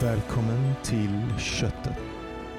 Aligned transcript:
Välkommen 0.00 0.74
till 0.84 1.38
Köttet. 1.38 1.98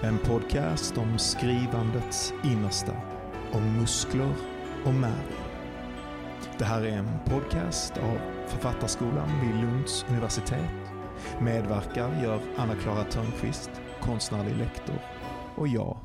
En 0.01 0.17
podcast 0.17 0.97
om 0.97 1.20
skrivandets 1.20 2.33
innersta. 2.43 3.01
Om 3.51 3.78
muskler 3.79 4.35
och 4.85 4.94
märg. 4.94 5.28
Det 6.57 6.65
här 6.65 6.81
är 6.81 6.97
en 6.97 7.20
podcast 7.25 7.97
av 7.97 8.17
Författarskolan 8.47 9.41
vid 9.41 9.62
Lunds 9.62 10.05
universitet. 10.10 10.91
Medverkar 11.42 12.24
gör 12.24 12.42
Anna-Klara 12.57 13.03
Törnqvist, 13.03 13.71
konstnärlig 14.01 14.58
lektor, 14.58 14.99
och 15.56 15.67
jag, 15.67 15.99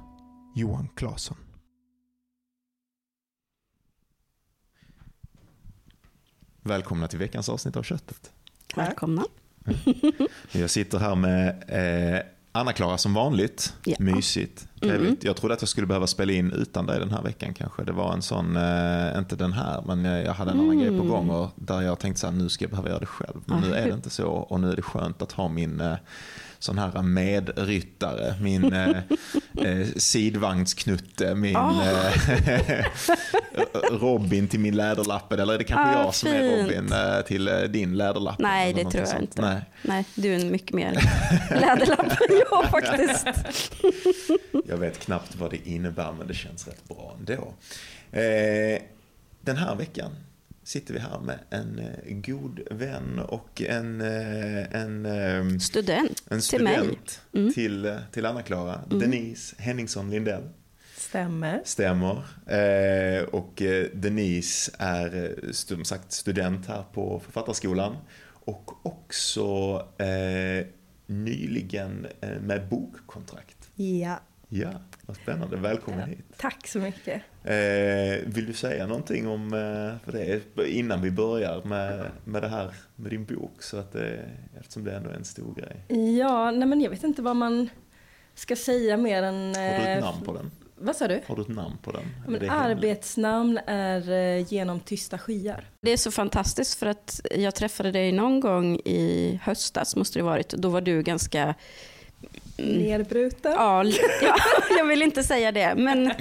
Johan 0.55 0.89
Claesson. 0.97 1.37
Välkomna 6.61 7.09
till 7.09 7.19
veckans 7.19 7.49
avsnitt 7.49 7.77
av 7.77 7.83
Köttet. 7.83 8.33
Välkomna. 8.77 9.25
Jag 10.53 10.71
sitter 10.71 10.99
här 10.99 11.15
med 11.15 11.49
eh, 11.69 12.21
Anna-Klara 12.53 12.99
som 12.99 13.15
vanligt. 13.15 13.75
Ja. 13.85 13.97
Mysigt, 13.99 14.69
trevligt. 14.81 15.01
Mm. 15.09 15.17
Jag 15.21 15.37
trodde 15.37 15.55
att 15.55 15.63
jag 15.63 15.69
skulle 15.69 15.87
behöva 15.87 16.07
spela 16.07 16.33
in 16.33 16.53
utan 16.53 16.87
dig 16.87 16.99
den 16.99 17.11
här 17.11 17.23
veckan 17.23 17.55
kanske. 17.55 17.85
Det 17.85 17.93
var 17.93 18.13
en 18.13 18.23
sån, 18.23 18.57
eh, 18.57 19.19
inte 19.19 19.37
den 19.37 19.53
här, 19.53 19.83
men 19.87 20.05
jag, 20.05 20.25
jag 20.25 20.33
hade 20.35 20.51
en 20.51 20.59
annan 20.61 20.73
Mm. 20.73 20.87
grej 20.89 20.99
på 21.01 21.05
gång 21.07 21.31
och 21.31 21.51
där 21.57 21.81
jag 21.81 21.99
tänkte 21.99 22.21
så 22.21 22.27
här, 22.27 22.35
nu 22.35 22.49
ska 22.49 22.65
jag 22.65 22.71
behöva 22.71 22.89
göra 22.89 22.99
det 23.01 23.07
själv. 23.07 23.41
Men 23.45 23.63
Ja, 23.63 23.69
nu 23.69 23.75
är 23.75 23.87
det 23.89 23.95
inte 23.95 24.11
så 24.11 24.27
och 24.27 24.61
nu 24.61 24.73
är 24.73 24.77
det 24.77 24.83
skönt 24.83 25.23
att 25.23 25.33
ha 25.33 25.49
min 25.49 25.81
eh, 25.81 25.95
sån 26.65 26.79
här 26.79 27.03
medryttare, 27.03 28.35
min 28.41 28.73
eh, 28.73 28.97
eh, 29.65 29.87
sidvagnsknutte, 29.97 31.35
min 31.35 31.57
eh, 31.57 32.85
Robin 33.91 34.49
till 34.49 34.61
min 34.61 34.77
läderlappe. 34.77 35.35
Eller 35.43 35.55
är 35.55 35.59
det 35.59 35.65
kanske 35.65 35.99
Ah, 35.99 36.03
jag 36.03 36.15
som 36.15 36.29
är 36.29 36.57
fint. 36.57 36.71
Robin 36.71 36.93
eh, 36.93 37.21
till 37.21 37.45
din 37.69 37.97
läderlappe? 37.97 38.43
Nej, 38.43 38.73
det 38.73 38.83
tror 38.83 38.97
jag 38.97 39.09
sånt? 39.09 39.23
inte. 39.23 39.43
Nej. 39.43 39.63
Nej, 39.83 40.05
du 40.15 40.35
är 40.35 40.45
mycket 40.45 40.73
mer 40.73 40.93
läderlapp 41.51 42.21
än 42.31 42.41
jag 42.51 42.65
faktiskt. 42.71 43.27
Jag 44.69 44.77
vet 44.77 44.99
knappt 44.99 45.35
vad 45.37 45.51
det 45.51 45.69
innebär 45.69 46.13
men 46.13 46.27
det 46.27 46.35
känns 46.35 46.67
rätt 46.69 46.89
bra 46.89 47.17
ändå. 47.19 47.53
Den 49.41 49.57
här 49.57 49.75
veckan 49.75 50.11
sitter 50.65 50.95
vi 50.95 51.01
här 51.01 51.21
med 51.21 51.39
en 51.51 51.79
eh, 51.79 52.15
god 52.15 52.61
vän 52.71 53.19
och 53.19 53.63
en, 53.63 54.01
eh, 54.01 54.75
en, 54.83 55.07
eh, 55.07 55.59
Student 55.59 56.23
en 56.31 56.41
till 56.41 56.63
mig. 56.65 56.75
student 56.75 57.21
Mm. 57.35 57.53
till, 57.53 57.85
eh, 57.87 57.97
till 58.13 58.27
Anna-Klara. 58.27 58.81
Denise 58.91 59.57
Henningsson 59.59 60.11
Lindell. 60.11 60.43
Stämmer. 60.97 61.63
Stämmer. 61.65 62.23
Eh, 62.47 63.23
och 63.25 63.63
Denise 63.95 64.73
är 64.79 65.39
som 65.53 65.85
sagt 65.85 66.13
student 66.13 66.67
här 66.67 66.83
på 66.93 67.21
Författarskolan. 67.25 67.97
Och 68.47 68.87
också 68.87 69.77
eh, 69.99 70.67
nyligen 71.07 72.07
med 72.41 72.69
bokkontrakt. 72.69 73.71
Ja, 73.75 74.21
Ja, 74.49 74.73
vad 75.07 75.17
spännande. 75.17 75.57
Välkommen 75.57 76.01
Ja. 76.01 76.07
hit. 76.07 76.25
tack 76.37 76.67
så 76.69 76.79
mycket. 76.79 77.23
Eh, 77.45 77.55
vill 78.35 78.47
du 78.47 78.53
säga 78.53 78.87
någonting 78.87 79.29
om 79.29 79.45
eh, 79.53 80.05
för 80.05 80.13
det, 80.13 80.71
innan 80.71 81.03
vi 81.03 81.11
börjar 81.11 81.63
med, 81.65 82.11
med 82.25 82.43
det 82.43 82.49
här 82.49 82.71
med 82.97 83.11
din 83.11 83.25
bok? 83.25 83.63
Så 83.63 83.77
att 83.77 83.93
det, 83.93 84.21
eftersom 84.61 84.85
det 84.85 84.93
ändå 84.97 85.11
är 85.11 85.15
en 85.15 85.25
stor 85.25 85.55
grej. 85.55 86.07
Ja, 86.19 86.51
nej 86.51 86.69
men 86.69 86.81
jag 86.81 86.91
vet 86.91 87.05
inte 87.05 87.23
vad 87.23 87.37
man 87.37 87.69
ska 88.35 88.57
säga 88.57 88.97
mer 88.97 89.23
än... 89.23 89.55
Har 89.55 89.63
du 89.63 89.77
ett 89.77 89.99
eh, 89.99 90.05
namn 90.05 90.25
på 90.25 90.33
den? 90.33 90.51
Vad 90.77 90.97
sa 90.97 91.09
du? 91.09 91.21
Har 91.27 91.37
du 91.37 91.43
ett 91.43 91.49
namn 91.49 91.77
på 91.83 91.93
den? 91.93 92.03
Eller 92.29 92.41
Men 92.41 92.51
arbetsnamn 92.51 93.59
är 93.67 94.11
eh, 94.11 94.53
Genom 94.53 94.81
tysta 94.81 95.19
skyar. 95.19 95.65
Det 95.81 95.91
är 95.91 95.97
så 95.97 96.11
fantastiskt 96.11 96.79
för 96.79 96.87
att 96.87 97.21
jag 97.37 97.55
träffade 97.55 97.91
dig 97.93 98.13
någon 98.13 98.41
gång 98.41 98.77
i 98.85 99.41
höstas, 99.43 99.97
måste 99.97 100.19
det 100.19 100.23
varit. 100.23 100.49
Då 100.49 100.69
var 100.69 100.81
du 100.81 101.03
ganska... 101.03 101.55
Nedbruten. 102.57 103.53
ja, 103.57 103.85
ja, 104.23 104.37
jag 104.79 104.85
vill 104.85 105.03
inte 105.03 105.23
säga 105.23 105.53
det, 105.53 105.75
men 105.75 106.13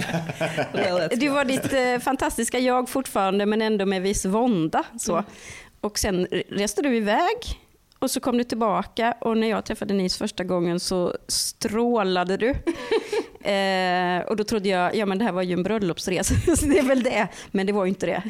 du 1.12 1.30
var 1.30 1.46
ditt 1.46 1.74
eh, 1.74 2.00
fantastiska 2.00 2.60
jag 2.60 2.90
fortfarande, 2.90 3.46
men 3.46 3.62
ändå 3.62 3.86
med 3.86 4.02
viss 4.02 4.26
vånda. 4.26 4.84
Så. 5.00 5.14
Mm. 5.14 5.26
Och 5.82 6.00
sen 6.00 6.28
reste 6.50 6.82
du 6.82 6.98
iväg 6.98 7.38
och 8.04 8.12
så 8.12 8.20
kom 8.20 8.38
du 8.38 8.44
tillbaka 8.44 9.16
och 9.22 9.38
när 9.38 9.50
jag 9.50 9.66
träffade 9.66 9.94
Nils 9.94 10.18
första 10.18 10.44
gången 10.44 10.80
så 10.80 11.18
strålade 11.28 12.38
du. 12.38 12.50
eh, 13.50 14.20
och 14.28 14.36
då 14.36 14.44
trodde 14.44 14.70
jag, 14.70 14.96
ja 14.96 15.06
men 15.06 15.18
det 15.18 15.26
här 15.26 15.32
var 15.32 15.42
ju 15.42 15.54
en 15.54 15.64
bröllopsresa, 15.64 16.36
så 16.56 16.66
det 16.66 16.80
är 16.80 16.84
väl 16.84 17.04
det. 17.04 17.28
Men 17.52 17.66
det 17.66 17.74
var 17.74 17.86
ju 17.86 17.90
inte 17.90 18.06
det. 18.06 18.24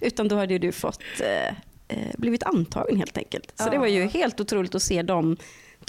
Utan 0.00 0.28
då 0.28 0.36
hade 0.36 0.52
ju 0.52 0.58
du 0.58 0.72
fått 0.72 1.02
eh, 1.20 1.48
eh, 1.88 2.14
blivit 2.18 2.42
antagen 2.42 2.96
helt 2.96 3.18
enkelt. 3.18 3.52
Så 3.54 3.70
det 3.70 3.78
var 3.78 3.86
ju 3.86 4.06
helt 4.06 4.40
otroligt 4.40 4.74
att 4.74 4.82
se 4.82 5.02
de 5.02 5.36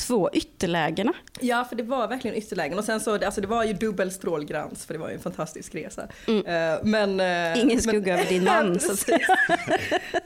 två 0.08 0.30
ytterlägena. 0.34 1.14
Ja, 1.40 1.66
för 1.70 1.76
det 1.76 1.84
var 1.84 2.08
verkligen 2.08 2.38
ytterlägen. 2.38 2.78
Och 2.78 2.86
sen 2.86 3.00
så, 3.00 3.26
alltså 3.26 3.42
det 3.42 3.48
var 3.48 3.64
ju 3.64 3.74
dubbel 3.74 4.12
strålglans 4.12 4.86
för 4.86 4.94
det 4.94 5.00
var 5.00 5.10
ju 5.10 5.14
en 5.14 5.22
fantastisk 5.22 5.76
resa. 5.76 6.08
Mm. 6.28 6.46
Eh, 6.46 6.80
men, 6.84 7.20
eh, 7.20 7.64
Ingen 7.64 7.82
skugga 7.82 8.14
över 8.14 8.26
din 8.30 8.44
man. 8.52 8.80
Så 8.80 8.92
att 8.92 9.00
säga. 9.00 9.20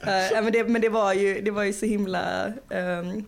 Eh, 0.02 0.44
men 0.44 0.52
det, 0.52 0.64
men 0.64 0.82
det 0.82 0.90
var 0.90 1.14
ju, 1.14 1.42
det 1.42 1.52
var 1.52 1.64
ju 1.64 1.74
så 1.74 1.86
himla, 1.86 2.54
ehm, 2.70 3.24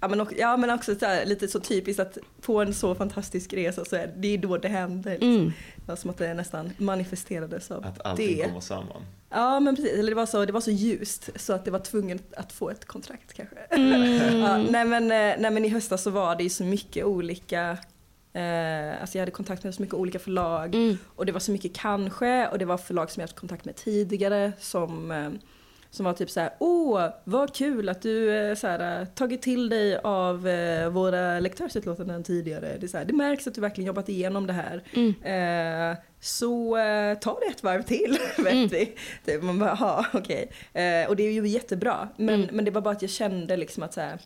ja, 0.00 0.08
men 0.08 0.20
också, 0.20 0.34
ja 0.38 0.56
men 0.56 0.70
också 0.70 0.94
så 0.98 1.06
här, 1.06 1.26
lite 1.26 1.48
så 1.48 1.60
typiskt 1.60 2.00
att 2.00 2.18
på 2.40 2.62
en 2.62 2.74
så 2.74 2.94
fantastisk 2.94 3.52
resa 3.52 3.84
så 3.84 3.96
är 3.96 4.12
det 4.16 4.28
är 4.34 4.38
då 4.38 4.56
det 4.56 4.68
händer. 4.68 5.10
Liksom. 5.10 5.34
Mm. 5.34 5.52
Det 5.76 5.88
var 5.88 5.96
som 5.96 6.10
att 6.10 6.18
det 6.18 6.34
nästan 6.34 6.70
manifesterades 6.78 7.70
av 7.70 7.86
Att 7.86 8.06
allting 8.06 8.36
det. 8.38 8.44
kommer 8.44 8.60
samman. 8.60 9.02
Ja 9.30 9.60
men 9.60 9.76
precis, 9.76 9.92
eller 9.92 10.10
det 10.10 10.14
var, 10.16 10.26
så, 10.26 10.44
det 10.44 10.52
var 10.52 10.60
så 10.60 10.70
ljust 10.70 11.30
så 11.36 11.52
att 11.52 11.64
det 11.64 11.70
var 11.70 11.78
tvungen 11.78 12.18
att 12.36 12.52
få 12.52 12.70
ett 12.70 12.84
kontrakt 12.84 13.32
kanske. 13.32 13.56
Mm. 13.56 14.40
Ja, 14.42 14.56
nej, 14.58 14.84
men, 14.84 15.02
eh, 15.02 15.34
nej 15.40 15.50
men 15.50 15.64
i 15.64 15.68
höstas 15.68 16.02
så 16.02 16.10
var 16.10 16.36
det 16.36 16.42
ju 16.42 16.50
så 16.50 16.64
mycket 16.64 17.04
olika 17.04 17.78
Eh, 18.32 19.00
alltså 19.00 19.18
jag 19.18 19.22
hade 19.22 19.30
kontakt 19.30 19.64
med 19.64 19.74
så 19.74 19.82
mycket 19.82 19.94
olika 19.94 20.18
förlag 20.18 20.74
Mm. 20.74 20.98
och 21.16 21.26
det 21.26 21.32
var 21.32 21.40
så 21.40 21.52
mycket 21.52 21.74
kanske 21.76 22.48
och 22.48 22.58
det 22.58 22.64
var 22.64 22.78
förlag 22.78 23.10
som 23.10 23.20
jag 23.20 23.28
haft 23.28 23.38
kontakt 23.38 23.64
med 23.64 23.76
tidigare 23.76 24.52
som, 24.58 25.10
eh, 25.10 25.28
som 25.90 26.04
var 26.04 26.12
typ 26.12 26.30
så 26.30 26.40
här: 26.40 26.50
åh 26.58 27.06
vad 27.24 27.54
kul 27.54 27.88
att 27.88 28.02
du 28.02 28.36
eh, 28.36 28.54
så 28.54 28.66
här, 28.66 29.00
eh, 29.00 29.06
tagit 29.06 29.42
till 29.42 29.68
dig 29.68 29.96
av 29.98 30.48
eh, 30.48 30.88
våra 30.88 31.40
lektörsutlåtanden 31.40 32.22
tidigare. 32.24 32.76
Det, 32.80 32.86
är 32.86 32.88
så 32.88 32.98
här, 32.98 33.04
det 33.04 33.12
märks 33.12 33.46
att 33.46 33.54
du 33.54 33.60
verkligen 33.60 33.86
jobbat 33.86 34.08
igenom 34.08 34.46
det 34.46 34.52
här. 34.52 34.82
Mm. 34.94 35.90
Eh, 35.92 35.98
så 36.20 36.76
eh, 36.76 37.18
ta 37.18 37.38
det 37.40 37.46
ett 37.46 37.62
varv 37.62 37.82
till, 37.82 38.18
vet 38.44 38.72
vi. 38.72 38.92
Typ, 39.26 39.42
man 39.42 39.58
bara, 39.58 39.76
ja 39.80 40.06
okej. 40.12 40.50
Eh, 40.72 41.08
och 41.08 41.16
det 41.16 41.22
är 41.22 41.32
ju 41.32 41.46
jättebra. 41.46 42.08
Men, 42.16 42.40
Mm. 42.42 42.56
men 42.56 42.64
det 42.64 42.70
var 42.70 42.80
bara 42.80 42.94
att 42.94 43.02
jag 43.02 43.10
kände 43.10 43.56
liksom 43.56 43.82
att 43.82 43.92
så 43.94 44.00
här, 44.00 44.18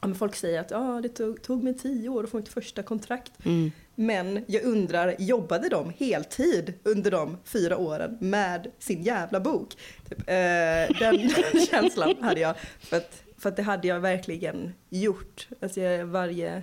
ja, 0.00 0.14
folk 0.14 0.36
säger 0.36 0.60
att 0.60 0.72
ah, 0.72 1.00
det 1.00 1.08
tog, 1.08 1.42
tog 1.42 1.62
mig 1.62 1.74
tio 1.78 2.08
år 2.08 2.24
att 2.24 2.30
få 2.30 2.36
mitt 2.36 2.48
första 2.48 2.82
kontrakt. 2.82 3.32
Mm. 3.44 3.70
Men 3.94 4.44
jag 4.46 4.62
undrar, 4.62 5.14
jobbade 5.18 5.68
de 5.68 5.92
heltid 5.98 6.74
under 6.82 7.10
de 7.10 7.36
fyra 7.44 7.76
åren 7.76 8.16
med 8.20 8.66
sin 8.78 9.02
jävla 9.02 9.40
bok? 9.40 9.74
Typ, 10.08 10.18
eh, 10.18 10.98
den, 10.98 11.30
känslan 11.70 12.14
hade 12.20 12.40
jag. 12.40 12.54
För 12.80 12.96
att, 12.96 13.22
för 13.38 13.48
att 13.48 13.56
det 13.56 13.62
hade 13.62 13.88
jag 13.88 14.00
verkligen 14.00 14.72
gjort. 14.90 15.48
Alltså 15.62 15.80
jag, 15.80 16.06
varje, 16.06 16.62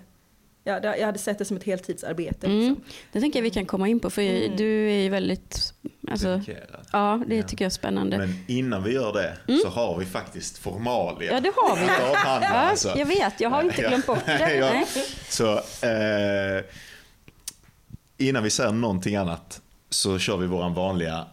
ja, 0.64 0.80
jag 0.84 1.06
hade 1.06 1.20
sett 1.20 1.38
det 1.38 1.46
som 1.46 1.58
ett 1.58 1.64
heltidsarbete. 1.64 2.48
Mm. 2.48 2.60
Liksom. 2.60 2.84
Det 3.12 3.20
tänker 3.22 3.40
jag 3.40 3.44
vi 3.44 3.50
kan 3.50 3.66
komma 3.66 3.88
in 3.88 4.00
på, 4.00 4.10
för 4.10 4.22
Mm. 4.22 4.56
du 4.58 4.90
är 4.92 5.04
ju 5.04 5.10
väldigt... 5.10 5.74
Alltså, 6.12 6.28
Dedikerad. 6.28 6.86
ja, 6.92 7.24
det 7.28 7.44
tycker 7.44 7.66
jag 7.66 7.70
är 7.70 7.74
spännande. 7.74 8.18
Men 8.18 8.34
innan 8.48 8.84
vi 8.84 8.94
gör 8.94 9.14
det 9.14 9.58
så 9.62 9.68
har 9.70 9.98
vi 9.98 10.06
faktiskt 10.06 10.58
formalia. 10.58 11.32
Mm. 11.32 11.44
Ja, 11.44 11.52
det 11.52 11.62
har 11.62 11.76
vi. 11.76 11.86
Ja, 12.46 12.48
alltså. 12.48 12.94
jag 12.98 13.06
vet, 13.06 13.40
jag 13.42 13.50
har 13.50 13.64
inte 13.64 13.82
glömt 13.88 14.06
bort 14.06 14.26
det. 14.26 14.86
Så 15.30 15.54
eh, 15.88 16.64
innan 18.18 18.44
vi 18.44 18.50
säger 18.50 18.72
någonting 18.72 19.16
annat 19.16 19.62
så 19.90 20.20
kör 20.20 20.38
vi 20.38 20.48
våran 20.48 20.74
vanliga, 20.74 21.28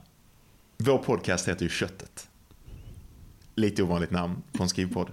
vår 0.77 0.99
podcast 0.99 1.49
heter 1.49 1.63
ju 1.63 1.69
Köttet. 1.69 2.29
Lite 3.55 3.83
ovanligt 3.83 4.11
namn 4.11 4.43
på 4.53 4.63
en 4.63 4.69
skrivpodd. 4.69 5.11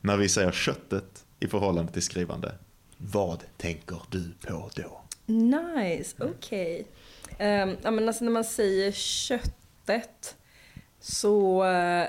När 0.00 0.16
vi 0.16 0.28
säger 0.28 0.52
köttet 0.52 1.24
i 1.40 1.46
förhållande 1.46 1.92
till 1.92 2.02
skrivande, 2.02 2.54
vad 2.96 3.42
tänker 3.56 4.02
du 4.10 4.32
på 4.46 4.70
då? 4.74 5.00
Nice, 5.26 6.16
okej. 6.18 6.86
Ehm, 7.38 7.76
ja, 7.82 7.90
men 7.90 8.08
alltså 8.08 8.24
när 8.24 8.32
man 8.32 8.44
säger 8.44 8.92
köttet 8.92 10.36
så, 11.00 11.64
eh, 11.64 12.06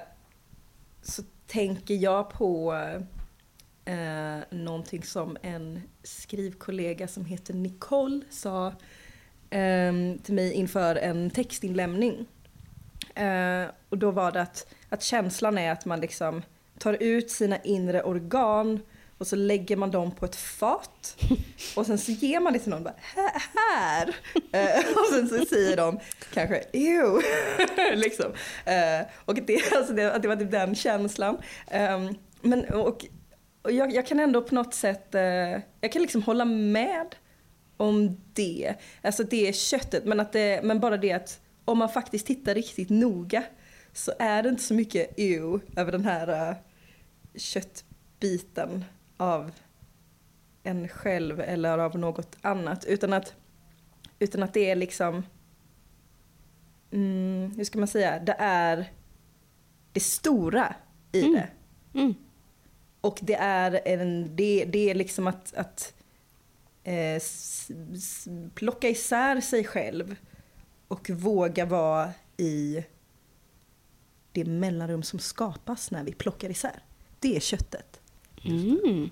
så 1.01 1.23
tänker 1.47 1.93
jag 1.93 2.29
på 2.29 2.73
eh, 2.73 3.01
uh, 3.89 4.39
någonting 4.49 5.03
som 5.03 5.37
en 5.41 5.81
skrivkollega 6.03 7.07
som 7.07 7.25
heter 7.25 7.53
Nicole 7.53 8.21
sa 8.29 8.73
ehm, 9.49 10.17
till 10.19 10.33
mig 10.33 10.53
inför 10.53 10.95
en 10.95 11.29
textinlämning. 11.29 12.25
Eh, 13.15 13.63
och 13.89 13.97
då 13.97 14.11
var 14.11 14.31
det 14.31 14.41
att, 14.41 14.73
att 14.89 15.03
känslan 15.03 15.57
är 15.57 15.71
att 15.71 15.85
man 15.85 16.01
liksom 16.01 16.41
tar 16.79 16.97
ut 17.03 17.31
sina 17.31 17.57
inre 17.63 18.03
organ 18.03 18.79
och 19.17 19.27
så 19.27 19.35
lägger 19.35 19.75
man 19.75 19.91
dem 19.91 20.11
på 20.11 20.25
ett 20.25 20.35
fat 20.35 21.17
och 21.75 21.85
sen 21.85 21.97
så 21.97 22.11
ger 22.11 22.39
man 22.39 22.53
det 22.53 22.59
till 22.59 22.69
någon 22.69 22.83
bara, 22.83 22.93
"Här- 22.97 23.43
här. 23.55 24.15
Eh, 24.51 24.79
och 24.99 25.05
sen 25.13 25.29
så 25.29 25.45
säger 25.45 25.77
de 25.77 25.99
kanske 26.33 26.63
ew. 26.73 27.21
liksom. 27.95 28.25
Eh, 28.65 29.07
och 29.25 29.35
det, 29.35 29.73
alltså 29.75 29.93
det, 29.93 30.19
det 30.21 30.27
var 30.27 30.35
typ 30.35 30.51
den 30.51 30.75
känslan. 30.75 31.37
Ehm, 31.67 32.15
men, 32.41 32.65
och, 32.65 33.05
och 33.69 33.75
jag, 33.75 33.93
jag 33.93 34.07
kan 34.07 34.19
ändå 34.19 34.41
på 34.41 34.55
något 34.55 34.73
sätt, 34.73 35.15
eh, 35.15 35.21
jag 35.81 35.91
kan 35.91 36.01
liksom 36.01 36.23
hålla 36.23 36.45
med 36.45 37.15
om 37.77 38.17
det. 38.33 38.75
Alltså 39.01 39.23
det 39.23 39.55
köttet, 39.55 40.05
men, 40.05 40.19
att 40.19 40.31
det, 40.33 40.61
men 40.63 40.79
bara 40.79 40.97
det 40.97 41.11
att 41.11 41.41
om 41.65 41.77
man 41.77 41.89
faktiskt 41.89 42.27
tittar 42.27 42.55
riktigt 42.55 42.89
noga 42.89 43.43
så 43.93 44.11
är 44.19 44.43
det 44.43 44.49
inte 44.49 44.63
så 44.63 44.73
mycket 44.73 45.19
ew 45.19 45.59
över 45.75 45.91
den 45.91 46.05
här 46.05 46.49
uh, 46.49 46.57
köttbiten 47.35 48.85
av 49.17 49.51
en 50.63 50.87
själv 50.87 51.39
eller 51.39 51.77
av 51.77 51.99
något 51.99 52.37
annat. 52.41 52.85
Utan 52.85 53.13
att, 53.13 53.35
utan 54.19 54.43
att 54.43 54.53
det 54.53 54.69
är 54.69 54.75
liksom, 54.75 55.23
mm, 56.91 57.53
hur 57.57 57.63
ska 57.63 57.79
man 57.79 57.87
säga, 57.87 58.19
det 58.19 58.35
är 58.39 58.91
det 59.93 59.99
stora 59.99 60.75
i 61.11 61.21
Mm. 61.21 61.33
det. 61.33 61.49
Mm. 61.99 62.15
Och 63.01 63.19
det 63.21 63.35
är, 63.35 63.81
en, 63.85 64.35
det, 64.35 64.65
det 64.65 64.89
är 64.89 64.95
liksom 64.95 65.27
att, 65.27 65.53
att 65.53 65.93
eh, 66.83 67.21
plocka 68.55 68.89
isär 68.89 69.41
sig 69.41 69.63
själv 69.63 70.15
och 70.87 71.09
våga 71.09 71.65
vara 71.65 72.11
i 72.37 72.83
det 74.31 74.45
mellanrum 74.45 75.03
som 75.03 75.19
skapas 75.19 75.91
när 75.91 76.03
vi 76.03 76.13
plockar 76.13 76.49
isär. 76.49 76.83
Det 77.19 77.35
är 77.35 77.39
köttet. 77.39 77.99
Mm. 78.45 79.09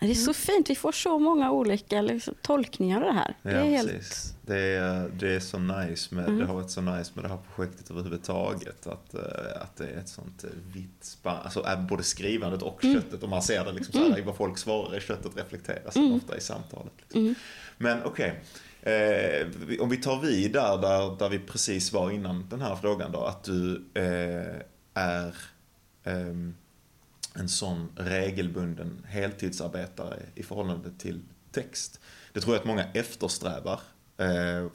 Det 0.00 0.10
är 0.10 0.14
så 0.14 0.32
fint, 0.34 0.70
vi 0.70 0.74
får 0.74 0.92
så 0.92 1.18
många 1.18 1.50
olika 1.50 2.02
liksom, 2.02 2.34
tolkningar 2.42 3.00
av 3.00 3.06
det 3.06 3.12
här. 3.12 3.34
Det 3.42 3.50
Ja, 3.50 3.56
är 3.58 3.64
helt... 3.70 3.90
precis. 3.90 4.34
Det 4.46 4.58
är, 4.60 5.08
det 5.08 5.34
är 5.34 5.40
så 5.40 5.58
nice 5.58 6.14
med, 6.14 6.24
Mm. 6.24 6.38
det 6.38 6.46
har 6.46 6.54
varit 6.54 6.70
så 6.70 6.80
nice 6.80 7.10
med 7.14 7.24
det 7.24 7.28
här 7.28 7.38
projektet 7.54 7.90
överhuvudtaget. 7.90 8.86
Att, 8.86 9.14
eh, 9.14 9.62
att 9.62 9.76
det 9.76 9.84
är 9.88 9.96
ett 9.98 10.08
sånt 10.08 10.44
eh, 10.44 10.50
vitt 10.74 11.04
spann, 11.04 11.36
alltså 11.44 11.64
både 11.90 12.02
skrivandet 12.02 12.62
och 12.62 12.84
Mm. 12.84 12.96
köttet. 13.02 13.22
Och 13.22 13.28
man 13.28 13.42
ser 13.42 13.64
det 13.64 13.72
liksom 13.72 13.92
så 13.92 14.10
här, 14.10 14.18
i 14.18 14.22
vad 14.22 14.36
folk 14.36 14.58
svarar 14.58 14.96
i 14.96 15.00
köttet 15.00 15.36
reflekteras 15.36 15.96
Mm. 15.96 16.12
ofta 16.12 16.36
i 16.36 16.40
samtalet. 16.40 16.92
Liksom. 16.98 17.20
Mm. 17.20 17.34
Men 17.78 18.02
okej, 18.04 18.40
eh, 18.82 19.46
vi- 19.66 19.78
om 19.80 19.88
vi 19.88 19.96
tar 19.96 20.20
vid 20.20 20.52
där, 20.52 20.78
där, 20.78 21.16
där 21.18 21.28
vi 21.28 21.38
precis 21.38 21.92
var 21.92 22.10
innan 22.10 22.48
den 22.48 22.60
här 22.60 22.76
frågan 22.76 23.12
då. 23.12 23.20
Att 23.24 23.44
du 23.44 23.84
eh, 23.94 24.56
är 24.94 25.34
ehm, 26.04 26.54
en 27.34 27.48
sån 27.48 27.88
regelbunden 27.96 29.06
heltidsarbetare 29.08 30.22
i 30.34 30.42
förhållande 30.42 30.90
till 30.98 31.22
text. 31.52 32.00
Det 32.32 32.40
tror 32.40 32.54
jag 32.54 32.60
att 32.60 32.66
många 32.66 32.84
eftersträvar. 32.92 33.80
Eh, 34.16 34.66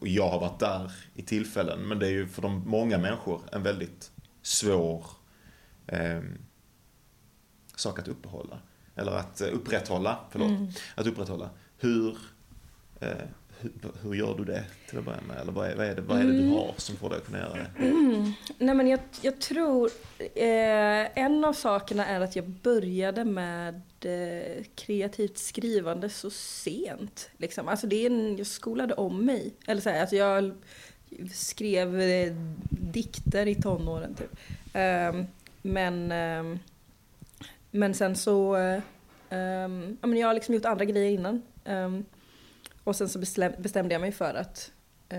jag 0.00 0.28
har 0.28 0.40
varit 0.40 0.60
där 0.60 0.92
i 1.14 1.22
tillfällen, 1.22 1.88
men 1.88 1.98
det 1.98 2.06
är 2.06 2.10
ju 2.10 2.28
för 2.28 2.42
de 2.42 2.62
många 2.66 2.98
människor 2.98 3.42
en 3.52 3.62
väldigt 3.62 4.10
svår 4.42 5.06
ehm, 5.86 6.38
sak 7.76 7.98
att 7.98 8.08
uppehålla. 8.08 8.58
Eller 8.94 9.12
att 9.12 9.40
eh, 9.40 9.48
upprätthålla, 9.52 10.18
förlåt. 10.30 10.50
Mm. 10.50 10.68
Att 10.94 11.06
upprätthålla. 11.06 11.50
Hur, 11.78 12.18
eh, 13.00 13.10
hur, 13.60 13.72
hur 14.02 14.14
gör 14.14 14.34
du 14.38 14.44
det 14.44 14.64
till 14.88 14.98
att 14.98 15.04
börja 15.04 15.20
med? 15.28 15.36
Eller 15.40 15.52
vad 15.52 15.68
är, 15.70 15.76
vad 15.76 15.86
är, 15.86 15.94
det, 15.94 16.02
vad 16.02 16.18
är 16.20 16.24
det 16.24 16.32
du 16.32 16.38
Mm. 16.38 16.52
har 16.52 16.74
som 16.76 16.96
får 16.96 17.08
dig 17.10 17.18
att 17.18 17.26
kunna 17.26 17.38
göra 17.38 17.54
det? 17.54 18.32
Nej 18.58 18.74
men 18.74 18.86
jag, 18.88 19.00
jag 19.20 19.40
tror, 19.40 19.90
eh, 20.18 21.18
en 21.24 21.44
av 21.44 21.52
sakerna 21.52 22.06
är 22.06 22.20
att 22.20 22.36
jag 22.36 22.44
började 22.48 23.24
med 23.24 23.80
eh, 24.04 24.64
kreativt 24.74 25.38
skrivande 25.38 26.08
så 26.08 26.30
sent. 26.30 27.30
Liksom. 27.36 27.68
Alltså 27.68 27.86
det 27.86 27.96
är 27.96 28.10
en, 28.10 28.36
jag 28.36 28.46
skolade 28.46 28.94
om 28.94 29.24
mig. 29.26 29.54
Eller 29.66 29.80
så 29.80 29.90
här, 29.90 30.00
alltså 30.00 30.16
jag 30.16 30.52
skrev 31.32 32.00
eh, 32.00 32.32
dikter 32.70 33.46
i 33.48 33.54
tonåren 33.54 34.14
typ. 34.14 34.36
Ehm, 34.72 35.24
men, 35.62 36.12
ehm, 36.12 36.58
men 37.70 37.94
sen 37.94 38.16
så, 38.16 38.56
eh, 38.56 38.80
ehm, 39.30 39.96
jag 40.02 40.26
har 40.26 40.34
liksom 40.34 40.54
gjort 40.54 40.64
andra 40.64 40.84
grejer 40.84 41.10
innan. 41.10 41.42
Ehm, 41.64 42.04
och 42.84 42.96
sen 42.96 43.08
så 43.08 43.18
bestämde 43.58 43.94
jag 43.94 44.00
mig 44.00 44.12
för 44.12 44.34
att 44.34 44.72
eh, 45.08 45.18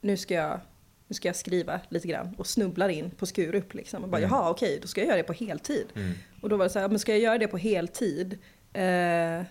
nu 0.00 0.16
ska 0.16 0.34
jag 0.34 0.60
nu 1.08 1.14
ska 1.14 1.28
jag 1.28 1.36
skriva 1.36 1.80
lite 1.88 2.08
grann 2.08 2.34
och 2.38 2.46
snubblar 2.46 2.88
in 2.88 3.10
på 3.10 3.26
Skurup 3.26 3.74
liksom. 3.74 4.02
Och 4.04 4.08
bara, 4.08 4.18
Mm. 4.18 4.30
jaha 4.30 4.50
okej, 4.50 4.78
då 4.82 4.88
ska 4.88 5.00
jag 5.00 5.08
göra 5.08 5.16
det 5.16 5.22
på 5.22 5.32
heltid. 5.32 5.86
Mm. 5.94 6.12
Och 6.42 6.48
då 6.48 6.56
var 6.56 6.64
det 6.64 6.70
så 6.70 6.78
här, 6.78 6.88
men 6.88 6.98
ska 6.98 7.12
jag 7.12 7.20
göra 7.20 7.38
det 7.38 7.48
på 7.48 7.56
heltid 7.56 8.38
eh, 8.72 9.42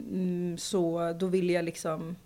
mm, 0.00 0.56
så 0.58 1.12
då 1.18 1.26
vill 1.26 1.50
jag 1.50 1.64
liksom 1.64 2.16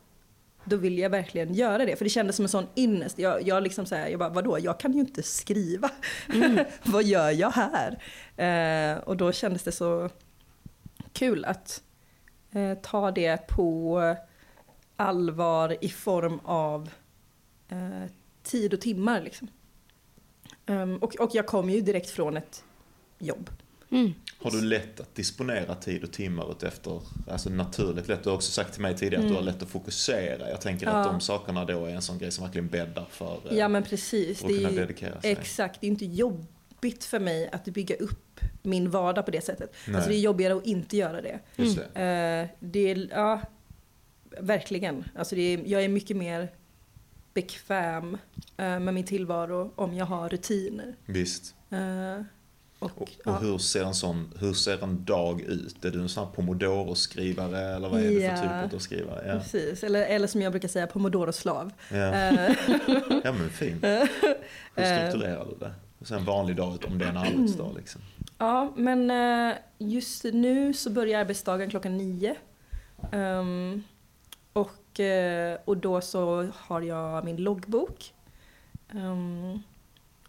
då 0.64 0.76
vill 0.76 0.99
jag 0.99 1.11
verkligen 1.11 1.55
göra 1.55 1.85
det. 1.85 1.97
För 1.97 2.05
det 2.05 2.08
kändes 2.11 2.37
som 2.37 2.44
en 2.44 2.49
sån 2.49 2.67
innest. 2.75 3.19
Jag, 3.19 3.43
jag 3.49 3.62
liksom 3.62 3.87
så 3.87 3.94
här, 3.94 4.08
jag 4.08 4.19
bara, 4.19 4.29
vadå, 4.29 4.58
jag 4.58 4.81
kan 4.81 4.93
ju 4.93 5.00
inte 5.00 5.23
skriva. 5.23 5.91
Vad 6.82 7.05
gör 7.05 7.31
jag 7.31 7.50
här? 7.50 7.99
Eh, 8.37 8.99
och 8.99 9.17
då 9.17 9.32
kändes 9.32 9.62
det 9.62 9.73
så 9.73 10.11
kul 11.12 11.44
att 11.44 11.82
eh, 12.52 12.75
ta 12.75 13.11
det 13.11 13.47
på 13.49 14.00
allvar 14.97 15.76
i 15.81 15.88
form 15.88 16.41
av 16.44 16.91
eh, 17.69 18.11
tid 18.43 18.75
och 18.75 18.81
timmar. 18.81 19.20
Liksom. 19.23 19.49
Ehm, 20.67 20.97
och, 20.97 21.14
och 21.17 21.31
jag 21.32 21.47
kom 21.47 21.70
ju 21.70 21.81
direkt 21.81 22.11
från 22.11 22.37
ett 22.37 22.64
jobb. 23.19 23.50
Mm. 23.91 24.12
Har 24.43 24.50
du 24.50 24.61
lätt 24.62 25.00
att 25.00 25.14
disponera 25.14 25.75
tid 25.75 26.05
och 26.05 26.12
timmar 26.12 26.50
utefter, 26.50 27.00
alltså 27.31 27.50
naturligt 27.50 28.08
lätt? 28.08 28.23
Du 28.23 28.29
har 28.31 28.37
också 28.37 28.52
sagt 28.52 28.73
till 28.73 28.82
mig 28.82 28.97
tidigare 28.97 29.23
att 29.25 29.29
du 29.31 29.35
har 29.35 29.43
lätt 29.43 29.62
att 29.62 29.69
fokusera. 29.69 30.50
Jag 30.50 30.61
tänker 30.61 30.87
att 30.87 30.93
Mm. 30.94 31.06
Ja. 31.06 31.12
de 31.12 31.20
sakerna 31.20 31.64
då 31.64 31.85
är 31.87 31.91
en 31.94 32.02
sån 32.02 32.19
grej 32.19 32.31
som 32.31 32.44
verkligen 32.44 32.69
bäddar 32.69 33.06
för 33.11 33.41
eh, 33.50 33.58
Ja 33.58 33.69
men 33.69 33.82
precis. 33.82 34.43
att 34.43 34.49
Det 34.49 34.55
kunna 34.56 34.69
är, 34.69 34.73
dedikera 34.76 35.20
sig. 35.20 35.32
exakt, 35.32 35.81
det 35.81 35.87
är 35.87 35.88
inte 35.88 36.05
jobbigt 36.05 37.05
för 37.05 37.20
mig 37.20 37.49
att 37.52 37.64
bygga 37.64 37.97
upp 37.97 38.30
min 38.62 38.91
vardag 38.91 39.25
på 39.25 39.31
det 39.31 39.45
sättet. 39.45 39.75
Nej. 39.87 39.97
Alltså 39.97 40.11
det 40.11 40.17
är 40.17 40.21
jobbigare 40.21 40.55
att 40.57 40.67
inte 40.67 40.97
göra 40.97 41.21
det. 41.23 41.39
Just 41.57 41.79
det. 41.95 42.01
Eh, 42.51 42.57
det 42.61 42.91
är, 42.91 43.09
ja, 43.11 43.41
verkligen. 44.41 45.05
Alltså 45.17 45.35
det 45.35 45.43
är, 45.43 45.62
jag 45.67 45.85
är 45.85 45.89
mycket 45.89 46.17
mer 46.17 46.49
bekväm 47.35 48.15
eh, 48.57 48.81
med 48.81 48.95
min 48.95 49.05
tillvaro 49.05 49.73
om 49.77 49.95
jag 49.95 50.07
har 50.07 50.29
rutiner. 50.29 50.95
Visst. 51.07 51.55
Eh, 51.71 52.23
och, 52.79 52.91
Och, 52.97 53.03
och 53.03 53.11
ja. 53.25 53.39
hur, 53.39 53.59
ser 53.59 53.85
en 53.85 53.95
sån, 53.95 54.33
hur 54.41 54.53
ser 54.53 54.85
en 54.85 55.05
dag 55.05 55.41
ut? 55.41 55.85
Är 55.85 55.91
du 55.91 56.01
en 56.01 56.09
sån 56.09 56.25
här 56.25 56.33
pomodoro-skrivare 56.33 57.59
eller 57.77 57.89
vad 57.89 58.01
är 58.01 58.05
det 58.05 58.12
Ja. 58.12 58.37
för 58.37 58.65
typ 58.65 58.75
av 58.75 58.79
skrivare? 58.79 59.25
Ja. 59.29 59.39
Precis, 59.41 59.85
eller, 59.85 60.03
eller 60.03 60.27
som 60.27 60.43
jag 60.43 60.53
brukar 60.53 60.69
säga, 60.69 60.87
pomodoro-slav. 60.87 61.73
Eh, 61.91 61.97
ja 63.25 63.33
men 63.33 63.51
fint. 63.51 63.85
Hur 64.75 64.85
strukturerar 64.85 65.45
du 65.45 65.57
det? 65.67 65.73
Sen 66.05 66.19
en 66.19 66.25
vanlig 66.25 66.57
dag 66.57 66.85
om 66.87 66.99
det 66.99 67.05
är 67.05 67.09
en 67.09 67.17
arbetsdag 67.17 67.73
liksom. 67.77 68.01
Ja, 68.40 68.72
men 68.76 69.10
eh, 69.10 69.56
just 69.78 70.25
nu 70.25 70.73
så 70.73 70.90
börjar 70.90 71.20
arbetsdagen 71.20 71.70
klockan 71.70 71.97
nio. 71.97 72.37
Ehm, 73.12 73.82
och, 74.52 75.00
eh, 75.00 75.59
och 75.64 75.76
då 75.76 76.00
så 76.00 76.49
har 76.54 76.80
jag 76.80 77.25
min 77.25 77.37
loggbok. 77.37 78.14
Ehm, 78.94 79.62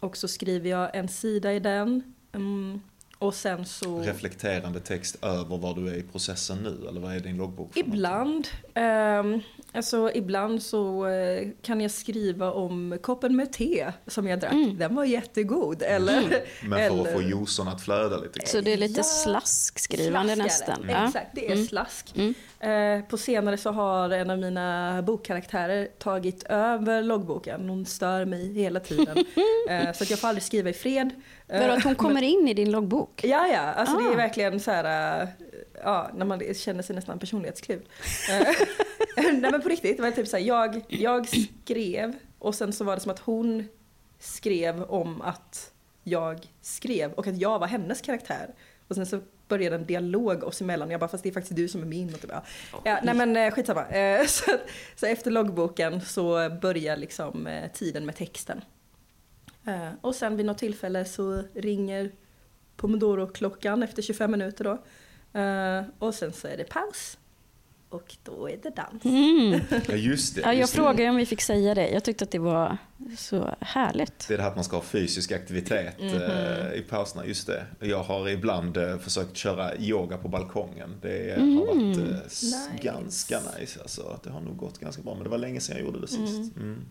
och 0.00 0.16
så 0.16 0.28
skriver 0.28 0.70
jag 0.70 0.96
en 0.96 1.08
sida 1.08 1.52
i 1.52 1.60
den. 1.60 2.14
Ehm, 2.32 2.80
och 3.18 3.34
sen 3.34 3.66
så... 3.66 4.00
Reflekterande 4.00 4.80
text 4.80 5.24
över 5.24 5.58
var 5.58 5.74
du 5.74 5.88
är 5.88 5.94
i 5.94 6.02
processen 6.02 6.58
nu 6.58 6.88
eller 6.88 7.00
vad 7.00 7.16
är 7.16 7.20
din 7.20 7.36
loggbok? 7.36 7.76
Ibland. 7.76 8.48
Alltså 9.74 10.10
ibland 10.14 10.62
så 10.62 11.06
eh, 11.06 11.48
kan 11.62 11.80
jag 11.80 11.90
skriva 11.90 12.52
om 12.52 12.98
koppen 13.02 13.36
med 13.36 13.52
te 13.52 13.92
som 14.06 14.26
jag 14.26 14.40
drack. 14.40 14.52
Mm. 14.52 14.78
Den 14.78 14.94
var 14.94 15.04
jättegod. 15.04 15.82
Eller, 15.82 16.12
någonting? 16.14 16.38
Men 16.62 16.90
för 16.90 17.00
att 17.08 17.12
få 17.12 17.22
juicen 17.22 17.68
att 17.68 17.82
flöda 17.82 18.16
lite 18.16 18.38
grann. 18.38 18.46
Så 18.46 18.60
det 18.60 18.72
är 18.72 18.76
lite 18.76 19.00
Ja, 19.00 19.04
slaskskrivande 19.04 20.34
Slaskare. 20.34 20.44
nästan. 20.76 20.86
Ja. 20.90 21.06
Exakt, 21.06 21.28
det 21.34 21.46
är 21.46 21.52
Mm. 21.52 21.66
slask. 21.66 22.14
Mm. 22.16 22.34
Eh, 23.00 23.04
på 23.08 23.18
senare 23.18 23.56
så 23.56 23.70
har 23.70 24.10
en 24.10 24.30
av 24.30 24.38
mina 24.38 25.02
bokkaraktärer 25.02 25.88
tagit 25.98 26.42
över 26.48 27.02
loggboken. 27.02 27.68
Hon 27.68 27.86
stör 27.86 28.24
mig 28.24 28.52
hela 28.52 28.80
tiden. 28.80 29.16
eh, 29.68 29.92
så 29.92 30.04
att 30.04 30.10
jag 30.10 30.18
får 30.18 30.28
aldrig 30.28 30.42
skriva 30.42 30.70
i 30.70 30.72
fred. 30.72 31.10
Eh, 31.48 31.60
För 31.60 31.68
att 31.68 31.84
hon 31.84 31.94
kommer 31.94 32.22
in 32.22 32.48
i 32.48 32.54
din 32.54 32.70
loggbok. 32.70 33.20
Ja, 33.24 33.46
ja. 33.46 33.60
Alltså 33.60 33.96
det 33.98 34.08
Ah. 34.08 34.12
är 34.12 34.16
verkligen 34.16 34.60
så 34.60 34.70
här, 34.70 35.20
eh, 35.22 35.28
ja, 35.82 36.10
när 36.14 36.26
man 36.26 36.54
känner 36.54 36.82
sig 36.82 36.96
nästan 36.96 37.18
personlighetsklyvd. 37.18 37.86
Eh, 38.30 38.48
Nej 39.32 39.50
men 39.50 39.62
på 39.62 39.68
riktigt, 39.68 39.96
det 39.96 40.02
var 40.02 40.10
typ 40.10 40.28
så 40.28 40.36
här, 40.36 40.44
jag, 40.44 40.84
jag 40.88 41.28
skrev 41.28 42.16
och 42.38 42.54
sen 42.54 42.72
så 42.72 42.84
var 42.84 42.94
det 42.94 43.00
som 43.00 43.12
att 43.12 43.18
hon 43.18 43.68
skrev 44.18 44.82
om 44.82 45.22
att 45.22 45.72
jag 46.02 46.40
skrev 46.60 47.12
och 47.12 47.26
att 47.26 47.36
jag 47.36 47.58
var 47.58 47.66
hennes 47.66 48.00
karaktär. 48.00 48.54
Och 48.88 48.94
sen 48.94 49.06
så 49.06 49.20
började 49.48 49.76
en 49.76 49.86
dialog 49.86 50.44
oss 50.44 50.60
emellan 50.60 50.88
och 50.88 50.92
jag 50.92 51.00
bara 51.00 51.08
fast 51.08 51.22
det 51.22 51.28
är 51.28 51.32
faktiskt 51.32 51.56
du 51.56 51.68
som 51.68 51.82
är 51.82 51.86
min. 51.86 52.14
Och 52.14 52.20
typ, 52.20 52.30
ja. 52.32 52.42
Ja, 52.84 52.98
nej 53.02 53.14
men 53.14 53.36
eh, 53.36 53.50
skitsamma. 53.50 53.86
Eh, 53.88 54.26
Så, 54.26 54.50
så 54.96 55.06
efter 55.06 55.30
loggboken 55.30 56.00
så 56.00 56.50
börjar 56.62 56.96
liksom 56.96 57.48
tiden 57.74 58.06
med 58.06 58.16
texten. 58.16 58.64
Och 60.00 60.14
sen 60.14 60.36
vid 60.36 60.46
något 60.46 60.58
tillfälle 60.58 61.04
så 61.04 61.42
ringer 61.54 62.10
Pomodoro-klockan 62.76 63.82
efter 63.82 64.02
25 64.02 64.30
minuter 64.30 64.64
då. 64.64 64.78
Eh, 65.32 65.82
Och 65.98 66.14
sen 66.14 66.32
så 66.32 66.48
är 66.48 66.56
det 66.56 66.64
paus. 66.64 67.18
och 67.88 68.14
då 68.22 68.48
är 68.50 68.56
det 68.62 68.70
dans. 68.76 69.04
Mm. 69.04 69.60
Ja, 69.88 69.94
just 69.94 70.34
det. 70.34 70.40
Ja, 70.40 70.46
jag 70.46 70.56
just 70.56 70.74
frågade 70.74 71.10
om 71.10 71.16
vi 71.16 71.26
fick 71.26 71.40
säga 71.40 71.74
det. 71.74 71.88
Jag 71.88 72.04
tyckte 72.04 72.24
att 72.24 72.30
det 72.30 72.38
var 72.38 72.76
så 73.18 73.54
härligt. 73.60 74.28
Det 74.28 74.34
är 74.34 74.38
det 74.38 74.42
här 74.44 74.50
att 74.50 74.56
man 74.56 74.64
ska 74.64 74.76
ha 74.76 74.82
fysisk 74.82 75.32
aktivitet 75.32 76.00
Mhm. 76.00 76.08
eh, 76.22 76.72
i 76.72 76.84
pauserna, 76.88 77.26
just 77.26 77.46
det. 77.46 77.66
Jag 77.80 78.02
har 78.02 78.28
ibland 78.28 78.76
eh, 78.76 78.98
försökt 78.98 79.36
köra 79.36 79.76
yoga 79.76 80.18
på 80.18 80.28
balkongen. 80.28 80.96
Det 81.02 81.30
Mm. 81.34 81.56
har 81.56 81.66
varit 81.66 82.24
Nice. 82.24 82.56
ganska 82.82 83.40
nice 83.58 83.80
alltså. 83.80 84.20
Det 84.24 84.30
har 84.30 84.40
nog 84.40 84.56
gått 84.56 84.78
ganska 84.78 85.02
bra, 85.02 85.14
men 85.14 85.22
det 85.24 85.30
var 85.30 85.38
länge 85.38 85.60
sedan 85.60 85.76
jag 85.76 85.84
gjorde 85.86 86.00
det 86.00 86.08
sist. 86.08 86.56
Mm. 86.56 86.84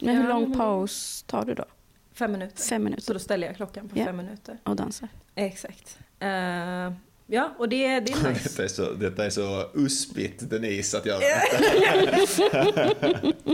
Men 0.00 0.16
hur 0.16 0.28
lång 0.28 0.56
paus 0.56 1.24
tar 1.26 1.44
du 1.44 1.54
då? 1.54 1.64
Fem 2.12 2.32
minuter. 2.32 2.56
Fem 2.56 2.80
Så 2.80 2.84
minuter 2.84 3.12
då 3.14 3.20
ställer 3.20 3.46
jag 3.46 3.56
klockan 3.56 3.88
på 3.88 3.98
Ja. 3.98 4.04
fem 4.04 4.16
minuter. 4.16 4.58
och 4.64 4.76
dansar? 4.76 5.08
Exakt. 5.34 5.98
Eh, 6.18 6.92
ja, 7.30 7.54
och 7.58 7.68
det, 7.68 8.00
det 8.00 8.12
är 8.12 8.28
nice. 8.32 8.48
Detta, 8.48 8.64
är 8.64 8.68
så, 8.68 8.92
detta 8.92 9.24
är 9.24 9.30
så 9.30 9.64
uspigt 9.74 10.50
Denise 10.50 10.98
att 10.98 11.06
jag... 11.06 11.22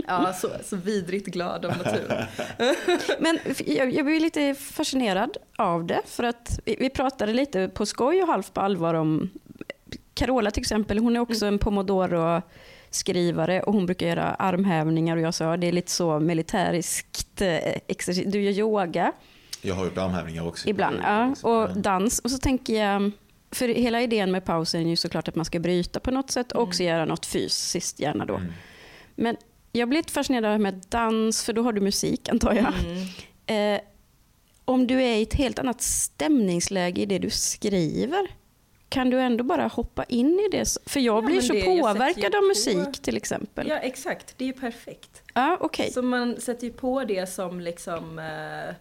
Ja, 0.07 0.33
så, 0.33 0.49
så 0.63 0.75
vidrigt 0.75 1.27
glad 1.27 1.65
av 1.65 1.77
naturen. 1.77 2.25
Men 3.19 3.39
jag, 3.65 3.93
jag 3.93 4.05
blir 4.05 4.19
lite 4.19 4.55
fascinerad 4.55 5.37
av 5.57 5.85
det. 5.85 6.01
För 6.05 6.23
att 6.23 6.59
vi, 6.65 6.75
vi 6.79 6.89
pratade 6.89 7.33
lite 7.33 7.67
på 7.67 7.85
skoj 7.85 8.21
och 8.21 8.27
halvt 8.27 8.53
på 8.53 8.61
allvar 8.61 8.93
om 8.93 9.29
Carola 10.13 10.51
till 10.51 10.61
exempel. 10.61 10.97
Hon 10.99 11.15
är 11.15 11.19
också 11.19 11.45
en 11.45 11.59
pomodoro-skrivare 11.59 13.61
och 13.61 13.73
hon 13.73 13.85
brukar 13.85 14.07
göra 14.07 14.23
armhävningar 14.23 15.15
och 15.17 15.21
jag 15.21 15.33
sa 15.33 15.57
det 15.57 15.67
är 15.67 15.71
lite 15.71 15.91
så 15.91 16.19
militäriskt 16.19 17.41
eh, 17.41 17.57
exercis. 17.87 18.25
Du 18.31 18.41
gör 18.41 18.51
yoga 18.51 19.11
Jag 19.61 19.75
har 19.75 19.85
gjort 19.85 19.97
armhävningar 19.97 20.47
också. 20.47 20.69
ibland. 20.69 20.97
Ja, 21.03 21.35
och 21.43 21.69
Mm. 21.69 21.81
dans. 21.81 22.19
Och 22.19 22.31
så 22.31 22.37
tänker 22.37 22.83
jag, 22.85 23.11
för 23.51 23.67
hela 23.67 24.01
idén 24.01 24.31
med 24.31 24.45
pausen 24.45 24.85
är 24.85 24.89
ju 24.89 24.95
såklart 24.95 25.27
att 25.27 25.35
man 25.35 25.45
ska 25.45 25.59
bryta 25.59 25.99
på 25.99 26.11
något 26.11 26.31
sätt 26.31 26.51
och 26.51 26.61
också 26.63 26.83
göra 26.83 27.05
något 27.05 27.25
fysiskt 27.25 27.99
gärna 27.99 28.25
då. 28.25 28.35
Mm. 28.35 28.53
Men 29.15 29.37
jag 29.71 29.89
blir 29.89 29.99
lite 29.99 30.13
fascinerad 30.13 30.45
av 30.45 30.49
det 30.49 30.53
här 30.65 30.71
med 30.71 30.83
dans, 30.89 31.43
för 31.43 31.53
då 31.53 31.63
har 31.63 31.73
du 31.73 31.81
musik 31.81 32.29
antar 32.29 32.53
jag. 32.53 32.73
Mm. 32.85 33.75
Eh, 33.75 33.81
om 34.65 34.87
du 34.87 35.01
är 35.03 35.15
i 35.15 35.21
ett 35.21 35.33
helt 35.33 35.59
annat 35.59 35.81
stämningsläge 35.81 37.01
i 37.01 37.05
det 37.05 37.19
du 37.19 37.29
skriver, 37.29 38.27
kan 38.89 39.09
du 39.09 39.19
ändå 39.19 39.43
bara 39.43 39.67
hoppa 39.67 40.03
in 40.03 40.39
i 40.39 40.57
det? 40.57 40.77
För 40.85 40.99
jag 40.99 41.23
Ja, 41.23 41.27
blir 41.27 41.41
så 41.41 41.53
påverkad 41.53 42.35
av 42.35 42.39
på- 42.39 42.47
musik 42.47 43.01
till 43.01 43.17
exempel. 43.17 43.67
Ja, 43.67 43.77
exakt. 43.77 44.33
Det 44.37 44.43
är 44.43 44.47
ju 44.47 44.53
perfekt. 44.53 45.21
Ja, 45.33 45.57
okej. 45.61 45.91
Så 45.91 46.01
man 46.01 46.41
sätter 46.41 46.67
ju 46.67 46.73
på 46.73 47.03
det 47.03 47.29
som 47.29 47.59
liksom, 47.61 48.19
eh, 48.19 48.75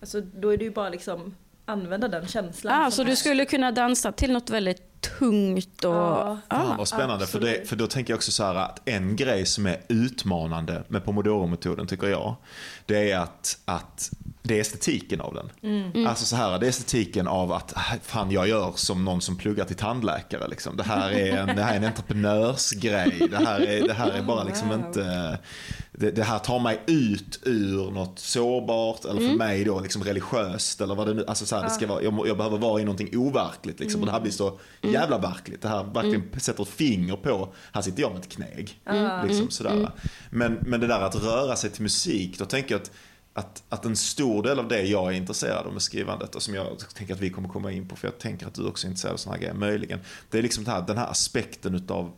alltså 0.00 0.20
då 0.20 0.48
är 0.52 0.56
det 0.56 0.64
ju 0.64 0.70
bara 0.70 0.88
liksom 0.88 1.34
använda 1.64 2.08
den 2.08 2.28
känslan. 2.28 2.82
Ah, 2.82 2.90
så 2.90 3.04
du 3.04 3.16
skulle 3.16 3.44
kunna 3.44 3.72
dansa 3.72 4.12
till 4.12 4.32
något 4.32 4.50
väldigt 4.50 4.93
tungt 5.18 5.84
och... 5.84 5.92
Ja. 5.94 6.38
Ah, 6.48 6.74
vad 6.78 6.88
spännande, 6.88 7.26
för, 7.26 7.40
det, 7.40 7.68
för 7.68 7.76
då 7.76 7.86
tänker 7.86 8.12
jag 8.12 8.18
också 8.18 8.32
så 8.32 8.44
här 8.44 8.54
att 8.54 8.80
en 8.84 9.16
grej 9.16 9.46
som 9.46 9.66
är 9.66 9.80
utmanande 9.88 10.82
med 10.88 11.04
pomodoro-metoden 11.04 11.86
tycker 11.86 12.06
jag, 12.06 12.34
det 12.86 13.10
är 13.10 13.18
att, 13.18 13.58
att 13.64 14.10
det 14.42 14.56
är 14.56 14.60
estetiken 14.60 15.20
av 15.20 15.34
den. 15.34 15.72
Mm. 15.72 16.06
Alltså 16.06 16.24
så 16.24 16.36
här, 16.36 16.58
det 16.58 16.66
är 16.66 16.70
estetiken 16.70 17.28
av 17.28 17.52
att 17.52 17.72
"Ah, 17.76 17.94
fan 18.02 18.30
jag 18.30 18.48
gör 18.48 18.72
som 18.74 19.04
någon 19.04 19.20
som 19.20 19.36
pluggar 19.36 19.64
till 19.64 19.76
tandläkare. 19.76 20.48
Liksom. 20.48 20.76
Det, 20.76 20.82
här 20.82 21.10
är 21.10 21.36
en, 21.36 21.56
det 21.56 21.62
här 21.62 21.72
är 21.72 21.76
en 21.76 21.84
entreprenörsgrej. 21.84 23.28
Det 23.30 23.36
här 23.46 23.60
är, 23.60 23.86
det 23.88 23.94
här 23.94 24.10
är 24.10 24.22
bara 24.22 24.44
liksom 24.44 24.68
Wow. 24.68 24.78
inte... 24.78 25.38
Det, 25.92 26.10
det 26.10 26.22
här 26.22 26.38
tar 26.38 26.58
mig 26.60 26.80
ut 26.86 27.40
ur 27.42 27.90
något 27.90 28.18
sårbart 28.18 29.04
eller 29.04 29.28
för 29.28 29.36
mig 29.36 29.64
då 29.64 29.80
liksom 29.80 30.04
religiöst 30.04 30.80
eller 30.80 30.94
vad 30.94 31.06
det 31.06 31.14
nu, 31.14 31.24
alltså 31.26 31.46
så 31.46 31.56
här, 31.56 31.62
det 31.62 31.70
ska 31.70 31.86
vara, 31.86 32.02
jag, 32.02 32.28
jag 32.28 32.36
behöver 32.36 32.58
vara 32.58 32.80
i 32.80 32.84
någonting 32.84 33.08
overkligt 33.18 33.80
liksom 33.80 34.00
och 34.00 34.06
det 34.06 34.12
här 34.12 34.20
blir 34.20 34.32
så 34.32 34.58
jävla 34.94 35.18
verkligt. 35.18 35.62
Det 35.62 35.68
här 35.68 35.84
verkligen 35.84 36.40
sätter 36.40 36.62
ett 36.62 36.68
finger 36.68 37.16
på, 37.16 37.54
här 37.72 37.82
sitter 37.82 38.02
jag 38.02 38.12
med 38.12 38.20
ett 38.20 38.28
knäg. 38.28 38.80
Liksom 39.26 39.50
sådär. 39.50 39.90
Men, 40.30 40.58
men 40.66 40.80
det 40.80 40.86
där 40.86 41.00
att 41.00 41.14
röra 41.14 41.56
sig 41.56 41.70
till 41.70 41.82
musik, 41.82 42.38
då 42.38 42.44
tänker 42.44 42.74
jag 42.74 42.80
att 42.82 42.90
att, 43.36 43.62
att 43.68 43.84
en 43.84 43.96
stor 43.96 44.42
del 44.42 44.58
av 44.58 44.68
det 44.68 44.82
jag 44.82 45.12
är 45.12 45.16
intresserad 45.16 45.66
av 45.66 45.72
med 45.72 45.82
skrivandet 45.82 46.34
och 46.34 46.42
som 46.42 46.54
jag 46.54 46.66
tänker 46.94 47.14
att 47.14 47.20
vi 47.20 47.30
kommer 47.30 47.48
komma 47.48 47.72
in 47.72 47.88
på, 47.88 47.96
för 47.96 48.08
jag 48.08 48.18
tänker 48.18 48.46
att 48.46 48.54
du 48.54 48.66
också 48.66 48.86
är 48.86 48.88
intresserad 48.88 49.12
av 49.12 49.16
sådana 49.16 49.36
här 49.36 49.40
grejer, 49.40 49.54
möjligen. 49.54 49.98
Det 50.30 50.38
är 50.38 50.42
liksom 50.42 50.64
det 50.64 50.70
här, 50.70 50.82
den 50.86 50.98
här 50.98 51.10
aspekten 51.10 51.74
utav 51.74 52.12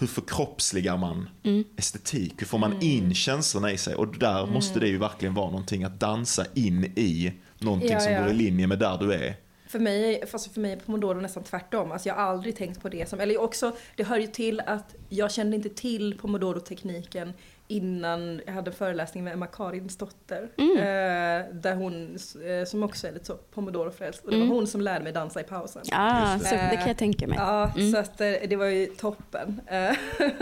hur 0.00 0.06
förkroppsligar 0.06 0.96
man 0.96 1.28
Mm. 1.42 1.64
estetik? 1.76 2.34
Hur 2.38 2.46
får 2.46 2.58
man 2.58 2.82
in 2.82 3.14
känslorna 3.14 3.72
i 3.72 3.78
sig? 3.78 3.94
Och 3.94 4.18
där 4.18 4.46
måste 4.46 4.80
det 4.80 4.88
ju 4.88 4.98
verkligen 4.98 5.34
vara 5.34 5.50
någonting 5.50 5.84
att 5.84 6.00
dansa 6.00 6.46
in 6.54 6.84
i 6.84 7.32
någonting 7.58 7.90
Ja, 7.92 8.00
som 8.00 8.12
ja. 8.12 8.22
går 8.22 8.30
i 8.30 8.34
linje 8.34 8.66
med 8.66 8.78
där 8.78 8.98
du 8.98 9.12
är. 9.12 9.36
För 9.72 9.78
mig, 9.78 10.26
fast 10.26 10.54
för 10.54 10.60
mig 10.60 10.72
är 10.72 10.76
pomodoro 10.76 11.20
nästan 11.20 11.42
tvärtom. 11.42 11.92
Alltså 11.92 12.08
jag 12.08 12.14
har 12.16 12.22
aldrig 12.22 12.56
tänkt 12.56 12.82
på 12.82 12.88
det 12.88 13.08
som, 13.08 13.20
eller 13.20 13.40
också, 13.40 13.72
det 13.96 14.04
hör 14.04 14.18
ju 14.18 14.26
till 14.26 14.60
att 14.60 14.94
jag 15.08 15.32
kände 15.32 15.56
inte 15.56 15.68
till 15.68 16.18
pomodoro-tekniken 16.18 17.32
innan 17.68 18.40
jag 18.46 18.52
hade 18.52 18.70
en 18.70 18.76
föreläsning 18.76 19.24
med 19.24 19.32
Emma 19.32 19.46
Karinsdotter. 19.46 20.48
Eh, 20.58 21.54
där 21.54 21.74
hon, 21.74 22.16
eh, 22.46 22.66
som 22.66 22.82
också 22.82 23.06
är 23.06 23.12
lite 23.12 23.24
så 23.24 23.34
pomodoro-frälst, 23.34 24.24
och 24.24 24.30
det 24.30 24.38
var 24.38 24.46
hon 24.46 24.66
som 24.66 24.80
lärde 24.80 25.04
mig 25.04 25.12
dansa 25.12 25.40
i 25.40 25.44
pausen. 25.44 25.82
Ah, 25.92 26.34
Just 26.34 26.48
så 26.48 26.54
det 26.54 26.76
kan 26.76 26.88
jag 26.88 26.98
tänka 26.98 27.26
mig. 27.26 27.38
Ja, 27.38 27.72
så 27.92 27.98
att 27.98 28.20
eh, 28.20 28.32
det 28.48 28.56
var 28.56 28.66
ju 28.66 28.86
toppen. 28.86 29.60
Eh, 29.66 29.96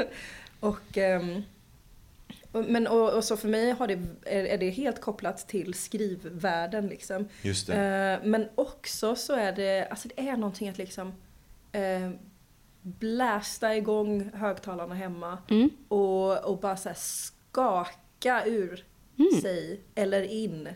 och, 0.60 0.99
ehm, 0.99 1.42
men, 2.52 2.87
och, 2.87 3.12
och 3.16 3.25
så 3.25 3.37
för 3.37 3.49
mig 3.49 3.71
har 3.71 3.87
det, 3.87 3.99
är, 4.26 4.45
är 4.45 4.59
det 4.59 4.71
helt 4.71 5.00
kopplat 5.00 5.49
till 5.49 5.75
skrivvärlden 5.75 6.87
liksom. 6.87 7.28
Just 7.42 7.66
det. 7.66 7.75
Eh, 8.23 8.26
men 8.28 8.49
också 8.54 9.16
så 9.16 9.33
är 9.35 9.52
det, 9.52 9.87
alltså 9.90 10.09
det 10.09 10.28
är 10.28 10.37
någonting 10.37 10.69
att 10.69 10.78
liksom 10.78 11.12
eh, 11.73 12.11
blästa 12.83 13.76
igång 13.76 14.30
högtalarna 14.35 14.95
hemma 14.95 15.38
Mm. 15.50 15.71
och, 15.88 16.45
och 16.45 16.59
bara 16.59 16.76
så 16.76 16.88
här 16.88 16.97
skaka 16.97 18.45
ur 18.47 18.85
Mm. 19.19 19.40
sig 19.42 19.80
eller 19.95 20.23
in 20.23 20.69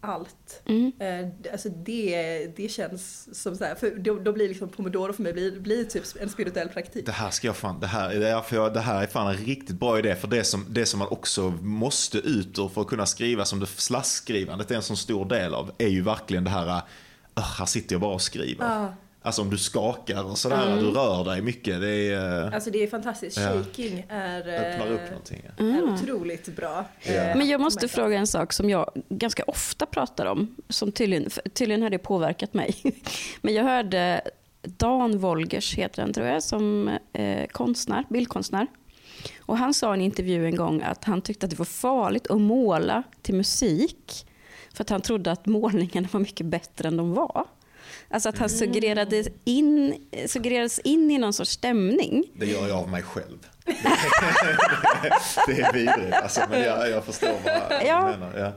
allt. 0.00 0.62
Mm. 0.66 0.92
Eh, 0.98 1.52
alltså 1.52 1.68
det, 1.68 2.46
det 2.56 2.68
känns 2.68 3.28
som 3.42 3.56
så 3.56 3.64
här, 3.64 3.74
för 3.74 3.90
då, 3.90 4.18
då 4.18 4.32
blir 4.32 4.48
liksom 4.48 4.68
pomodoro 4.68 5.12
för 5.12 5.22
mig 5.22 5.32
blir, 5.32 5.60
blir 5.60 5.84
typ 5.84 6.04
en 6.20 6.28
spirituell 6.28 6.68
praktik. 6.68 7.06
Det 7.06 7.12
här 7.12 7.30
ska 7.30 7.46
jag 7.46 7.56
fan, 7.56 7.80
det 7.80 7.86
här, 7.86 8.14
det 8.14 8.28
är 8.28 8.40
för 8.40 8.56
jag, 8.56 8.74
det 8.74 8.80
här 8.80 9.02
är 9.02 9.06
fan 9.06 9.26
en 9.34 9.36
riktigt 9.44 9.76
bra 9.80 9.98
idé 9.98 10.16
för 10.16 10.28
det 10.28 10.44
som, 10.44 10.66
det 10.68 10.86
som 10.86 10.98
man 10.98 11.08
också 11.08 11.50
måste 11.62 12.18
ut 12.18 12.58
ur 12.58 12.68
för 12.68 12.80
att 12.80 12.86
kunna 12.86 13.06
skriva 13.06 13.44
som 13.44 13.60
det 13.60 13.66
slaskskrivandet 13.66 14.70
är 14.70 14.74
en 14.76 14.82
så 14.82 14.96
stor 14.96 15.24
del 15.24 15.54
av 15.54 15.72
är 15.78 15.88
ju 15.88 16.02
verkligen 16.02 16.44
det 16.44 16.50
här, 16.50 16.82
"Ugh, 17.36 17.46
här 17.58 17.66
sitter 17.66 17.94
jag 17.94 18.00
bara 18.00 18.14
och 18.14 18.22
skriver. 18.22 18.64
Ja. 18.64 18.94
Alltså 19.22 19.42
om 19.42 19.50
du 19.50 19.58
skakar 19.58 20.24
och 20.24 20.38
sådär, 20.38 20.76
du 20.80 20.90
rör 20.90 21.24
dig 21.24 21.42
mycket, 21.42 21.80
det 21.80 21.88
är, 21.88 22.46
eh, 22.46 22.54
Alltså 22.54 22.70
det 22.70 22.82
är 22.82 22.86
fantastiskt. 22.86 23.38
Ja. 23.38 23.52
Shaking 23.52 24.06
är, 24.08 24.48
eh, 24.48 24.54
öppnar 24.70 24.92
upp 24.92 25.10
någonting. 25.10 25.42
ja. 25.58 25.64
är 25.64 25.94
otroligt 25.94 26.56
bra. 26.56 26.84
Ja. 27.02 27.12
Eh, 27.12 27.36
Men 27.36 27.48
jag 27.48 27.60
måste 27.60 27.88
fråga 27.88 28.18
en 28.18 28.26
sak 28.26 28.52
som 28.52 28.70
jag 28.70 28.90
ganska 29.08 29.42
ofta 29.46 29.86
pratar 29.86 30.26
om. 30.26 30.56
Som 30.68 30.92
tydligen, 30.92 31.30
tydligen 31.52 31.82
har 31.82 31.90
det 31.90 31.98
påverkat 31.98 32.54
mig. 32.54 32.74
Men 33.40 33.54
jag 33.54 33.64
hörde 33.64 34.20
Dan 34.62 35.18
Wolgers, 35.18 35.74
heter 35.74 36.02
han 36.02 36.12
tror 36.12 36.26
jag, 36.26 36.42
som 36.42 36.90
eh, 37.12 37.46
konstnär, 37.46 38.04
bildkonstnär. 38.08 38.66
Och 39.40 39.56
han 39.58 39.74
sa 39.74 39.90
i 39.94 39.98
en 39.98 40.00
intervju 40.04 40.46
en 40.46 40.56
gång 40.56 40.82
att 40.82 41.04
han 41.04 41.22
tyckte 41.22 41.46
att 41.46 41.50
det 41.50 41.58
var 41.58 41.64
farligt 41.64 42.26
att 42.26 42.40
måla 42.40 43.02
till 43.22 43.34
musik. 43.34 44.26
För 44.74 44.84
att 44.84 44.90
han 44.90 45.00
trodde 45.00 45.32
att 45.32 45.46
målningarna 45.46 46.08
var 46.12 46.20
mycket 46.20 46.46
bättre 46.46 46.88
än 46.88 46.96
de 46.96 47.14
var. 47.14 47.44
Alltså 48.08 48.28
att 48.28 48.38
han 48.38 48.48
suggererades 48.50 49.26
in, 49.44 49.94
suggererades 50.26 50.78
in 50.78 51.10
i 51.10 51.18
någon 51.18 51.32
sorts 51.32 51.50
stämning. 51.50 52.24
Det 52.34 52.46
gör 52.46 52.68
jag 52.68 52.76
av 52.78 52.88
mig 52.88 53.02
själv. 53.02 53.38
det 55.46 55.60
är 55.60 55.72
vidrigt, 55.72 56.14
alltså, 56.22 56.40
men 56.50 56.60
jag, 56.60 56.90
jag 56.90 57.04
förstår 57.04 57.32
vad 57.44 57.82
Ja. 57.86 58.12
du 58.12 58.18
menar. 58.18 58.38
Ja. 58.38 58.52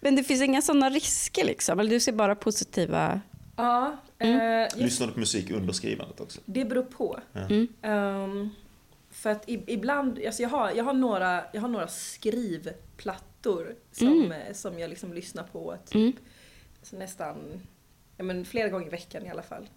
Men 0.00 0.16
det 0.16 0.24
finns 0.24 0.42
inga 0.42 0.62
sådana 0.62 0.90
risker 0.90 1.44
liksom? 1.44 1.80
Eller 1.80 1.90
du 1.90 2.00
ser 2.00 2.12
bara 2.12 2.34
positiva... 2.34 3.20
Ja, 3.56 3.96
Mm. 4.18 4.40
eh, 4.40 4.44
jag 4.46 4.76
Lyssnar 4.76 5.06
du 5.06 5.12
på 5.12 5.18
musik 5.20 5.50
under 5.50 5.72
skrivandet 5.72 6.20
också? 6.20 6.40
Det 6.44 6.64
beror 6.64 6.82
på. 6.82 7.20
Mm. 7.34 7.68
Ehm, 7.82 8.50
för 9.10 9.30
att 9.30 9.48
i, 9.48 9.64
ibland, 9.66 10.20
alltså 10.26 10.42
jag 10.42 10.48
har, 10.48 10.70
jag 10.70 10.84
har 10.84 10.92
några, 10.92 11.44
jag 11.52 11.60
har 11.60 11.68
några 11.68 11.88
skrivplattor 11.88 13.74
som, 13.92 14.32
eh, 14.32 14.54
som 14.54 14.78
jag 14.78 14.90
liksom 14.90 15.12
lyssnar 15.12 15.42
på 15.42 15.76
typ 15.86 15.94
Mm. 15.94 16.12
alltså 16.80 16.96
nästan, 16.96 17.36
ja 18.22 18.26
men 18.26 18.44
flera 18.44 18.68
gånger 18.68 18.86
i 18.86 18.90
veckan 18.90 19.26
i 19.26 19.30
alla 19.30 19.42
fall. 19.42 19.68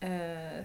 Eh, 0.00 0.64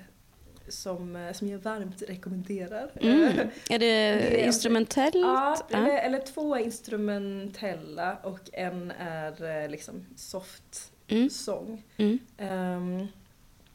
som, 0.68 1.16
eh, 1.16 1.34
som 1.34 1.48
jag 1.48 1.60
varmt 1.60 2.02
rekommenderar. 2.08 2.92
Mm. 3.02 3.38
Är 3.70 3.80
det, 3.80 4.46
instrumentellt? 4.46 5.16
Ja, 5.16 5.68
eller, 5.72 5.98
eller 5.98 6.20
två 6.20 6.56
är 6.56 6.60
instrumentella 6.60 8.18
och 8.24 8.40
en 8.54 8.92
är 9.00 9.64
eh, 9.64 9.70
liksom 9.70 10.06
soft 10.16 10.90
Mm. 11.08 11.30
sång. 11.30 11.84
Mm. 11.98 12.20
Ehm, 12.38 12.98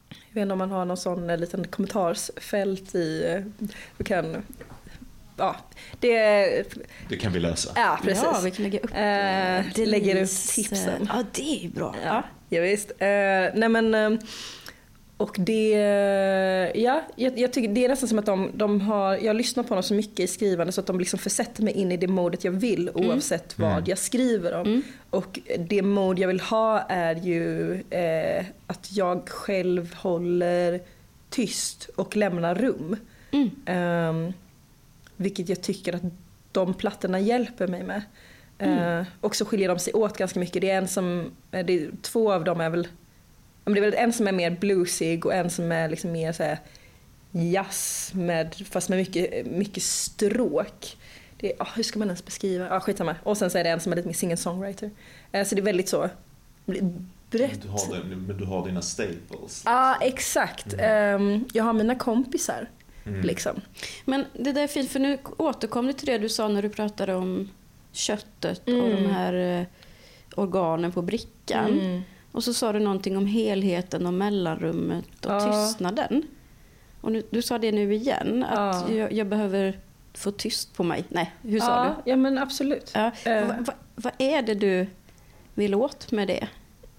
jag 0.09 0.33
vet 0.33 0.41
inte 0.41 0.51
om 0.51 0.57
man 0.57 0.71
har 0.71 0.85
någon 0.85 0.97
sån 0.97 1.29
eh, 1.29 1.37
liten 1.37 1.67
kommentarsfält 1.67 2.95
i, 2.95 3.43
du 3.97 4.03
kan, 4.03 4.43
ja, 5.39 5.55
det, 5.99 6.63
Det 7.09 7.17
kan 7.17 7.33
vi 7.33 7.39
lösa. 7.39 7.71
ja 7.75 7.99
precis. 8.03 8.23
Ja, 8.23 8.39
vi 8.43 8.51
kan 8.51 8.63
lägga 8.63 8.79
upp, 8.79 8.91
Eh, 8.93 9.57
eh, 9.59 9.65
lägger 9.87 10.09
upp 10.11 10.15
Denise, 10.15 10.55
tipsen. 10.55 11.01
eh, 11.01 11.07
Ja, 11.13 11.23
det 11.33 11.41
är 11.57 11.63
ju 11.63 11.69
bra. 11.69 11.95
Ja, 12.05 12.23
ja 12.49 12.61
visst. 12.61 12.91
Eh, 12.91 13.07
nej 13.55 13.69
men, 13.69 13.93
eh, 13.95 14.09
och 15.17 15.35
det, 15.39 15.69
ja, 16.75 17.01
jag, 17.15 17.39
jag, 17.39 17.53
tycker 17.53 17.69
det 17.69 17.85
är 17.85 17.89
nästan 17.89 18.09
som 18.09 18.19
att 18.19 18.25
de, 18.25 18.51
de 18.53 18.81
har, 18.81 19.17
jag 19.17 19.35
lyssnar 19.35 19.63
på 19.63 19.73
dem 19.73 19.83
så 19.83 19.93
mycket 19.93 20.19
i 20.19 20.27
skrivande 20.27 20.71
så 20.73 20.81
att 20.81 20.87
de 20.87 20.99
liksom 20.99 21.19
försätter 21.19 21.63
mig 21.63 21.73
in 21.73 21.91
i 21.91 21.97
det 21.97 22.07
modet 22.07 22.43
jag 22.43 22.51
vill 22.51 22.89
oavsett 22.93 23.57
Mm. 23.59 23.71
vad 23.71 23.87
jag 23.87 23.97
skriver 23.97 24.53
om. 24.55 24.83
Och 25.09 25.39
det 25.59 25.81
mod 25.81 26.19
jag 26.19 26.27
vill 26.27 26.39
ha 26.39 26.79
är 26.79 27.15
ju 27.15 27.73
eh, 27.89 28.45
att 28.67 28.89
jag 28.91 29.29
själv 29.29 29.93
håller 29.93 30.79
tyst 31.29 31.89
och 31.95 32.15
lämnar 32.15 32.55
rum. 32.55 32.95
Mm. 33.31 33.49
Ehm, 33.65 34.33
vilket 35.19 35.49
jag 35.49 35.61
tycker 35.61 35.95
att 35.95 36.01
de 36.51 36.73
plattorna 36.73 37.19
hjälper 37.19 37.67
mig 37.67 37.83
med. 37.83 38.01
Eh, 38.59 39.05
och 39.21 39.35
så 39.35 39.45
skiljer 39.45 39.67
de 39.69 39.79
sig 39.79 39.93
åt 39.93 40.17
ganska 40.17 40.39
mycket. 40.39 40.61
Det 40.61 40.69
är 40.69 40.77
en 40.77 40.87
som, 40.87 41.31
eh, 41.51 41.65
det 41.65 41.73
är, 41.73 41.91
två 42.01 42.33
av 42.33 42.43
dem 42.43 42.61
är 42.61 42.69
väl, 42.69 42.87
ja, 43.65 43.71
men 43.71 43.73
det 43.73 43.79
är 43.79 43.91
väl 43.91 43.93
en 43.93 44.13
som 44.13 44.27
är 44.27 44.31
mer 44.31 44.51
bluesig 44.51 45.25
och 45.25 45.33
en 45.33 45.49
som 45.49 45.71
är 45.71 45.89
liksom 45.89 46.11
mer 46.11 46.31
så 46.31 46.43
här 46.43 46.59
jazz 47.31 48.11
med, 48.13 48.55
fast 48.69 48.89
med 48.89 48.97
mycket, 48.97 49.45
mycket 49.47 49.83
stråk. 49.83 50.97
Det 51.37 51.53
är, 51.53 51.61
ah, 51.61 51.67
hur 51.75 51.83
ska 51.83 51.99
man 51.99 52.07
ens 52.07 52.25
beskriva? 52.25 52.69
Ah, 52.69 52.79
skitsamma. 52.79 53.15
Och 53.23 53.37
sen 53.37 53.49
så 53.49 53.57
är 53.57 53.63
det 53.63 53.69
en 53.69 53.79
som 53.79 53.91
är 53.91 53.95
lite 53.95 54.07
mer 54.07 54.15
singer-songwriter. 54.15 54.89
Eh, 55.31 55.45
så 55.47 55.55
det 55.55 55.61
är 55.61 55.63
väldigt 55.63 55.89
så 55.89 56.09
brett. 56.65 57.61
Du 57.61 57.67
har, 57.67 57.93
det- 58.09 58.15
men 58.27 58.37
du 58.37 58.45
har 58.45 58.65
dina 58.65 58.81
staples. 58.81 59.61
Ja, 59.65 59.97
exakt. 60.01 60.75
Ehm, 60.79 61.45
jag 61.53 61.63
har 61.63 61.73
mina 61.73 61.95
kompisar. 61.95 62.69
Mm. 63.09 63.21
Liksom. 63.25 63.61
Men 64.05 64.25
det 64.33 64.51
där 64.51 64.63
är 64.63 64.67
fint, 64.67 64.89
för 64.91 64.99
nu 64.99 65.17
återkom 65.37 65.87
du 65.87 65.93
till 65.93 66.05
det 66.07 66.17
du 66.17 66.29
sa 66.29 66.47
när 66.47 66.61
du 66.61 66.69
pratade 66.69 67.15
om 67.15 67.49
köttet 67.91 68.61
och 68.63 68.69
Mm. 68.73 69.03
de 69.03 69.09
här 69.09 69.33
eh, 69.59 69.65
organen 70.35 70.91
på 70.91 71.01
brickan. 71.01 71.79
Mm. 71.79 72.01
Och 72.31 72.43
så 72.43 72.53
sa 72.53 72.73
du 72.73 72.79
någonting 72.79 73.17
om 73.17 73.25
helheten 73.25 74.05
och 74.05 74.13
mellanrummet 74.13 75.25
och 75.25 75.31
Ja. 75.31 75.51
tystnaden. 75.51 76.23
Och 77.01 77.11
nu, 77.11 77.23
du 77.29 77.41
sa 77.41 77.57
det 77.57 77.71
nu 77.71 77.93
igen, 77.93 78.43
att 78.49 78.89
Ja. 78.89 78.95
jag, 78.95 79.11
jag 79.13 79.27
behöver 79.27 79.79
få 80.13 80.31
tyst 80.31 80.73
på 80.75 80.83
mig. 80.83 81.03
Nej, 81.09 81.33
hur 81.41 81.59
sa 81.59 81.85
ja, 81.85 81.95
du? 82.05 82.09
Ja, 82.11 82.15
men 82.17 82.37
absolut. 82.37 82.91
Ja. 82.95 83.11
Eh. 83.25 83.47
Va, 83.47 83.55
va, 83.59 83.73
vad 83.95 84.13
är 84.17 84.41
det 84.41 84.53
du 84.55 84.87
vill 85.53 85.75
åt 85.75 86.11
med 86.11 86.27
det? 86.27 86.47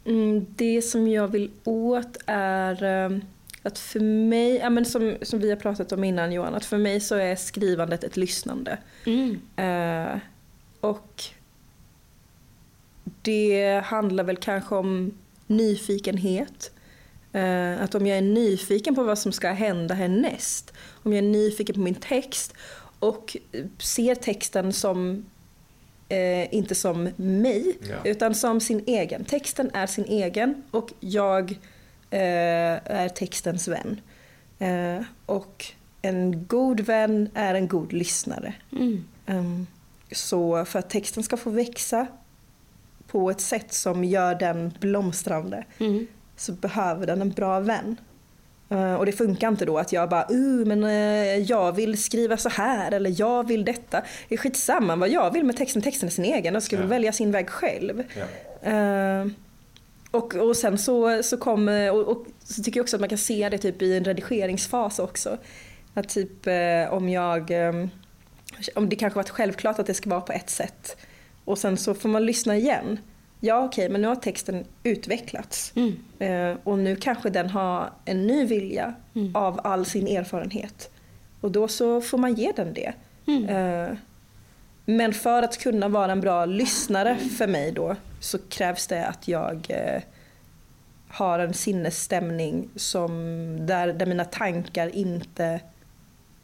Mm, 0.05 0.47
det 0.57 0.83
som 0.83 1.09
jag 1.09 1.29
vill 1.29 1.51
åt 1.65 2.17
är 2.27 2.83
ehm, 2.83 3.21
att 3.63 3.79
för 3.79 4.01
mig, 4.01 4.57
ja, 4.57 4.71
men 4.71 4.85
som, 4.85 5.17
som 5.23 5.39
vi 5.39 5.51
har 5.51 5.57
pratat 5.57 5.93
om 5.93 6.05
innan 6.05 6.33
Johan, 6.33 6.55
att 6.55 6.65
för 6.65 6.79
mig 6.79 7.01
så 7.01 7.15
är 7.15 7.37
skrivandet 7.37 8.05
ett 8.05 8.17
lyssnande. 8.17 8.79
Mm. 9.07 9.41
Eh, 9.57 10.19
och 10.81 11.25
det 13.23 13.83
handlar 13.85 14.25
väl 14.25 14.37
kanske 14.37 14.75
om 14.75 15.19
nyfikenhet. 15.47 16.71
Eh, 17.33 17.83
att 17.83 17.95
om 17.95 18.07
jag 18.07 18.19
är 18.19 18.23
nyfiken 18.23 18.95
på 18.95 19.03
vad 19.03 19.19
som 19.19 19.33
ska 19.33 19.51
hända 19.51 19.95
härnäst, 19.95 20.73
om 21.03 21.13
jag 21.13 21.19
är 21.25 21.29
nyfiken 21.29 21.75
på 21.75 21.81
min 21.81 21.95
text 21.95 22.55
och 22.99 23.37
ser 23.79 24.15
texten 24.15 24.73
som 24.73 25.25
eh, 26.09 26.55
inte 26.55 26.75
som 26.75 27.09
mig, 27.17 27.79
Ja. 27.89 27.97
utan 28.05 28.35
som 28.35 28.61
sin 28.61 28.85
egen. 28.87 29.25
Texten 29.25 29.71
är 29.75 29.87
sin 29.87 30.05
egen 30.05 30.63
och 30.71 30.93
jag 31.01 31.59
är 32.11 33.09
textens 33.09 33.69
vän. 33.69 34.01
Eh, 34.59 35.03
och 35.27 35.65
en 36.03 36.47
god 36.47 36.81
vän 36.81 37.29
är 37.35 37.55
en 37.55 37.69
god 37.69 37.93
lyssnare. 37.93 38.55
Mm. 38.73 39.05
Um, 39.27 39.67
så 40.13 40.65
för 40.65 40.79
att 40.79 40.91
texten 40.91 41.23
ska 41.23 41.37
få 41.37 41.51
växa 41.51 42.07
på 43.07 43.31
ett 43.31 43.41
sätt 43.41 43.73
som 43.73 44.05
gör 44.05 44.35
den 44.35 44.73
blomstrande 44.81 45.65
Mm. 45.79 46.07
så 46.37 46.53
behöver 46.53 47.07
den 47.07 47.21
en 47.21 47.31
bra 47.31 47.61
vän. 47.61 47.97
Uh, 48.73 48.95
och 48.95 49.07
det 49.07 49.13
funkar 49.13 49.49
inte 49.49 49.65
då 49.65 49.79
att 49.79 49.93
jag 49.93 50.09
bara 50.09 50.27
uh, 50.31 50.67
men 50.67 50.85
uh, 50.85 51.37
jag 51.37 51.73
vill 51.73 52.03
skriva 52.03 52.37
så 52.37 52.49
här 52.49 52.93
eller 52.93 53.21
jag 53.21 53.49
vill 53.49 53.65
detta. 53.65 54.03
Det 54.29 54.35
är 54.35 54.39
skitsamma 54.39 54.97
vad 54.97 55.09
jag 55.09 55.33
vill 55.33 55.45
med 55.45 55.57
texten, 55.57 55.83
texten 55.83 56.07
är 56.07 56.11
sin 56.11 56.25
egen 56.25 56.57
och 56.57 56.63
ska 56.63 56.77
Ja. 56.77 56.83
välja 56.87 57.13
sin 57.13 57.33
väg 57.33 57.49
själv. 57.51 58.03
Ja. 58.63 58.71
Uh, 58.73 59.27
och, 60.11 60.35
och 60.35 60.57
sen 60.57 60.79
så, 60.79 61.23
så 61.23 61.37
kommer, 61.37 61.91
och, 61.91 62.09
och 62.09 62.27
så 62.45 62.63
tycker 62.63 62.79
jag 62.79 62.85
också 62.85 62.97
att 62.97 63.01
man 63.01 63.09
kan 63.09 63.19
se 63.19 63.49
det 63.49 63.59
typ 63.59 63.83
i 63.83 63.97
en 63.97 64.05
redigeringsfas 64.05 64.99
också. 64.99 65.39
Att 65.95 66.09
typ 66.09 66.47
eh, 66.47 66.93
om 66.93 67.09
jag, 67.09 67.51
eh, 67.51 67.87
om 68.75 68.89
det 68.89 68.97
kanske 68.97 69.17
varit 69.17 69.31
självklart 69.31 69.79
att 69.79 69.87
det 69.87 69.95
ska 69.95 70.11
vara 70.11 70.21
på 70.21 70.33
ett 70.33 70.51
sätt 70.51 70.97
och 71.45 71.59
sen 71.59 71.77
så 71.77 71.95
får 71.95 72.09
man 72.09 72.27
lyssna 72.27 72.57
igen. 72.57 72.99
Ja 73.41 73.65
okej, 73.65 73.89
men 73.89 74.03
nu 74.03 74.09
har 74.09 74.17
texten 74.17 74.65
utvecklats 74.83 75.73
Mm. 75.77 75.97
eh, 76.19 76.59
och 76.65 76.79
nu 76.79 76.97
kanske 76.97 77.31
den 77.31 77.51
har 77.51 77.91
en 78.05 78.27
ny 78.27 78.45
vilja 78.45 78.95
av 79.35 79.61
all 79.65 79.87
sin 79.87 80.07
erfarenhet. 80.07 80.91
Och 81.41 81.51
då 81.51 81.69
så 81.69 82.01
får 82.01 82.19
man 82.19 82.35
ge 82.35 82.53
den 82.57 82.75
det. 82.75 82.93
Mm. 83.27 83.97
Men 84.85 85.13
för 85.13 85.43
att 85.43 85.59
kunna 85.59 85.89
vara 85.89 86.13
en 86.13 86.21
bra 86.21 86.45
lyssnare 86.45 87.17
för 87.17 87.47
mig 87.47 87.73
då 87.73 87.97
så 88.21 88.39
krävs 88.49 88.87
det 88.87 89.07
att 89.07 89.29
jag 89.29 89.67
eh, 89.69 90.03
har 91.09 91.39
en 91.39 91.55
sinnesstämning 91.55 92.69
som, 92.77 93.13
där, 93.67 93.93
där 93.93 94.07
mina 94.07 94.25
tankar 94.25 94.89
inte 94.97 95.61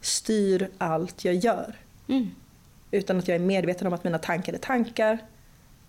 styr 0.01 0.69
allt 0.77 1.25
jag 1.25 1.35
gör. 1.35 1.75
Mm. 2.07 2.29
Utan 2.91 3.17
att 3.19 3.27
jag 3.27 3.35
är 3.35 3.39
medveten 3.39 3.87
om 3.87 3.93
att 3.93 4.03
mina 4.03 4.17
tankar 4.17 4.53
är 4.53 4.57
tankar 4.57 5.17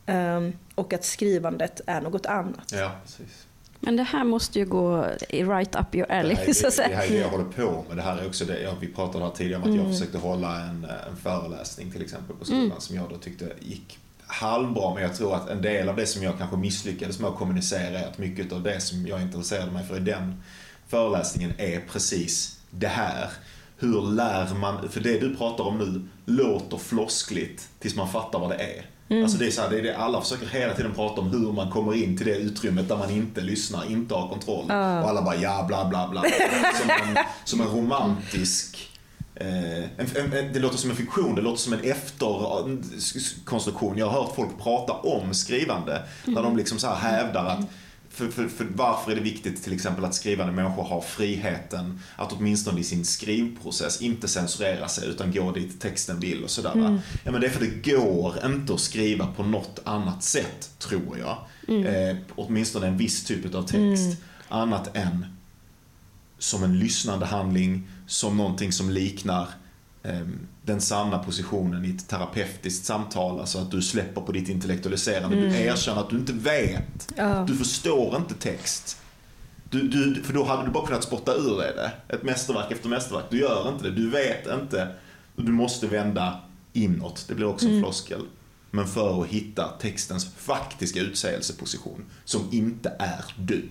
ehm, 0.07 0.53
och 0.75 0.93
att 0.93 1.05
skrivandet 1.05 1.81
är 1.87 2.01
något 2.01 2.27
annat. 2.27 2.73
ja, 2.73 2.91
precis. 3.05 3.47
Men 3.81 3.97
det 3.97 4.03
här 4.03 4.25
måste 4.25 4.59
ju 4.59 4.65
gå 4.67 5.07
i 5.29 5.45
right 5.45 5.77
up 5.81 5.95
your 5.95 6.07
Det 6.09 6.15
alley. 6.15 6.35
här, 6.37 6.49
är- 6.49 6.53
så 6.53 6.67
att 6.69 6.77
det, 6.77 6.89
det 6.89 6.97
här 6.97 7.05
är 7.07 7.11
det 7.11 7.17
jag 7.19 7.29
håller 7.29 7.45
på 7.45 7.85
med. 7.89 7.97
Det 7.97 8.03
här 8.03 8.17
är 8.19 8.27
också 8.27 8.45
det, 8.45 8.61
ja, 8.61 8.75
vi 8.81 8.87
pratade 8.87 9.25
här 9.25 9.31
tidigare 9.33 9.63
om 9.63 9.71
att 9.71 9.77
jag 9.77 9.87
försökte 9.93 10.19
hålla 10.19 10.61
en, 10.61 10.87
en 11.11 11.17
föreläsning 11.17 11.91
till 11.91 12.03
exempel 12.03 12.37
på 12.37 12.45
skolan 12.45 12.81
som 12.81 12.97
jag 12.97 13.09
då 13.11 13.17
tyckte 13.17 13.53
gick 13.61 13.99
halvbra. 14.29 14.95
Men 14.95 15.03
jag 15.03 15.15
tror 15.17 15.35
att 15.35 15.49
en 15.49 15.63
del 15.63 15.89
av 15.89 15.97
det 15.97 16.07
som 16.07 16.23
jag 16.23 16.39
kanske 16.39 16.57
misslyckades 16.57 17.19
med 17.19 17.31
att 17.31 17.37
kommunicera 17.37 17.99
är 17.99 18.09
att 18.09 18.19
mycket 18.19 18.53
av 18.53 18.63
det 18.63 18.81
som 18.81 19.07
jag 19.07 19.23
intresserade 19.23 19.71
mig 19.71 19.85
för 19.85 19.97
i 19.97 20.01
den 20.01 20.43
föreläsningen 20.89 21.53
är 21.59 21.81
precis 21.93 22.59
det 22.71 22.89
här. 22.89 23.29
Hur 23.79 24.03
lär 24.03 24.55
man, 24.55 24.89
för 24.89 25.01
det 25.01 25.19
du 25.19 25.37
pratar 25.37 25.65
om 25.65 25.79
nu 25.79 26.09
låter 26.35 26.77
floskligt 26.77 27.69
tills 27.79 27.97
man 27.97 28.09
fattar 28.09 28.39
vad 28.39 28.51
det 28.51 28.57
är. 28.57 28.87
Alltså 29.23 29.39
det 29.39 29.47
är 29.47 29.51
så 29.51 29.63
här, 29.63 29.71
det 29.71 29.79
är 29.79 29.83
det 29.83 29.97
alla 29.97 30.21
försöker 30.21 30.47
hela 30.47 30.75
tiden 30.75 30.95
prata 30.95 31.21
om 31.21 31.31
hur 31.31 31.53
man 31.53 31.71
kommer 31.71 31.95
in 31.95 32.17
till 32.17 32.27
det 32.27 32.37
utrymmet 32.37 32.89
där 32.89 32.97
man 32.97 33.11
inte 33.11 33.41
lyssnar, 33.41 33.91
inte 33.91 34.15
har 34.15 34.29
kontroll. 34.29 34.65
Och 34.65 34.73
alla 35.09 35.23
bara 35.23 35.37
ja, 35.37 35.65
bla 35.69 35.89
bla 35.89 36.09
bla. 36.09 36.23
Som 36.81 36.91
en, 36.91 37.25
som 37.45 37.61
en 37.61 37.67
romantisk 37.67 38.89
en, 39.41 40.07
en, 40.17 40.33
en, 40.33 40.53
det 40.53 40.59
låter 40.59 40.77
som 40.77 40.91
en 40.91 40.97
fiktion, 40.97 41.35
det 41.35 41.43
låter 41.43 41.61
som 41.61 41.73
en 41.73 41.81
efterkonstruktion. 41.81 43.99
Jag 43.99 44.07
har 44.07 44.23
hört 44.23 44.35
folk 44.37 44.59
prata 44.63 44.93
om 44.93 45.35
skrivande. 45.35 46.03
Där 46.25 46.43
de 46.43 46.57
liksom 46.57 46.79
så 46.79 46.87
här 46.87 46.97
hävdar 46.97 47.47
att 47.47 47.67
för, 48.11 48.29
för, 48.29 48.49
för 48.49 48.67
varför 48.75 49.13
är 49.13 49.17
det 49.17 49.23
viktigt 49.23 49.65
till 49.65 49.73
exempel 49.73 50.05
att 50.05 50.15
skrivande 50.15 50.53
människor 50.53 50.85
har 50.85 51.01
friheten 51.01 52.01
att 52.17 52.33
åtminstone 52.33 52.81
i 52.81 52.85
sin 52.85 53.05
skrivprocess 53.05 54.03
inte 54.03 54.29
censurera 54.29 54.89
sig 54.89 55.09
utan 55.09 55.33
gå 55.33 55.53
dit 55.53 55.81
texten 55.81 56.21
vill 56.21 56.45
och 56.45 56.51
sådär. 56.51 56.75
va? 56.75 56.99
Ja 57.25 57.33
men 57.33 57.41
det 57.41 57.47
är 57.47 57.51
för 57.51 57.61
det 57.61 57.93
går 57.93 58.35
inte 58.45 58.75
att 58.75 58.81
skriva 58.81 59.27
på 59.27 59.43
något 59.43 59.81
annat 59.85 60.23
sätt, 60.23 60.71
tror 60.79 61.19
jag. 61.19 61.37
Eh, 61.87 62.17
åtminstone 62.35 62.87
en 62.87 62.97
viss 62.97 63.25
typ 63.25 63.55
av 63.55 63.63
text. 63.63 64.23
Annat 64.49 64.97
än 64.97 65.27
som 66.39 66.65
en 66.65 66.79
lyssnande 66.79 67.27
handling, 67.27 67.89
som 68.09 68.37
någonting 68.37 68.73
som 68.73 68.91
liknar 68.91 69.49
ehm, 70.03 70.39
den 70.63 70.81
sanna 70.81 71.19
positionen 71.19 71.85
i 71.85 71.91
ett 71.91 72.09
terapeutiskt 72.09 72.87
samtal. 72.87 73.41
Alltså 73.41 73.59
att 73.59 73.71
du 73.71 73.83
släpper 73.83 74.21
på 74.21 74.33
ditt 74.33 74.49
intellektualiserande. 74.49 75.37
Du 75.37 75.57
erkänner 75.57 76.01
att 76.01 76.11
du 76.11 76.17
inte 76.17 76.33
vet. 76.33 77.13
Ja. 77.17 77.45
Du 77.49 77.57
förstår 77.57 78.17
inte 78.17 78.35
text. 78.35 79.01
Du, 79.71 79.89
du, 79.89 80.23
för 80.23 80.33
då 80.33 80.45
hade 80.45 80.65
du 80.65 80.71
bara 80.71 80.87
kunnat 80.87 81.05
spotta 81.05 81.35
ur 81.35 81.59
dig 81.59 81.73
det. 81.77 82.15
Ett 82.15 82.23
mästerverk 82.23 82.73
efter 82.73 82.89
mästerverk. 82.89 83.25
Du 83.31 83.39
gör 83.39 83.69
inte 83.69 83.85
det. 83.85 83.91
Du 83.91 84.11
vet 84.11 84.47
inte. 84.63 84.89
Du 85.37 85.53
måste 85.53 85.87
vända 85.87 86.41
inåt. 86.73 87.25
Det 87.29 87.35
blir 87.35 87.47
också 87.47 87.69
en 87.69 87.83
floskel. 87.83 88.21
Men 88.71 88.87
för 88.87 89.23
att 89.23 89.29
hitta 89.29 89.69
textens 89.69 90.35
faktiska 90.35 91.01
utsägelseposition 91.01 92.05
som 92.25 92.49
inte 92.53 92.93
är 92.99 93.25
du. 93.39 93.69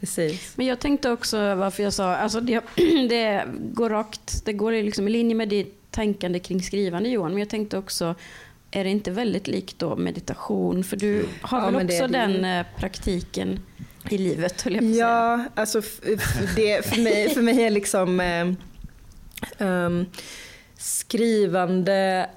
Precis. 0.00 0.56
Men 0.56 0.66
jag 0.66 0.80
tänkte 0.80 1.10
också 1.10 1.54
varför 1.54 1.82
jag 1.82 1.92
sa, 1.92 2.16
alltså 2.16 2.40
det, 2.40 2.60
det 3.08 3.44
går 3.58 3.90
rakt, 3.90 4.44
det 4.44 4.52
går 4.52 4.72
liksom 4.72 5.08
i 5.08 5.10
linje 5.10 5.34
med 5.34 5.48
ditt 5.48 5.90
tänkande 5.90 6.38
kring 6.38 6.62
skrivande 6.62 7.08
Johan, 7.08 7.30
men 7.30 7.38
jag 7.38 7.48
tänkte 7.48 7.78
också, 7.78 8.14
är 8.70 8.84
det 8.84 8.90
inte 8.90 9.10
väldigt 9.10 9.46
likt 9.46 9.78
då 9.78 9.96
meditation? 9.96 10.84
För 10.84 10.96
du 10.96 11.26
har 11.40 11.58
Ja, 11.58 11.70
väl 11.70 11.86
det 11.86 11.94
också 11.94 12.06
det 12.06 12.18
den 12.18 12.44
eh, 12.44 12.66
praktiken 12.78 13.60
i 14.10 14.18
livet, 14.18 14.62
höll 14.62 14.74
jag 14.74 14.82
på 14.82 14.88
att 14.88 14.94
säga. 14.94 15.06
Ja, 15.06 15.44
alltså 15.62 15.80
det, 16.56 16.86
för, 16.86 17.02
mig, 17.02 17.30
för 17.30 17.42
mig 17.42 17.62
är 17.62 17.70
liksom 17.70 18.20
eh, 18.20 18.52
ehm, 19.58 20.06
skrivande 20.78 22.30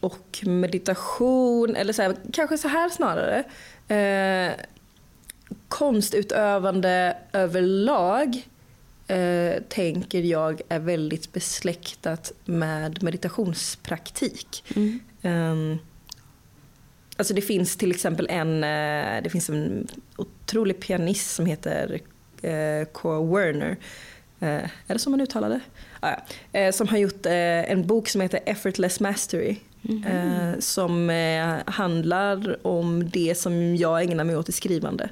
och 0.00 0.40
meditation, 0.46 1.76
eller 1.76 1.92
så 1.92 2.02
här, 2.02 2.16
kanske 2.32 2.58
så 2.58 2.68
här 2.68 2.88
snarare. 2.88 3.44
Eh, 3.88 4.54
konstutövande 5.68 7.16
överlag 7.32 8.48
eh, 9.06 9.62
tänker 9.68 10.22
jag 10.22 10.60
är 10.68 10.78
väldigt 10.78 11.32
besläktat 11.32 12.32
med 12.44 13.02
meditationspraktik. 13.02 14.64
Mm. 14.76 15.00
Um, 15.22 15.78
alltså 17.16 17.34
det 17.34 17.42
finns 17.42 17.76
till 17.76 17.90
exempel 17.90 18.26
en, 18.30 18.64
eh, 18.64 19.22
det 19.22 19.30
finns 19.30 19.50
en 19.50 19.88
otrolig 20.16 20.80
pianist 20.80 21.34
som 21.34 21.46
heter 21.46 22.00
eh, 22.42 22.84
K. 22.92 23.34
Werner. 23.34 23.76
Eh, 24.40 24.64
är 24.86 24.94
det 24.94 24.98
så 24.98 25.10
man 25.10 25.20
uttalar 25.20 25.48
det? 25.48 25.60
Ah, 26.00 26.16
ja. 26.52 26.72
som 26.72 26.88
har 26.88 26.98
gjort 26.98 27.26
en 27.26 27.86
bok 27.86 28.08
som 28.08 28.20
heter 28.20 28.40
Effortless 28.46 29.00
Mastery. 29.00 29.56
Eh, 29.88 30.58
som 30.58 31.10
eh, 31.10 31.56
handlar 31.66 32.66
om 32.66 33.10
det 33.10 33.38
som 33.38 33.76
jag 33.76 34.02
ägnar 34.02 34.24
mig 34.24 34.36
åt 34.36 34.48
i 34.48 34.52
skrivande. 34.52 35.10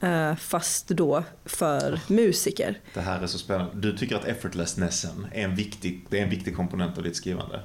Eh, 0.00 0.36
fast 0.36 0.88
då 0.88 1.24
för 1.44 2.00
musiker. 2.06 2.78
Det 2.94 3.00
här 3.00 3.22
är 3.22 3.26
så 3.26 3.38
spännande. 3.38 3.72
Du 3.74 3.96
tycker 3.96 4.16
att 4.16 4.24
effortlessnessen 4.24 5.26
är 5.32 5.44
en 5.44 5.54
viktig, 5.56 6.06
det 6.08 6.18
är 6.18 6.22
en 6.22 6.30
viktig 6.30 6.56
komponent 6.56 6.98
av 6.98 7.04
ditt 7.04 7.16
skrivande? 7.16 7.60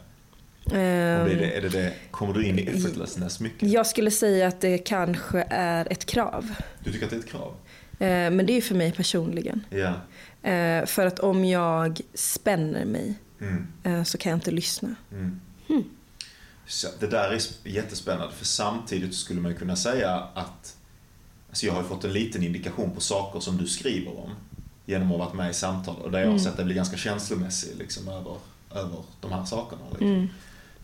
Är 0.72 1.26
det, 1.26 1.58
är 1.58 1.62
det 1.62 1.70
det, 1.70 1.94
kommer 2.12 2.34
du 2.34 2.46
in 2.46 2.60
i 2.60 2.62
effortlessness 2.62 3.40
mycket? 3.40 3.70
Jag 3.72 3.88
skulle 3.88 4.12
säga 4.12 4.48
att 4.48 4.62
det 4.62 4.78
kanske 4.78 5.48
är 5.50 5.92
ett 5.92 6.06
krav. 6.06 6.56
Du 6.84 6.92
tycker 6.92 7.06
att 7.06 7.12
det 7.12 7.16
är 7.18 7.20
ett 7.20 7.30
krav? 7.30 7.54
Eh, 8.00 8.08
men 8.08 8.46
det 8.46 8.58
är 8.58 8.62
för 8.62 8.76
mig 8.76 8.92
personligen. 8.92 9.64
Eh, 10.42 10.86
för 10.86 11.06
att 11.06 11.20
om 11.20 11.46
jag 11.46 12.02
spänner 12.14 12.86
mig 12.86 13.16
Mm. 13.42 13.68
eh, 13.84 14.04
så 14.04 14.18
kan 14.18 14.30
jag 14.30 14.38
inte 14.38 14.52
lyssna. 14.52 14.96
Mm. 15.12 15.40
Så 16.70 16.88
det 17.00 17.08
där 17.08 17.32
är 17.32 17.42
jättespännande 17.70 18.34
för 18.34 18.46
samtidigt 18.46 19.16
skulle 19.16 19.42
man 19.42 19.52
ju 19.52 19.58
kunna 19.58 19.76
säga 19.76 20.16
att 20.16 20.76
alltså 21.50 21.66
jag 21.66 21.74
har 21.74 21.82
ju 21.82 21.88
fått 21.88 22.04
en 22.04 22.14
liten 22.14 22.44
indikation 22.44 22.92
på 22.92 23.02
saker 23.02 23.40
som 23.40 23.58
du 23.58 23.68
skriver 23.68 24.20
om 24.20 24.30
genom 24.86 25.12
att 25.12 25.18
ha 25.18 25.26
varit 25.26 25.36
med 25.36 25.52
i 25.52 25.54
samtal 25.54 25.96
och 25.96 26.12
där 26.12 26.20
jag 26.20 26.26
har 26.26 26.32
Mm. 26.32 26.44
sett 26.44 26.56
dig 26.56 26.66
bli 26.66 26.74
ganska 26.76 26.98
känslomässig 26.98 27.76
liksom, 27.78 28.08
över, 28.08 28.36
över 28.76 28.98
de 29.22 29.32
här 29.32 29.46
sakerna. 29.46 29.82
Liksom. 29.90 30.08
Mm. 30.08 30.28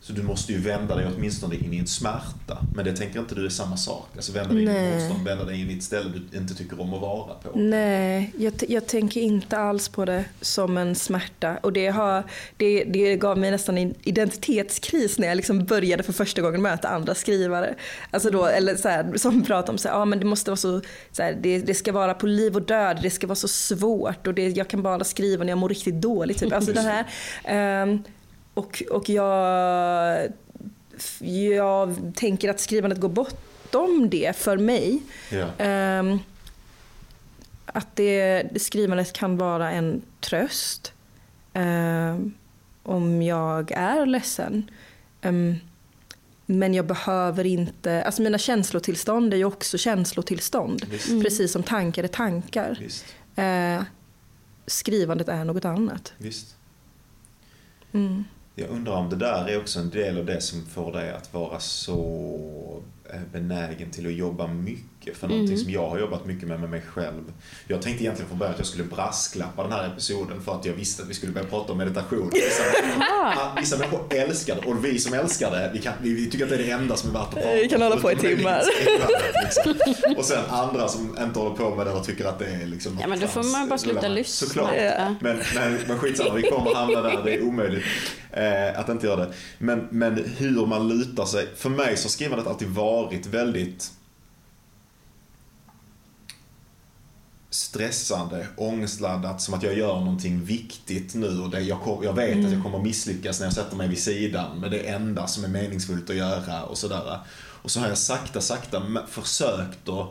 Så 0.07 0.13
du 0.13 0.23
måste 0.23 0.51
ju 0.51 0.59
vända 0.59 0.95
dig 0.95 1.07
åtminstone 1.15 1.55
in 1.55 1.73
i 1.73 1.77
en 1.77 1.87
smärta. 1.87 2.57
Men 2.75 2.85
det 2.85 2.95
tänker 2.95 3.19
inte 3.19 3.35
du 3.35 3.45
är 3.45 3.49
samma 3.49 3.77
sak. 3.77 4.07
Alltså 4.15 4.31
vända 4.31 4.53
dig 4.53 4.63
in 4.63 4.69
i 4.69 4.73
Nej. 4.73 4.93
motstånd, 4.93 5.25
vända 5.25 5.45
dig 5.45 5.61
in 5.61 5.69
i 5.69 5.77
ett 5.77 5.83
ställe 5.83 6.11
du 6.29 6.37
inte 6.37 6.55
tycker 6.55 6.81
om 6.81 6.93
att 6.93 7.01
vara 7.01 7.33
på. 7.33 7.59
Nej, 7.59 8.33
jag, 8.37 8.53
jag 8.67 8.87
tänker 8.87 9.21
inte 9.21 9.57
alls 9.57 9.89
på 9.89 10.05
det 10.05 10.25
som 10.41 10.77
en 10.77 10.95
smärta. 10.95 11.57
Och 11.61 11.73
det, 11.73 11.87
har, 11.87 12.23
det, 12.57 12.83
det 12.83 13.15
gav 13.15 13.37
mig 13.37 13.51
nästan 13.51 13.77
en 13.77 13.93
identitetskris 14.03 15.19
när 15.19 15.27
jag 15.27 15.35
liksom 15.35 15.65
började 15.65 16.03
för 16.03 16.13
första 16.13 16.41
gången 16.41 16.61
möta 16.61 16.87
andra 16.87 17.15
skrivare. 17.15 17.75
Alltså 18.11 18.29
då, 18.29 18.45
eller 18.45 18.75
så 18.75 18.89
här, 18.89 19.17
som 19.17 19.43
pratar 19.43 19.69
om 19.69 19.75
att 19.75 19.85
ah, 19.85 20.05
men 20.05 20.19
det 20.19 20.25
måste 20.25 20.51
vara 20.51 20.57
så, 20.57 20.81
så 21.11 21.23
här, 21.23 21.37
det, 21.41 21.59
det 21.59 21.73
ska 21.73 21.91
vara 21.91 22.13
på 22.13 22.27
liv 22.27 22.55
och 22.55 22.61
död, 22.61 22.99
det 23.01 23.09
ska 23.09 23.27
vara 23.27 23.35
så 23.35 23.47
svårt 23.47 24.27
och 24.27 24.33
det, 24.33 24.47
jag 24.47 24.67
kan 24.67 24.83
bara 24.83 25.03
skriva 25.03 25.43
när 25.43 25.51
jag 25.51 25.57
mår 25.57 25.69
riktigt 25.69 26.01
dåligt. 26.01 26.37
Typ. 26.37 26.53
Alltså 26.53 26.73
den 26.73 26.85
här, 26.85 27.05
ehm, 27.43 28.03
och, 28.55 28.83
och 28.91 29.09
jag, 29.09 30.31
jag 31.19 32.11
tänker 32.15 32.49
att 32.49 32.59
skrivandet 32.59 32.99
går 32.99 33.09
bortom 33.09 34.09
det 34.09 34.35
för 34.35 34.57
mig. 34.57 35.01
Ehm, 35.57 36.19
att 37.65 37.95
det, 37.95 38.43
det 38.51 38.59
skrivandet 38.59 39.13
kan 39.13 39.37
vara 39.37 39.71
en 39.71 40.01
tröst 40.19 40.93
ehm, 41.53 42.33
om 42.83 43.21
jag 43.21 43.71
är 43.71 44.05
ledsen. 44.05 44.71
Ehm, 45.21 45.55
men 46.45 46.73
jag 46.73 46.85
behöver 46.85 47.45
inte, 47.45 48.03
alltså 48.03 48.21
mina 48.21 48.37
känslotillstånd 48.37 49.33
är 49.33 49.37
ju 49.37 49.45
också 49.45 49.77
känslotillstånd. 49.77 50.85
Visst. 50.89 51.23
Precis 51.23 51.51
som 51.51 51.63
tankar 51.63 52.03
är 52.03 52.07
tankar. 52.07 52.77
Visst. 52.81 53.05
Eh, 53.35 53.83
skrivandet 54.67 55.29
är 55.29 55.43
något 55.43 55.65
annat. 55.65 56.13
Visst. 56.17 56.55
Mm. 57.91 58.23
Jag 58.57 58.69
undrar 58.69 58.93
om 58.93 59.09
det 59.09 59.15
där 59.15 59.49
är 59.49 59.59
också 59.59 59.79
en 59.79 59.89
del 59.89 60.17
av 60.17 60.25
det 60.25 60.41
som 60.41 60.65
får 60.65 60.91
dig 60.91 61.11
att 61.11 61.33
vara 61.33 61.59
så 61.59 62.83
benägen 63.33 63.91
till 63.91 64.07
att 64.07 64.13
jobba 64.13 64.47
mycket 64.47 65.17
för 65.17 65.27
någonting 65.27 65.53
Mm. 65.53 65.63
som 65.63 65.73
jag 65.73 65.89
har 65.89 65.99
jobbat 65.99 66.25
mycket 66.25 66.47
med 66.47 66.59
med 66.59 66.69
mig 66.69 66.81
själv. 66.81 67.33
Jag 67.67 67.81
tänkte 67.81 68.03
egentligen 68.03 68.29
från 68.29 68.39
början 68.39 68.53
att 68.53 68.59
jag 68.59 68.67
skulle 68.67 68.83
brasklappa 68.83 69.63
den 69.63 69.71
här 69.71 69.87
episoden 69.87 70.41
för 70.41 70.55
att 70.55 70.65
jag 70.65 70.73
visste 70.73 71.03
att 71.03 71.09
vi 71.09 71.13
skulle 71.13 71.31
börja 71.31 71.47
prata 71.47 71.71
om 71.71 71.77
meditation. 71.77 72.29
Vissa 72.33 72.63
människor, 72.63 73.59
vissa 73.59 73.77
människor 73.77 74.05
älskar 74.09 74.55
det 74.55 74.61
och 74.61 74.85
vi 74.85 74.99
som 74.99 75.13
älskar 75.13 75.51
det, 75.51 75.71
vi, 75.73 75.79
kan, 75.81 75.93
vi, 76.01 76.13
vi 76.13 76.29
tycker 76.29 76.43
att 76.43 76.49
det 76.49 76.55
är 76.55 76.63
det 76.63 76.71
enda 76.71 76.95
som 76.95 77.09
är 77.09 77.13
värt 77.13 77.23
att 77.27 77.33
prata 77.33 77.49
om. 77.49 77.55
Vi 77.57 77.67
kan 77.69 77.81
hålla 77.81 77.97
på 77.97 78.11
i 78.11 78.15
timmar. 78.15 78.61
liksom. 79.43 79.75
Och 80.17 80.25
sen 80.25 80.43
andra 80.49 80.87
som 80.87 81.17
inte 81.23 81.39
håller 81.39 81.55
på 81.55 81.75
med 81.75 81.85
det 81.87 81.91
och 81.93 82.03
tycker 82.05 82.25
att 82.25 82.39
det 82.39 82.45
är 82.45 82.65
liksom 82.65 82.97
Ja, 83.01 83.07
men 83.07 83.19
då 83.19 83.27
får 83.27 83.43
man 83.43 83.69
bara 83.69 83.79
sluta 83.79 84.07
lyssna. 84.07 84.47
Såklart. 84.47 84.71
Ja. 84.77 85.15
Men, 85.21 85.37
men, 85.55 85.77
men 85.87 85.99
skitsamma, 85.99 86.33
vi 86.33 86.41
kommer 86.41 86.75
hamna 86.75 87.01
där. 87.01 87.21
Det 87.23 87.33
är 87.33 87.41
omöjligt 87.43 87.83
eh, 88.31 88.79
att 88.79 88.89
inte 88.89 89.07
göra 89.07 89.25
det. 89.25 89.33
Men, 89.57 89.87
men 89.91 90.23
hur 90.37 90.65
man 90.65 90.87
lutar 90.89 91.25
sig. 91.25 91.47
För 91.55 91.69
mig 91.69 91.97
så 91.97 92.05
har 92.05 92.09
skrivandet 92.09 92.47
alltid 92.47 92.67
varit 92.67 92.94
väldigt 93.27 93.91
stressande, 97.49 98.47
ångestladdat, 98.57 99.41
som 99.41 99.53
att 99.53 99.63
jag 99.63 99.77
gör 99.77 99.99
någonting 99.99 100.43
viktigt 100.43 101.15
nu 101.15 101.39
och 101.39 101.49
det, 101.49 101.61
jag, 101.61 101.99
jag 102.03 102.13
vet 102.13 102.45
att 102.45 102.51
jag 102.51 102.63
kommer 102.63 102.79
misslyckas 102.79 103.39
när 103.39 103.47
jag 103.47 103.53
sätter 103.53 103.75
mig 103.75 103.87
vid 103.87 104.03
sidan 104.03 104.59
med 104.59 104.71
det 104.71 104.79
enda 104.79 105.27
som 105.27 105.43
är 105.43 105.47
meningsfullt 105.47 106.09
att 106.09 106.15
göra 106.15 106.63
och 106.63 106.77
sådär. 106.77 107.19
Och 107.35 107.71
så 107.71 107.79
har 107.79 107.87
jag 107.87 107.97
sakta, 107.97 108.41
sakta 108.41 108.83
försökt 109.07 109.89
att 109.89 110.07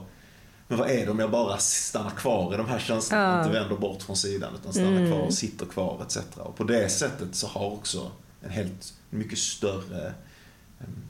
men 0.68 0.79
vad 0.79 0.90
är 0.90 1.05
det 1.05 1.11
om 1.11 1.18
jag 1.18 1.31
bara 1.31 1.59
stannar 1.59 2.11
kvar 2.11 2.55
i 2.55 2.57
de 2.57 2.68
här 2.68 2.79
känslorna 2.79 3.23
Ja. 3.23 3.38
inte 3.38 3.59
vänder 3.59 3.77
bort 3.77 4.03
från 4.03 4.16
sidan 4.16 4.55
utan 4.61 4.73
stannar 4.73 5.07
kvar 5.07 5.20
och 5.20 5.35
sitter 5.35 5.66
kvar 5.66 6.03
etc. 6.07 6.18
Och 6.37 6.57
på 6.57 6.64
det 6.64 6.88
sättet 6.88 7.35
så 7.35 7.47
har 7.47 7.66
också 7.66 8.11
en 8.42 8.51
helt 8.51 8.94
mycket 9.11 9.38
större 9.38 10.14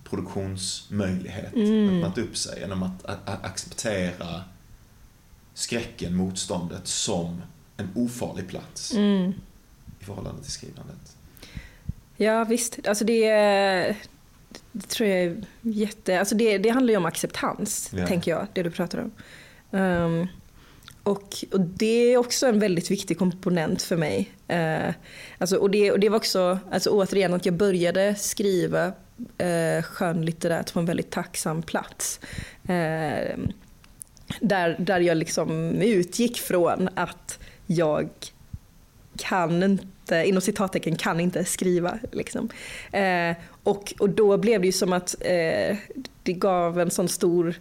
produktionsmöjlighet 0.04 1.54
öppnat 1.54 2.18
upp 2.18 2.36
sig 2.36 2.60
genom 2.60 2.82
att, 2.82 3.06
acceptera 3.44 4.42
skräcken, 5.54 6.14
motståndet 6.16 6.86
som 6.86 7.42
en 7.76 7.88
ofarlig 7.94 8.48
plats 8.48 8.92
Mm. 8.94 9.32
i 10.00 10.04
förhållande 10.04 10.42
till 10.42 10.52
skrivandet. 10.52 11.16
Ja 12.16 12.44
visst, 12.44 12.78
alltså 12.88 13.04
det, 13.04 13.24
är- 13.24 13.96
det 14.72 14.86
tror 14.88 15.08
jag 15.08 15.18
är 15.22 15.44
jätte... 15.62 16.18
Alltså 16.18 16.34
det, 16.34 16.58
det 16.58 16.68
handlar 16.68 16.92
ju 16.92 16.96
om 16.96 17.04
acceptans, 17.06 17.90
Ja. 17.96 18.06
tänker 18.06 18.30
jag, 18.30 18.46
det 18.52 18.62
du 18.62 18.70
pratar 18.70 18.98
om. 18.98 19.10
Ehm, 19.78 20.26
och, 21.02 21.34
och 21.52 21.60
det 21.60 22.12
är 22.12 22.16
också 22.16 22.46
en 22.46 22.58
väldigt 22.60 22.90
viktig 22.90 23.18
komponent 23.18 23.82
för 23.82 23.96
mig. 23.96 24.30
Uh, 24.52 24.94
alltså, 25.38 25.56
och, 25.56 25.70
det, 25.70 25.92
och 25.92 26.00
det 26.00 26.08
var 26.08 26.16
också, 26.16 26.58
alltså 26.70 26.90
återigen 26.90 27.34
att 27.34 27.46
jag 27.46 27.54
började 27.54 28.14
skriva 28.14 28.92
uh, 29.42 29.82
skönlitterärt 29.82 30.72
på 30.72 30.78
en 30.80 30.86
väldigt 30.86 31.10
tacksam 31.10 31.62
plats. 31.62 32.20
Ehm, 32.68 33.48
där, 34.40 34.76
där 34.78 35.00
jag 35.00 35.16
liksom 35.16 35.82
utgick 35.82 36.38
från 36.38 36.88
att 36.94 37.38
jag 37.66 38.08
kan 39.18 39.62
inte, 39.62 40.24
inom 40.24 40.40
citattecken, 40.42 40.96
kan 40.96 41.20
inte 41.20 41.44
skriva. 41.44 41.98
Liksom. 42.12 42.48
Eh, 42.92 43.36
och, 43.62 43.94
och 43.98 44.10
då 44.10 44.36
blev 44.36 44.60
det 44.60 44.66
ju 44.66 44.72
som 44.72 44.92
att 44.92 45.14
eh, 45.20 45.76
det 46.22 46.32
gav 46.32 46.80
en 46.80 46.90
sån 46.90 47.08
stor 47.08 47.54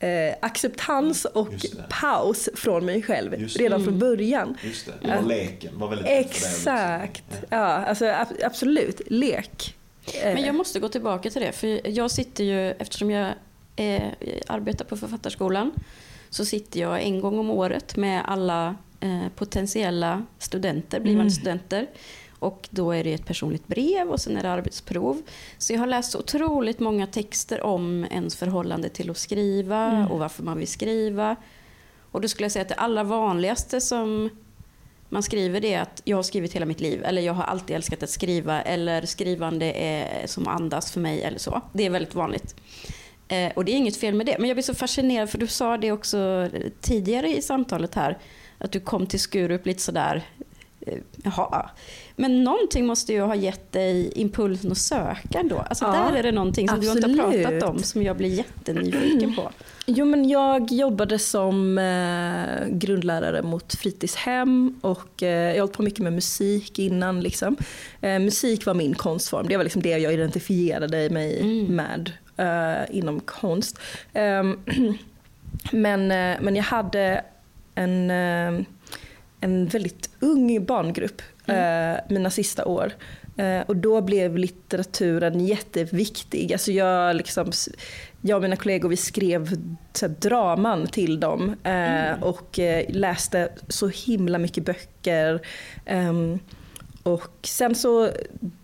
eh, 0.00 0.34
acceptans 0.40 1.24
och 1.24 1.54
paus 1.88 2.48
från 2.54 2.84
mig 2.86 3.02
själv 3.02 3.40
Just 3.40 3.58
det. 3.58 3.64
redan 3.64 3.84
från 3.84 3.98
början. 3.98 4.56
Just 4.64 4.86
det, 4.86 4.92
det 5.08 5.16
var 5.16 5.22
leken. 5.22 5.78
var 5.78 5.88
väldigt. 5.88 6.08
Exakt. 6.08 7.24
Ja. 7.30 7.36
Ja, 7.50 7.58
alltså 7.66 8.04
ab- 8.04 8.42
absolut. 8.44 9.00
Lek. 9.06 9.76
Eh, 10.06 10.34
Men 10.34 10.42
jag 10.44 10.54
måste 10.54 10.80
gå 10.80 10.88
tillbaka 10.88 11.30
till 11.30 11.42
det, 11.42 11.52
för 11.52 11.86
jag 11.88 12.10
sitter 12.10 12.44
ju, 12.44 12.70
eftersom 12.70 13.10
jag 13.10 13.34
eh, 13.76 14.02
arbetar 14.46 14.84
på 14.84 14.96
Författarskolan, 14.96 15.70
så 16.30 16.44
sitter 16.44 16.80
jag 16.80 17.02
en 17.02 17.20
gång 17.20 17.38
om 17.38 17.50
året 17.50 17.96
med 17.96 18.22
alla 18.26 18.76
eh, 19.00 19.22
potentiella 19.36 20.26
studenter, 20.38 21.00
blivande 21.00 21.22
Mm. 21.22 21.30
studenter. 21.30 21.86
Och 22.38 22.68
då 22.70 22.90
är 22.92 23.04
det 23.04 23.12
ett 23.14 23.26
personligt 23.26 23.66
brev 23.66 24.10
och 24.10 24.20
sen 24.20 24.36
är 24.36 24.42
det 24.42 24.50
arbetsprov. 24.50 25.22
Så 25.58 25.72
jag 25.72 25.80
har 25.80 25.86
läst 25.86 26.16
otroligt 26.16 26.80
många 26.80 27.06
texter 27.06 27.60
om 27.62 28.06
ens 28.10 28.36
förhållande 28.36 28.88
till 28.88 29.10
att 29.10 29.16
skriva 29.18 29.90
Mm. 29.90 30.10
och 30.10 30.18
varför 30.18 30.42
man 30.42 30.58
vill 30.58 30.68
skriva. 30.68 31.36
Och 32.10 32.20
då 32.20 32.28
skulle 32.28 32.44
jag 32.44 32.52
säga 32.52 32.62
att 32.62 32.68
det 32.68 32.74
allra 32.74 33.04
vanligaste 33.04 33.80
som 33.80 34.30
man 35.12 35.22
skriver 35.22 35.60
det 35.60 35.74
att 35.74 36.02
jag 36.04 36.16
har 36.16 36.22
skrivit 36.22 36.52
hela 36.52 36.66
mitt 36.66 36.80
liv 36.80 37.04
eller 37.04 37.22
jag 37.22 37.32
har 37.32 37.44
alltid 37.44 37.76
älskat 37.76 38.02
att 38.02 38.10
skriva 38.10 38.62
eller 38.62 39.06
skrivande 39.06 39.72
är 39.72 40.26
som 40.26 40.48
andas 40.48 40.92
för 40.92 41.00
mig 41.00 41.22
eller 41.22 41.38
så. 41.38 41.60
Det 41.72 41.86
är 41.86 41.90
väldigt 41.90 42.14
vanligt. 42.14 42.54
Eh, 43.28 43.52
och 43.56 43.64
det 43.64 43.72
är 43.72 43.76
inget 43.76 43.96
fel 43.96 44.14
med 44.14 44.26
det. 44.26 44.36
Men 44.38 44.48
jag 44.48 44.56
blir 44.56 44.62
så 44.62 44.74
fascinerad 44.74 45.30
för 45.30 45.38
du 45.38 45.46
sa 45.46 45.76
det 45.76 45.92
också 45.92 46.48
tidigare 46.80 47.36
i 47.36 47.42
samtalet 47.42 47.94
här 47.94 48.18
att 48.58 48.72
du 48.72 48.80
kom 48.80 49.06
till 49.06 49.20
Skurup 49.20 49.66
lite 49.66 49.82
sådär 49.82 50.22
eh, 50.80 50.98
Jaha. 51.24 51.70
Men 52.16 52.44
någonting 52.44 52.86
måste 52.86 53.12
ju 53.12 53.20
ha 53.20 53.34
gett 53.34 53.72
dig 53.72 54.12
impulsen 54.14 54.72
att 54.72 54.78
söka 54.78 55.38
ändå. 55.38 55.58
Alltså 55.58 55.84
Ja, 55.84 55.92
där 55.92 56.18
är 56.18 56.22
det 56.22 56.32
någonting 56.32 56.68
som 56.68 56.80
du 56.80 56.90
inte 56.90 57.06
har 57.06 57.26
absolut. 57.26 57.46
pratat 57.46 57.70
om 57.70 57.82
som 57.82 58.02
jag 58.02 58.16
blir 58.16 58.34
jättenyfiken 58.34 59.36
på. 59.36 59.50
Jo, 59.86 60.04
men 60.04 60.28
jag 60.28 60.72
jobbade 60.72 61.18
som 61.18 61.78
eh, 61.78 62.66
grundlärare 62.68 63.42
mot 63.42 63.74
fritidshem 63.74 64.78
och 64.80 65.22
eh, 65.22 65.28
jag 65.28 65.52
har 65.54 65.60
hållit 65.60 65.72
på 65.76 65.82
mycket 65.82 66.00
med 66.00 66.12
musik 66.12 66.78
innan. 66.78 67.20
Liksom. 67.20 67.56
Eh, 68.00 68.18
musik 68.18 68.66
var 68.66 68.74
min 68.74 68.94
konstform, 68.94 69.48
det 69.48 69.56
var 69.56 69.64
liksom 69.64 69.82
det 69.82 69.98
jag 69.98 70.12
identifierade 70.12 71.10
mig 71.10 71.40
Mm. 71.40 71.76
med 71.76 72.12
eh, 72.36 72.96
inom 72.96 73.20
konst. 73.20 73.78
Ehm, 74.12 74.58
men, 75.72 76.10
eh, 76.10 76.40
men 76.42 76.56
jag 76.56 76.62
hade 76.64 77.24
en, 77.74 78.10
eh, 78.10 78.64
en 79.40 79.66
väldigt 79.66 80.10
ung 80.20 80.64
barngrupp 80.64 81.22
eh, 81.46 81.94
mina 82.08 82.30
sista 82.30 82.64
år. 82.64 82.92
Och 83.66 83.76
då 83.76 84.00
blev 84.00 84.38
litteraturen 84.38 85.40
jätteviktig. 85.46 86.52
Alltså 86.52 86.72
jag, 86.72 87.16
liksom, 87.16 87.52
jag 88.24 88.36
och 88.36 88.42
mina 88.42 88.56
kollegor 88.56 88.88
vi 88.88 88.96
skrev 88.96 89.56
så 89.92 90.06
här, 90.06 90.14
draman 90.20 90.86
till 90.86 91.20
dem 91.20 91.56
eh, 91.64 92.22
och 92.22 92.58
eh, 92.58 92.84
läste 92.88 93.48
så 93.68 93.88
himla 93.88 94.38
mycket 94.38 94.64
böcker. 94.64 95.46
Ehm, 95.86 96.38
och 97.02 97.38
sen 97.42 97.74
så 97.74 98.10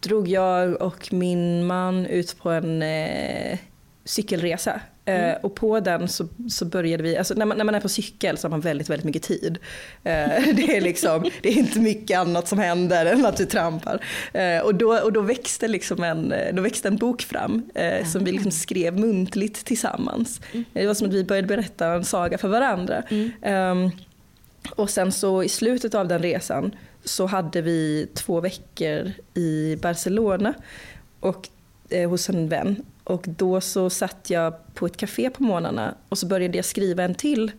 drog 0.01 0.29
jag 0.29 0.83
och 0.83 1.13
min 1.13 1.67
man 1.67 2.07
ut 2.07 2.39
på 2.39 2.51
en 2.51 2.83
eh, 2.83 3.59
cykelresa. 4.05 4.81
Eh, 5.09 5.37
och 5.41 5.55
på 5.55 5.81
den 5.81 6.09
så, 6.09 6.29
så 6.49 6.65
började 6.65 7.03
vi, 7.03 7.17
alltså 7.17 7.35
när 7.35 7.47
man, 7.47 7.59
när 7.59 7.65
man 7.65 7.75
är 7.75 7.81
på 7.81 7.89
cykel 7.89 8.39
så 8.39 8.45
har 8.47 8.51
man 8.51 8.61
väldigt, 8.61 8.91
väldigt 8.91 9.05
mycket 9.05 9.23
tid. 9.23 9.59
Eh, 10.05 10.13
det, 10.55 10.77
är 10.77 10.81
liksom, 10.81 11.31
det 11.43 11.49
är 11.49 11.59
inte 11.59 11.81
mycket 11.81 12.19
annat 12.19 12.49
som 12.49 12.59
händer 12.59 13.07
än 13.07 13.27
att 13.27 13.37
du 13.37 13.45
trampar. 13.45 14.05
Eh, 14.33 14.59
och, 14.59 14.75
då, 14.75 14.99
och 14.99 15.13
då, 15.13 15.21
växte 15.21 15.69
liksom 15.69 16.05
en, 16.05 16.35
då 16.53 16.63
växte 16.63 16.89
en 16.89 16.97
bok 16.97 17.23
fram 17.23 17.71
som 18.13 18.25
vi 18.25 18.33
liksom 18.33 18.51
skrev 18.51 18.99
muntligt 18.99 19.65
tillsammans. 19.65 20.41
Det 20.73 20.87
var 20.87 20.95
som 20.95 21.09
att 21.09 21.15
vi 21.15 21.25
började 21.25 21.49
berätta 21.49 21.87
en 21.87 22.05
saga 22.05 22.39
för 22.39 22.49
varandra. 22.49 23.03
Ehm, 23.43 23.91
och 24.71 24.91
sen 24.91 25.13
så 25.13 25.43
i 25.43 25.49
slutet 25.49 25.95
av 25.95 26.09
den 26.09 26.23
resan 26.23 26.75
så 27.05 27.27
hade 27.27 27.63
vi 27.63 28.09
två 28.15 28.41
veckor 28.41 29.13
i 29.35 29.77
Barcelona 29.83 30.55
och, 31.21 31.49
hos 32.09 32.29
en 32.29 32.49
vän. 32.49 32.83
Och 33.09 33.25
då 33.29 33.61
så 33.61 33.91
satt 33.91 34.31
jag 34.31 34.75
på 34.75 34.87
ett 34.87 34.97
café 34.97 35.31
på 35.31 35.43
morgnarna 35.43 35.95
och 36.09 36.19
så 36.19 36.27
började 36.27 36.59
jag 36.59 36.65
skriva 36.65 37.03
en 37.03 37.15
till 37.15 37.53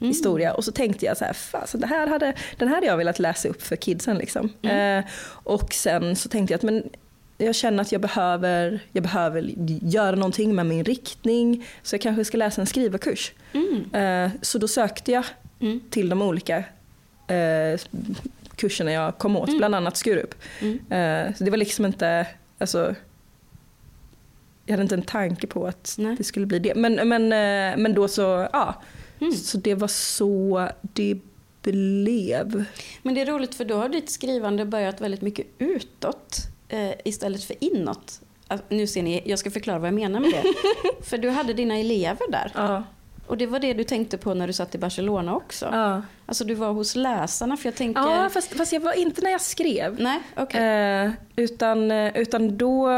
historia. 0.00 0.54
Och 0.54 0.64
så 0.64 0.72
tänkte 0.72 1.06
jag 1.06 1.16
så 1.16 1.24
här, 1.24 1.32
fasen, 1.32 1.80
det 1.80 1.86
här 1.86 2.06
hade, 2.06 2.34
den 2.58 2.68
här 2.68 2.74
hade 2.74 2.86
jag 2.86 2.96
velat 2.96 3.18
läsa 3.18 3.48
upp 3.48 3.62
för 3.62 3.76
kidsen. 3.76 4.18
Liksom. 4.18 4.52
Eh, 4.62 5.04
och 5.28 5.74
sen 5.74 6.16
så 6.16 6.28
tänkte 6.28 6.52
jag 6.52 6.58
att 6.58 6.62
men, 6.62 6.82
jag 7.38 7.54
känner 7.54 7.82
att 7.82 7.92
jag 7.92 8.00
behöver, 8.00 8.80
jag 8.92 9.02
behöver 9.02 9.52
göra 9.82 10.16
någonting 10.16 10.54
med 10.54 10.66
min 10.66 10.84
riktning. 10.84 11.66
Så 11.82 11.94
jag 11.94 12.00
kanske 12.00 12.24
ska 12.24 12.36
läsa 12.36 12.60
en 12.60 12.66
skrivarkurs. 12.66 13.32
Eh, 13.92 14.30
så 14.42 14.58
då 14.58 14.68
sökte 14.68 15.12
jag 15.12 15.24
Mm. 15.62 15.80
till 15.90 16.08
de 16.08 16.22
olika 16.22 16.56
eh, 17.28 17.80
kurserna 18.56 18.92
jag 18.92 19.18
kom 19.18 19.36
åt, 19.36 19.56
bland 19.58 19.74
annat 19.74 19.96
Skurup. 19.96 20.34
Mm. 20.60 20.78
Eh, 20.92 21.34
så 21.34 21.44
det 21.44 21.50
var 21.50 21.56
liksom 21.58 21.86
inte, 21.86 22.26
alltså, 22.58 22.94
jag 24.70 24.76
hade 24.76 24.82
inte 24.82 24.94
en 24.94 25.02
tanke 25.02 25.46
på 25.46 25.66
att 25.66 25.94
Nej. 25.98 26.14
det 26.18 26.24
skulle 26.24 26.46
bli 26.46 26.58
det. 26.58 26.74
Men, 26.74 27.08
men, 27.08 27.22
eh, 27.22 27.82
men 27.82 27.94
då 27.94 28.08
så, 28.08 28.48
ja. 28.52 28.74
Mm. 29.20 29.32
Så 29.32 29.58
det 29.58 29.74
var 29.74 29.88
så 29.88 30.68
det 30.80 31.18
blev. 31.62 32.64
Men 33.02 33.14
det 33.14 33.20
är 33.20 33.26
roligt 33.26 33.54
för 33.54 33.64
då 33.64 33.76
har 33.76 33.88
ditt 33.88 34.10
skrivande 34.10 34.64
börjat 34.64 35.00
väldigt 35.00 35.22
mycket 35.22 35.46
utåt 35.58 36.36
eh, 36.68 36.92
istället 37.04 37.44
för 37.44 37.56
inåt. 37.60 38.20
Alltså, 38.48 38.66
nu 38.68 38.86
ser 38.86 39.02
ni, 39.02 39.22
jag 39.24 39.38
ska 39.38 39.50
förklara 39.50 39.78
vad 39.78 39.86
jag 39.86 39.94
menar 39.94 40.20
med 40.20 40.30
det. 40.30 40.42
för 41.04 41.18
du 41.18 41.30
hade 41.30 41.52
dina 41.52 41.78
elever 41.78 42.30
där. 42.30 42.52
Ja. 42.54 42.84
Och 43.26 43.36
det 43.36 43.46
var 43.46 43.58
det 43.58 43.72
du 43.72 43.84
tänkte 43.84 44.18
på 44.18 44.34
när 44.34 44.46
du 44.46 44.52
satt 44.52 44.74
i 44.74 44.78
Barcelona 44.78 45.36
också. 45.36 45.68
Ja, 45.72 46.02
Alltså 46.26 46.44
du 46.44 46.54
var 46.54 46.72
hos 46.72 46.96
läsarna 46.96 47.56
för 47.56 47.66
jag 47.66 47.74
tänker... 47.74 48.00
ja 48.00 48.30
fast, 48.32 48.56
fast 48.56 48.72
jag 48.72 48.80
var 48.80 48.92
inte 48.92 49.20
när 49.22 49.30
jag 49.30 49.40
skrev. 49.40 50.00
Nej, 50.00 50.20
okej. 50.36 51.04
Eh, 51.04 51.10
utan, 51.36 51.90
eh, 51.90 52.16
utan 52.16 52.58
då, 52.58 52.88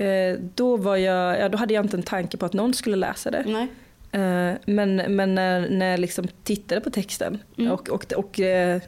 eh, 0.00 0.38
då, 0.54 0.76
var 0.76 0.96
jag, 0.96 1.40
ja, 1.40 1.48
då 1.48 1.58
hade 1.58 1.74
jag 1.74 1.84
inte 1.84 1.96
en 1.96 2.02
tanke 2.02 2.36
på 2.36 2.46
att 2.46 2.52
någon 2.52 2.74
skulle 2.74 2.96
läsa 2.96 3.30
det. 3.30 3.44
Nej. 3.46 3.66
Eh, 4.12 4.56
men, 4.66 4.96
men 4.96 5.34
när, 5.34 5.70
när 5.70 5.90
jag 5.90 6.00
liksom 6.00 6.28
tittade 6.44 6.80
på 6.80 6.90
texten 6.90 7.38
Mm. 7.58 7.72
och, 7.72 7.88
och, 7.88 8.12
och 8.12 8.40
eh, 8.40 8.80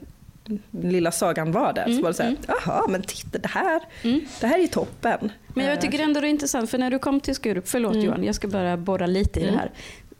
lilla 0.70 1.12
sagan 1.12 1.53
var 1.53 1.73
där 1.73 1.85
så 1.85 1.90
Mm, 1.90 2.03
var 2.03 2.11
det 2.11 2.14
så 2.14 2.23
här, 2.23 2.29
mm. 2.31 2.42
jaha 2.49 2.87
men 2.88 3.03
titta 3.03 3.38
det 3.38 3.49
här, 3.49 3.81
Mm. 4.03 4.20
det 4.40 4.46
här 4.46 4.57
är 4.59 4.62
ju 4.62 4.66
toppen. 4.66 5.33
Men 5.55 5.66
jag 5.66 5.81
tycker 5.81 5.99
ändå 5.99 6.20
det 6.20 6.27
är 6.27 6.31
intressant, 6.31 6.70
för 6.70 6.79
när 6.79 6.90
du 6.90 6.99
kom 6.99 7.20
till 7.20 7.35
Skurup, 7.35 7.68
förlåt 7.68 7.92
Mm. 7.94 8.07
Johan, 8.07 8.25
jag 8.25 8.35
ska 8.35 8.49
bara 8.49 8.77
borra 8.77 9.07
lite 9.07 9.40
i 9.40 9.42
Mm. 9.42 9.55
det 9.55 9.61
här. 9.61 9.70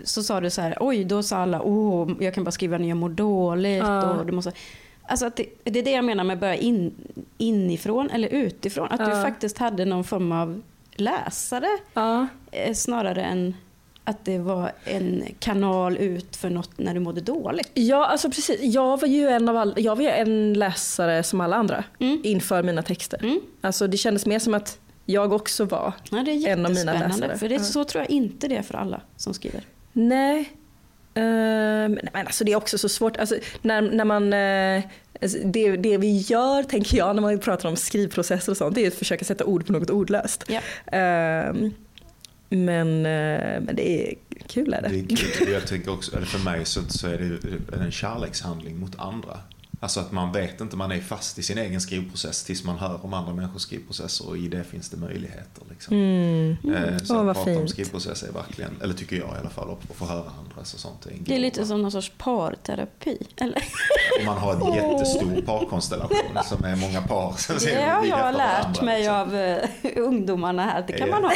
Så 0.05 0.23
sa 0.23 0.41
du 0.41 0.51
så 0.51 0.61
här, 0.61 0.77
oj, 0.81 1.05
då 1.05 1.23
sa 1.23 1.37
alla, 1.37 1.63
åh, 1.63 2.11
jag 2.21 2.35
kan 2.35 2.45
bara 2.45 2.51
skriva 2.51 2.79
när 2.79 2.89
jag 2.89 2.97
mår 2.97 3.09
dåligt. 3.09 3.79
Ja. 3.83 4.11
Och 4.13 4.27
du 4.27 4.33
måste... 4.33 4.53
Alltså 5.03 5.27
att 5.27 5.37
det, 5.37 5.47
det 5.65 5.79
är 5.79 5.83
det 5.85 5.91
jag 5.91 6.05
menar 6.05 6.25
med 6.25 6.39
börja 6.39 6.55
in, 6.57 6.95
inifrån 7.39 8.11
eller 8.11 8.29
utifrån. 8.29 8.89
Att 8.91 9.05
du 9.05 9.11
Ja. 9.11 9.23
faktiskt 9.23 9.59
hade 9.59 9.85
någon 9.85 10.05
form 10.05 10.33
av 10.33 10.63
läsare 11.01 11.69
Ja, 11.95 12.27
eh, 12.53 12.75
snarare 12.75 13.23
än 13.23 13.55
att 14.05 14.25
det 14.25 14.39
var 14.39 14.73
en 14.85 15.25
kanal 15.39 15.97
ut 15.97 16.37
för 16.37 16.51
något 16.51 16.71
när 16.79 16.95
du 16.95 17.01
mådde 17.01 17.21
dåligt. 17.21 17.71
ja 17.75 18.07
alltså 18.07 18.29
precis. 18.31 18.61
Jag 18.61 19.01
var 19.01 19.09
ju 19.09 19.29
en, 19.29 19.49
av 19.49 19.57
all, 19.57 19.75
jag 19.77 19.97
var 19.97 20.05
en 20.05 20.53
läsare 20.55 21.23
som 21.23 21.41
alla 21.41 21.57
andra 21.57 21.85
Mm. 21.99 22.21
inför 22.25 22.63
mina 22.63 22.83
texter. 22.83 23.19
Mm. 23.23 23.41
Alltså 23.61 23.87
det 23.87 23.97
kändes 23.97 24.27
mer 24.27 24.39
som 24.39 24.55
att 24.55 24.79
jag 25.07 25.33
också 25.33 25.65
var 25.65 25.93
Ja, 26.11 26.23
det 26.23 26.31
är 26.33 26.49
En 26.53 26.67
av 26.67 26.73
mina 26.75 26.93
läsare. 26.93 27.37
För 27.39 27.49
det, 27.49 27.55
Ja. 27.55 27.61
så 27.61 27.85
tror 27.85 28.03
jag 28.05 28.11
inte 28.11 28.49
det 28.49 28.57
är 28.57 28.63
för 28.63 28.75
alla 28.75 29.01
som 29.17 29.35
skriver. 29.35 29.63
Nej. 29.93 30.51
Eh, 31.15 31.23
men 31.89 32.09
alltså 32.13 32.45
det 32.45 32.53
är 32.53 32.57
också 32.57 32.79
så 32.79 32.89
svårt. 32.89 33.17
Alltså, 33.17 33.35
när, 33.63 33.81
när 33.83 34.05
man, 34.05 34.33
alltså 34.33 34.89
det, 35.45 35.77
det 35.77 35.99
vi 35.99 36.19
gör, 36.19 36.63
tänker 36.63 36.97
jag, 36.97 37.15
när 37.15 37.23
man 37.23 37.39
pratar 37.39 37.69
om 37.69 37.77
skrivprocesser 37.77 38.53
och 38.53 38.57
sånt, 38.57 38.75
det 38.75 38.85
är 38.85 38.89
att 38.89 38.95
försöka 38.95 39.25
sätta 39.25 39.45
ord 39.45 39.67
på 39.67 39.73
något 39.73 39.91
ordlöst. 39.91 40.45
Ja. 40.49 40.61
Eh, 40.99 41.55
men, 42.49 43.07
eh, 43.07 43.61
men 43.61 43.77
det 43.77 43.91
är 43.91 44.15
kul 44.47 44.75
är 44.75 44.83
det. 44.83 44.89
Det 44.89 45.15
är 45.15 45.17
kul. 45.17 45.53
Jag 45.53 45.67
tänker 45.67 45.93
också, 45.93 46.17
eller 46.17 46.27
för 46.27 46.39
mig 46.39 46.65
så, 46.65 46.81
så 46.89 47.07
är 47.07 47.19
det 47.19 47.85
en 47.85 47.93
kärlekshandling 47.93 48.79
mot 48.79 48.99
andra. 48.99 49.39
Alltså 49.83 50.01
att 50.01 50.13
man 50.13 50.33
vet 50.33 50.61
inte, 50.61 50.77
man 50.77 50.93
är 50.93 51.01
fast 51.01 51.39
i 51.39 51.43
sin 51.43 51.59
egen 51.59 51.81
skrivprocess 51.81 52.45
tills 52.45 52.65
man 52.65 52.79
hör 52.79 53.05
om 53.05 53.15
andra 53.15 53.35
människors 53.35 53.63
skrivprocesser 53.63 54.29
och 54.29 54.39
i 54.39 54.49
det 54.49 54.65
finns 54.65 54.89
det 54.91 54.97
möjligheter. 54.97 55.63
Liksom. 55.71 55.97
Mm. 55.97 56.57
Eh, 56.75 56.99
Så 57.03 57.15
Åh, 57.15 57.21
att 57.21 57.27
vad 57.27 57.37
prata 57.37 57.51
om 57.51 57.57
fint. 57.57 57.71
skrivprocess 57.71 58.23
är 58.23 58.33
verkligen, 58.33 58.71
eller 58.83 58.95
tycker 58.95 59.17
jag 59.17 59.29
i 59.29 59.39
alla 59.41 59.51
fall, 59.51 59.69
och 59.69 59.83
få 59.97 60.05
höra 60.07 60.25
andras 60.41 60.75
och 60.75 60.81
sånt. 60.81 61.07
en 61.07 61.25
Det 61.25 61.35
är 61.35 61.39
lite 61.39 61.67
som 61.67 61.83
någon 61.83 61.93
sorts 61.93 62.13
parterapi. 62.19 63.27
Eller? 63.37 63.65
Om 64.21 64.27
man 64.27 64.39
har 64.39 64.53
en 64.55 64.75
jättestor 64.75 65.43
parkonstellation 65.47 66.39
som 66.45 66.65
är 66.65 66.77
många 66.77 67.03
par. 67.03 67.35
som 67.39 67.55
Det 67.55 67.61
ser 67.61 67.91
har 67.91 68.05
jag 68.07 68.19
efter 68.29 68.33
lärt 68.33 68.63
varandra, 68.63 68.83
mig 68.83 68.99
liksom. 68.99 69.15
av 69.17 69.37
eh, 69.37 70.09
ungdomarna 70.09 70.65
här. 70.65 70.85
Det 70.87 70.93
kan 70.93 71.09
Ja. 71.09 71.15
man 71.21 71.25
ha. 71.25 71.33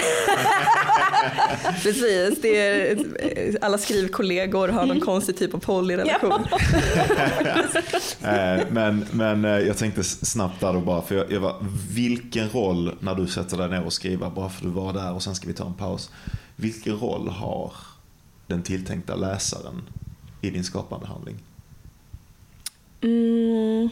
Precis, 1.83 2.43
det 2.43 2.61
är, 2.61 3.59
alla 3.65 3.79
skrivkollegor 3.79 4.69
har 4.69 4.87
någon 4.87 5.01
konstig 5.01 5.39
typ 5.39 5.55
av 5.55 5.59
polyrelation. 5.59 6.33
Eh, 8.35 8.67
Men, 8.71 9.07
men 9.13 9.45
eh, 9.45 9.51
jag 9.51 9.77
tänkte 9.77 10.05
snabbt 10.05 10.61
där 10.61 10.73
då 10.73 10.81
bara, 10.81 11.03
för 11.03 11.15
jag, 11.15 11.33
jag 11.33 11.41
var, 11.41 11.57
vilken 11.91 12.49
roll 12.49 12.95
när 13.01 13.15
du 13.15 13.27
sätter 13.27 13.57
dig 13.57 13.69
ner 13.71 13.85
och 13.85 13.93
skriver, 13.93 14.31
bara 14.31 14.49
för 14.49 14.65
du 14.65 14.71
var 14.71 14.93
där 14.93 15.13
och 15.13 15.23
sen 15.23 15.35
ska 15.35 15.47
vi 15.47 15.55
ta 15.55 15.67
en 15.67 15.75
paus. 15.75 16.11
Vilken 16.57 16.99
roll 16.99 17.29
har 17.29 17.73
den 18.47 18.63
tilltänkta 18.63 19.15
läsaren 19.15 19.83
i 20.41 20.51
din 20.51 20.65
skapande 20.65 21.07
handling? 21.07 21.37
Mm. 23.01 23.89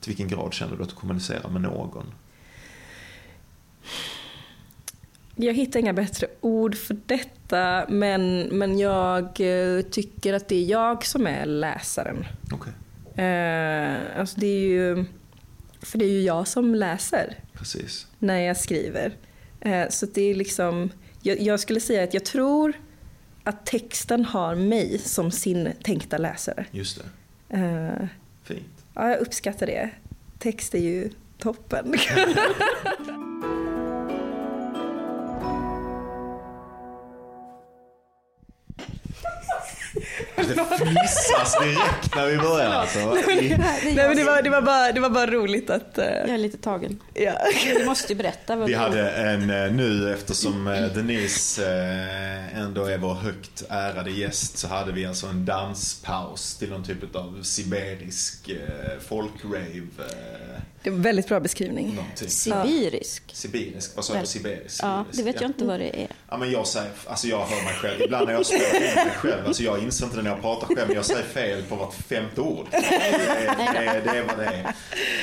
Till 0.00 0.10
vilken 0.10 0.28
grad 0.28 0.54
känner 0.54 0.76
du 0.76 0.82
att 0.82 0.88
du 0.88 0.94
kommunicerar 0.94 1.50
med 1.50 1.62
någon? 1.62 2.06
Jag 5.36 5.54
hittar 5.54 5.80
inga 5.80 5.92
bättre 5.92 6.26
ord 6.40 6.74
för 6.74 6.96
detta 7.06 7.86
men, 7.88 8.40
men 8.42 8.78
jag 8.78 9.24
eh, 9.24 9.82
tycker 9.82 10.34
att 10.34 10.48
det 10.48 10.56
är 10.56 10.70
jag 10.70 11.04
som 11.06 11.26
är 11.26 11.46
läsaren. 11.46 12.24
Okej, 12.52 12.72
Eh, 13.16 14.18
alltså 14.20 14.40
det 14.40 14.46
är 14.46 14.68
ju, 14.68 15.04
för 15.82 15.98
det 15.98 16.04
är 16.04 16.10
ju 16.10 16.22
jag 16.22 16.48
som 16.48 16.74
läser 16.74 17.38
precis. 17.52 18.06
när 18.18 18.38
jag 18.38 18.56
skriver. 18.56 19.12
Eh, 19.60 19.88
så 19.88 20.06
det 20.06 20.22
är 20.22 20.34
liksom, 20.34 20.90
jag, 21.22 21.40
jag 21.40 21.60
skulle 21.60 21.80
säga 21.80 22.04
att 22.04 22.14
jag 22.14 22.24
tror 22.24 22.72
att 23.44 23.66
texten 23.66 24.24
har 24.24 24.54
mig 24.54 24.98
som 24.98 25.30
sin 25.30 25.72
tänkta 25.82 26.18
läsare. 26.18 26.66
Just 26.70 27.02
det. 27.48 27.56
Eh, 27.56 28.08
Fint. 28.44 28.84
ja, 28.94 29.08
jag 29.10 29.18
uppskattar 29.20 29.66
det. 29.66 29.90
Text 30.38 30.74
är 30.74 30.78
ju 30.78 31.10
toppen. 31.38 31.94
Det 40.36 40.42
fnissas 40.76 41.56
direkt 41.62 42.14
när 42.16 42.26
vi 42.26 42.36
börjar 42.38 42.70
alltså. 42.70 42.98
Nej, 42.98 43.58
men 43.96 44.16
det, 44.16 44.24
var, 44.24 44.42
det, 44.42 44.50
var 44.50 44.62
bara, 44.62 44.92
det 44.92 45.00
var 45.00 45.10
bara 45.10 45.26
roligt 45.30 45.70
att... 45.70 45.98
eh, 45.98 46.04
Jag 46.04 46.28
är 46.30 46.38
lite 46.38 46.58
tagen. 46.58 47.00
ja. 47.14 47.32
Du 47.78 47.84
måste 47.84 48.12
ju 48.12 48.16
berätta. 48.16 48.56
Vad 48.56 48.66
Vi 48.66 48.72
du- 48.72 48.78
hade 48.78 49.10
en 49.10 49.50
eh, 49.50 49.72
nu 49.72 50.12
eftersom 50.14 50.66
eh, 50.66 50.82
Denise 50.86 51.66
ändå 52.54 52.84
är 52.84 52.98
vår 52.98 53.14
högt 53.14 53.62
ärade 53.68 54.10
gäst 54.10 54.58
så 54.58 54.68
hade 54.68 54.92
vi 54.92 55.06
alltså 55.06 55.26
en 55.26 55.44
danspaus 55.44 56.56
till 56.56 56.70
någon 56.70 56.84
typ 56.84 57.16
av 57.16 57.42
siberisk 57.42 58.48
eh, 58.48 58.56
folkrave. 59.08 59.82
Det 60.82 60.90
var 60.90 60.96
en 60.96 61.02
väldigt 61.02 61.28
bra 61.28 61.40
beskrivning. 61.40 61.94
någonting. 61.94 62.28
Sibirisk. 62.28 63.22
Sibirisk, 63.32 63.90
vad 63.96 64.04
sa 64.04 64.12
jag 64.14 64.22
på 64.22 64.26
sibirisk? 64.28 64.80
Ja, 64.82 65.04
det 65.12 65.22
vet 65.22 65.34
Ja. 65.34 65.40
jag 65.42 65.48
inte 65.50 65.64
vad 65.64 65.80
det 65.80 66.00
är. 66.02 66.06
Ja 66.30 66.36
men 66.36 66.50
jag 66.50 66.66
säger, 66.66 66.90
alltså 67.06 67.26
jag 67.26 67.38
hör 67.38 67.64
mig 67.64 67.74
själv, 67.74 68.02
ibland 68.02 68.26
när 68.26 68.32
jag 68.34 68.46
spelar 68.46 68.74
in 68.76 68.82
mig 68.94 69.10
själv, 69.16 69.46
alltså 69.46 69.62
jag 69.62 69.78
inser 69.82 70.04
inte 70.04 70.16
när 70.24 70.30
jag 70.30 70.40
pratar 70.40 70.66
själv, 70.66 70.86
men 70.86 70.96
jag 70.96 71.04
säger 71.04 71.22
fel 71.22 71.62
på 71.62 71.76
vart 71.76 71.94
femte 71.94 72.40
ord. 72.40 72.66
Det 72.70 72.76
är, 72.76 73.56
det, 73.56 73.64
är, 73.90 74.02
det 74.04 74.18
är 74.18 74.24
vad 74.24 74.38
det 74.38 74.44
är. 74.44 74.74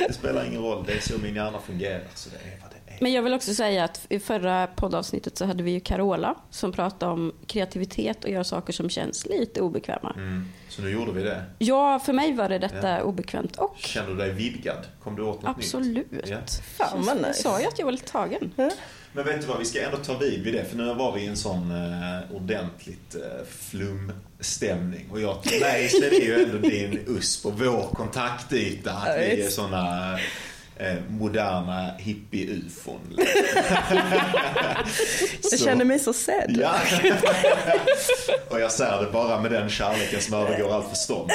Det 0.08 0.14
spelar 0.14 0.46
ingen 0.46 0.62
roll, 0.62 0.84
det 0.88 0.94
är 0.94 1.00
så 1.00 1.18
min 1.18 1.36
hjärna 1.36 1.60
fungerar, 1.60 2.04
så 2.16 2.30
det 2.30 2.36
är 2.36 2.60
vad 2.62 2.70
det 2.70 2.76
är. 2.76 2.98
Men 3.02 3.14
jag 3.14 3.22
vill 3.22 3.34
också 3.34 3.54
säga 3.54 3.84
att 3.84 4.06
i 4.10 4.20
förra 4.20 4.68
poddavsnittet 4.68 5.38
så 5.38 5.46
hade 5.46 5.64
vi 5.64 5.72
ju 5.72 5.80
Carola 5.80 6.36
som 6.50 6.72
pratade 6.72 7.12
om 7.12 7.34
kreativitet 7.48 8.24
och 8.24 8.30
göra 8.30 8.44
saker 8.44 8.74
som 8.74 8.90
känns 8.90 9.26
lite 9.26 9.62
obekväma. 9.62 10.14
Mm. 10.16 10.46
Så 10.70 10.82
nu 10.82 10.90
gjorde 10.90 11.12
vi 11.12 11.24
det. 11.24 11.44
Ja, 11.58 12.00
för 12.00 12.14
mig 12.14 12.34
var 12.34 12.50
det 12.50 12.60
detta 12.60 12.90
Ja. 12.90 13.02
obekvämt 13.02 13.56
och 13.56 13.76
Kände 13.78 14.12
du 14.12 14.18
dig 14.18 14.32
vidgad? 14.32 14.88
Kom 15.04 15.16
du 15.16 15.22
åt 15.22 15.42
något 15.42 15.58
absolut. 15.58 16.12
nytt? 16.12 16.26
Ja. 16.28 16.38
Fan 16.78 17.04
vad 17.06 17.16
Jag 17.18 17.28
nice. 17.28 17.42
sa 17.42 17.60
ju 17.62 17.68
att 17.68 17.80
jag 17.80 17.86
var 17.86 17.92
lite 17.92 18.12
tagen. 18.12 18.52
Men 19.14 19.26
vet 19.26 19.42
du 19.42 19.48
vad, 19.48 19.60
vi 19.60 19.66
ska 19.66 19.82
ändå 19.86 19.98
ta 19.98 20.18
vid 20.18 20.44
vid 20.44 20.54
det, 20.54 20.66
för 20.66 20.78
nu 20.78 20.94
var 20.94 21.12
vi 21.12 21.22
i 21.22 21.26
en 21.28 21.38
sån 21.38 21.72
eh, 21.72 22.36
ordentligt 22.36 23.16
eh, 23.16 23.46
flumstämning. 24.42 25.08
Och 25.12 25.22
jag, 25.22 25.44
till 25.44 25.62
mig 25.62 25.90
så 25.90 26.04
är 26.04 26.10
det 26.10 26.16
ju 26.16 26.44
ändå 26.44 26.58
din 26.58 27.00
USP 27.08 27.46
och 27.46 27.60
vår 27.60 27.94
kontaktyta, 27.94 28.92
att 28.92 29.18
vi 29.18 29.42
är 29.42 29.50
såna 29.50 30.14
eh, 30.76 30.96
moderna 31.10 31.92
hippie-ufon. 31.98 33.00
Jag 35.52 35.60
känner 35.60 35.86
mig 35.86 36.00
så 36.00 36.14
sedd. 36.14 36.58
Ja. 36.62 36.76
och 38.50 38.60
jag 38.60 38.72
säger 38.72 39.02
det 39.02 39.12
bara 39.12 39.42
med 39.42 39.52
den 39.52 39.70
kärleken 39.70 40.22
som 40.22 40.34
övergår 40.34 40.74
allt 40.76 40.90
förstånd. 40.90 41.32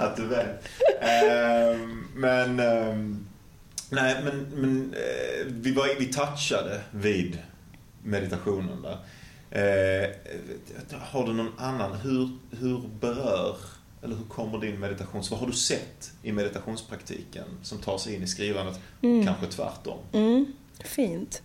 Att 0.00 0.16
du 0.16 0.26
vet. 0.26 0.64
Ehm, 1.00 2.08
men, 2.14 2.60
ehm, 2.60 3.26
nej, 3.90 4.16
men, 4.24 4.46
men 4.54 4.94
eh, 4.94 5.46
vi, 5.46 5.72
var, 5.72 5.88
vi 5.98 6.12
touchade 6.12 6.80
vid 6.90 7.38
meditationen 8.02 8.82
där. 8.82 8.98
Eh, 9.50 10.10
har 11.00 11.26
du 11.26 11.32
någon 11.32 11.52
annan, 11.58 11.94
hur, 12.00 12.28
hur 12.50 12.80
berör, 13.00 13.56
eller 14.02 14.16
hur 14.16 14.24
kommer 14.24 14.58
din 14.58 14.80
meditation, 14.80 15.22
vad 15.30 15.40
har 15.40 15.46
du 15.46 15.52
sett 15.52 16.12
i 16.22 16.32
meditationspraktiken 16.32 17.44
som 17.62 17.78
tar 17.78 17.98
sig 17.98 18.14
in 18.14 18.22
i 18.22 18.26
skrivandet? 18.26 18.80
Kanske 19.00 19.46
tvärtom. 19.46 19.98
Mm, 20.12 20.46
fint. 20.84 21.42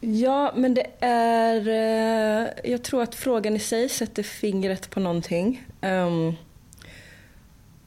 Ja, 0.00 0.52
men 0.56 0.74
det 0.74 0.86
är... 1.00 1.68
eh, 1.68 2.70
Jag 2.70 2.82
tror 2.82 3.02
att 3.02 3.14
frågan 3.14 3.56
i 3.56 3.58
sig 3.58 3.88
sätter 3.88 4.22
fingret 4.22 4.90
på 4.90 5.00
någonting. 5.00 5.66
Ehm, 5.80 6.32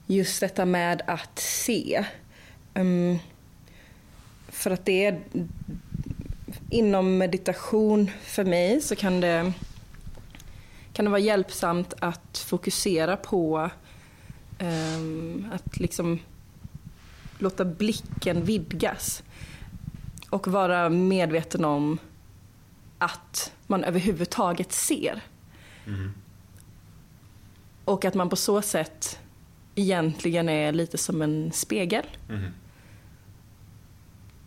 Just 0.08 0.40
detta 0.40 0.66
med 0.66 1.02
att 1.08 1.40
se. 1.40 2.06
Ehm, 2.74 3.18
För 4.48 4.72
att 4.72 4.86
det 4.86 5.06
är... 5.06 5.20
Inom 6.72 7.18
meditation 7.18 8.12
för 8.22 8.44
mig 8.46 8.82
så 8.82 8.96
kan 8.96 9.22
det, 9.22 9.54
kan 10.94 11.06
det 11.06 11.12
vara 11.12 11.20
hjälpsamt 11.22 11.94
att 12.00 12.38
fokusera 12.38 13.18
på 13.18 13.70
ehm, 14.60 15.48
att 15.54 15.78
liksom 15.80 16.20
låta 17.38 17.66
blicken 17.66 18.44
vidgas 18.46 19.24
och 20.30 20.48
vara 20.48 20.90
medveten 20.90 21.66
om 21.66 21.98
att 22.98 23.52
man 23.68 23.84
överhuvudtaget 23.84 24.72
ser. 24.72 25.22
Mm. 25.88 26.14
Och 27.86 28.06
att 28.06 28.14
man 28.14 28.30
på 28.30 28.36
så 28.36 28.62
sätt 28.62 29.20
egentligen 29.76 30.50
är 30.50 30.72
lite 30.72 30.98
som 30.98 31.22
en 31.22 31.52
spegel 31.52 32.06
Mhm. 32.30 32.52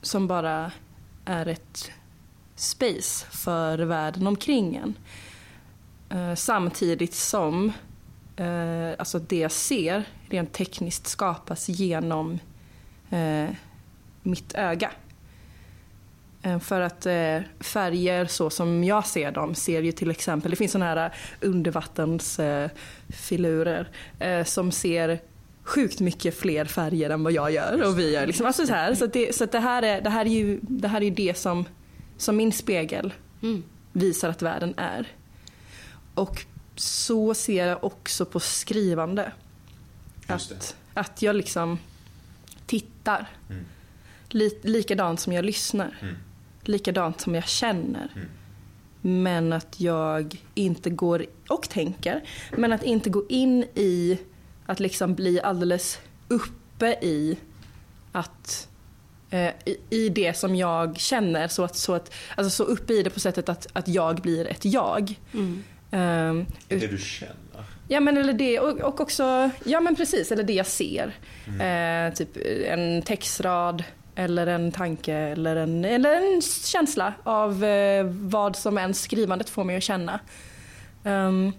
som 0.02 0.26
bara 0.26 0.72
är 1.24 1.46
ett 1.46 1.90
space 2.62 3.26
för 3.30 3.78
världen 3.78 4.26
omkring 4.26 4.76
en. 4.76 4.94
Eh, 6.10 6.34
samtidigt 6.34 7.14
som 7.14 7.72
eh, 8.36 8.90
alltså 8.98 9.18
det 9.18 9.38
jag 9.38 9.52
ser 9.52 10.04
rent 10.28 10.52
tekniskt 10.52 11.06
skapas 11.06 11.68
genom 11.68 12.38
eh, 13.10 13.48
mitt 14.22 14.54
öga. 14.54 14.90
För 16.60 16.80
att 16.80 17.06
färger 17.60 18.26
så 18.26 18.50
som 18.50 18.84
jag 18.84 19.06
ser 19.06 19.32
dem 19.32 19.54
ser 19.54 19.82
ju 19.82 19.92
till 19.92 20.10
exempel, 20.10 20.50
det 20.50 20.56
finns 20.56 20.72
sådana 20.72 20.94
här 20.94 21.14
undervattensfilurer 21.40 23.88
som 24.44 24.72
ser 24.72 25.20
sjukt 25.62 26.00
mycket 26.00 26.38
fler 26.38 26.64
färger 26.64 27.10
än 27.10 27.24
vad 27.24 27.32
jag 27.32 27.50
gör 27.50 27.88
och 27.88 27.98
vi 27.98 28.12
gör. 28.12 28.26
Liksom. 28.26 28.46
Alltså 28.46 28.66
så 28.66 28.72
här, 28.72 28.94
så 28.94 29.04
att 29.04 29.12
det, 29.12 29.34
så 29.34 29.44
att 29.44 29.52
det, 29.52 29.60
här 29.60 29.82
är, 29.82 30.00
det 30.00 30.10
här 30.10 30.24
är 30.24 30.30
ju 30.30 30.60
det, 30.62 30.88
här 30.88 31.00
är 31.00 31.04
ju 31.04 31.10
det 31.10 31.38
som, 31.38 31.64
som 32.16 32.36
min 32.36 32.52
spegel 32.52 33.12
Mm. 33.42 33.62
visar 33.92 34.28
att 34.28 34.42
världen 34.42 34.74
är. 34.76 35.08
Och 36.14 36.46
så 36.76 37.34
ser 37.34 37.66
jag 37.66 37.84
också 37.84 38.24
på 38.24 38.40
skrivande. 38.40 39.32
Att, 40.26 40.76
att 40.94 41.22
jag 41.22 41.36
liksom 41.36 41.78
tittar. 42.66 43.28
Mm. 43.50 43.64
Li, 44.28 44.58
likadant 44.62 45.20
som 45.20 45.32
jag 45.32 45.44
lyssnar. 45.44 45.98
Mm. 46.02 46.14
Likadant 46.62 47.20
som 47.20 47.34
jag 47.34 47.48
känner. 47.48 48.12
Mm. 48.14 48.28
Men 49.22 49.52
att 49.52 49.80
jag 49.80 50.42
inte 50.54 50.90
går, 50.90 51.26
och 51.48 51.68
tänker, 51.68 52.22
men 52.56 52.72
att 52.72 52.82
inte 52.82 53.10
gå 53.10 53.24
in 53.28 53.64
i 53.74 54.18
att 54.66 54.80
liksom 54.80 55.14
bli 55.14 55.40
alldeles 55.40 55.98
uppe 56.28 56.86
i 57.02 57.38
att 58.12 58.68
i, 59.64 59.76
i 59.90 60.08
det 60.08 60.36
som 60.36 60.56
jag 60.56 60.98
känner. 60.98 61.48
Så, 61.48 61.64
att, 61.64 61.76
så, 61.76 61.94
att, 61.94 62.14
alltså 62.36 62.50
så 62.50 62.64
uppe 62.64 62.92
i 62.92 63.02
det 63.02 63.10
på 63.10 63.20
sättet 63.20 63.48
att, 63.48 63.66
att 63.72 63.88
jag 63.88 64.16
blir 64.20 64.46
ett 64.46 64.64
jag. 64.64 65.14
Mm. 65.34 65.62
Ehm, 65.90 66.46
Det 66.68 66.86
du 66.86 66.98
känner. 66.98 67.36
Ja 67.88 68.00
men 68.00 68.16
eller 68.18 68.32
det 68.32 68.60
och, 68.60 68.80
och 68.80 69.00
också, 69.00 69.50
ja 69.64 69.80
men 69.80 69.96
precis, 69.96 70.32
eller 70.32 70.42
det 70.42 70.52
jag 70.52 70.66
ser. 70.66 71.14
Eh, 71.60 72.14
typ 72.14 72.28
en 72.66 73.02
textrad 73.02 73.84
eller 74.14 74.46
en 74.46 74.72
tanke 74.72 75.14
eller 75.14 75.56
en, 75.56 75.84
eller 75.84 76.34
en 76.34 76.42
känsla 76.42 77.14
av 77.22 77.64
eh, 77.64 78.04
vad 78.06 78.56
som 78.56 78.78
än 78.78 78.94
skrivandet 78.94 79.50
får 79.50 79.64
mig 79.64 79.76
att 79.76 79.82
känna. 79.82 80.20
Ehm, 81.04 81.52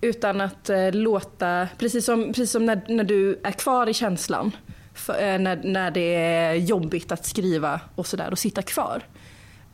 utan 0.00 0.40
att 0.40 0.70
eh, 0.70 0.92
låta, 0.92 1.68
precis 1.78 2.04
som, 2.04 2.26
precis 2.26 2.50
som 2.50 2.66
när, 2.66 2.80
när 2.88 3.04
du 3.04 3.40
är 3.42 3.52
kvar 3.52 3.88
i 3.88 3.94
känslan. 3.94 4.52
För, 4.94 5.12
eh, 5.12 5.38
när, 5.38 5.56
när 5.64 5.90
det 5.90 6.14
är 6.14 6.54
jobbigt 6.54 7.12
att 7.12 7.26
skriva 7.26 7.80
och 7.94 8.06
sådär 8.06 8.30
och 8.30 8.38
sitta 8.38 8.62
kvar. 8.62 9.02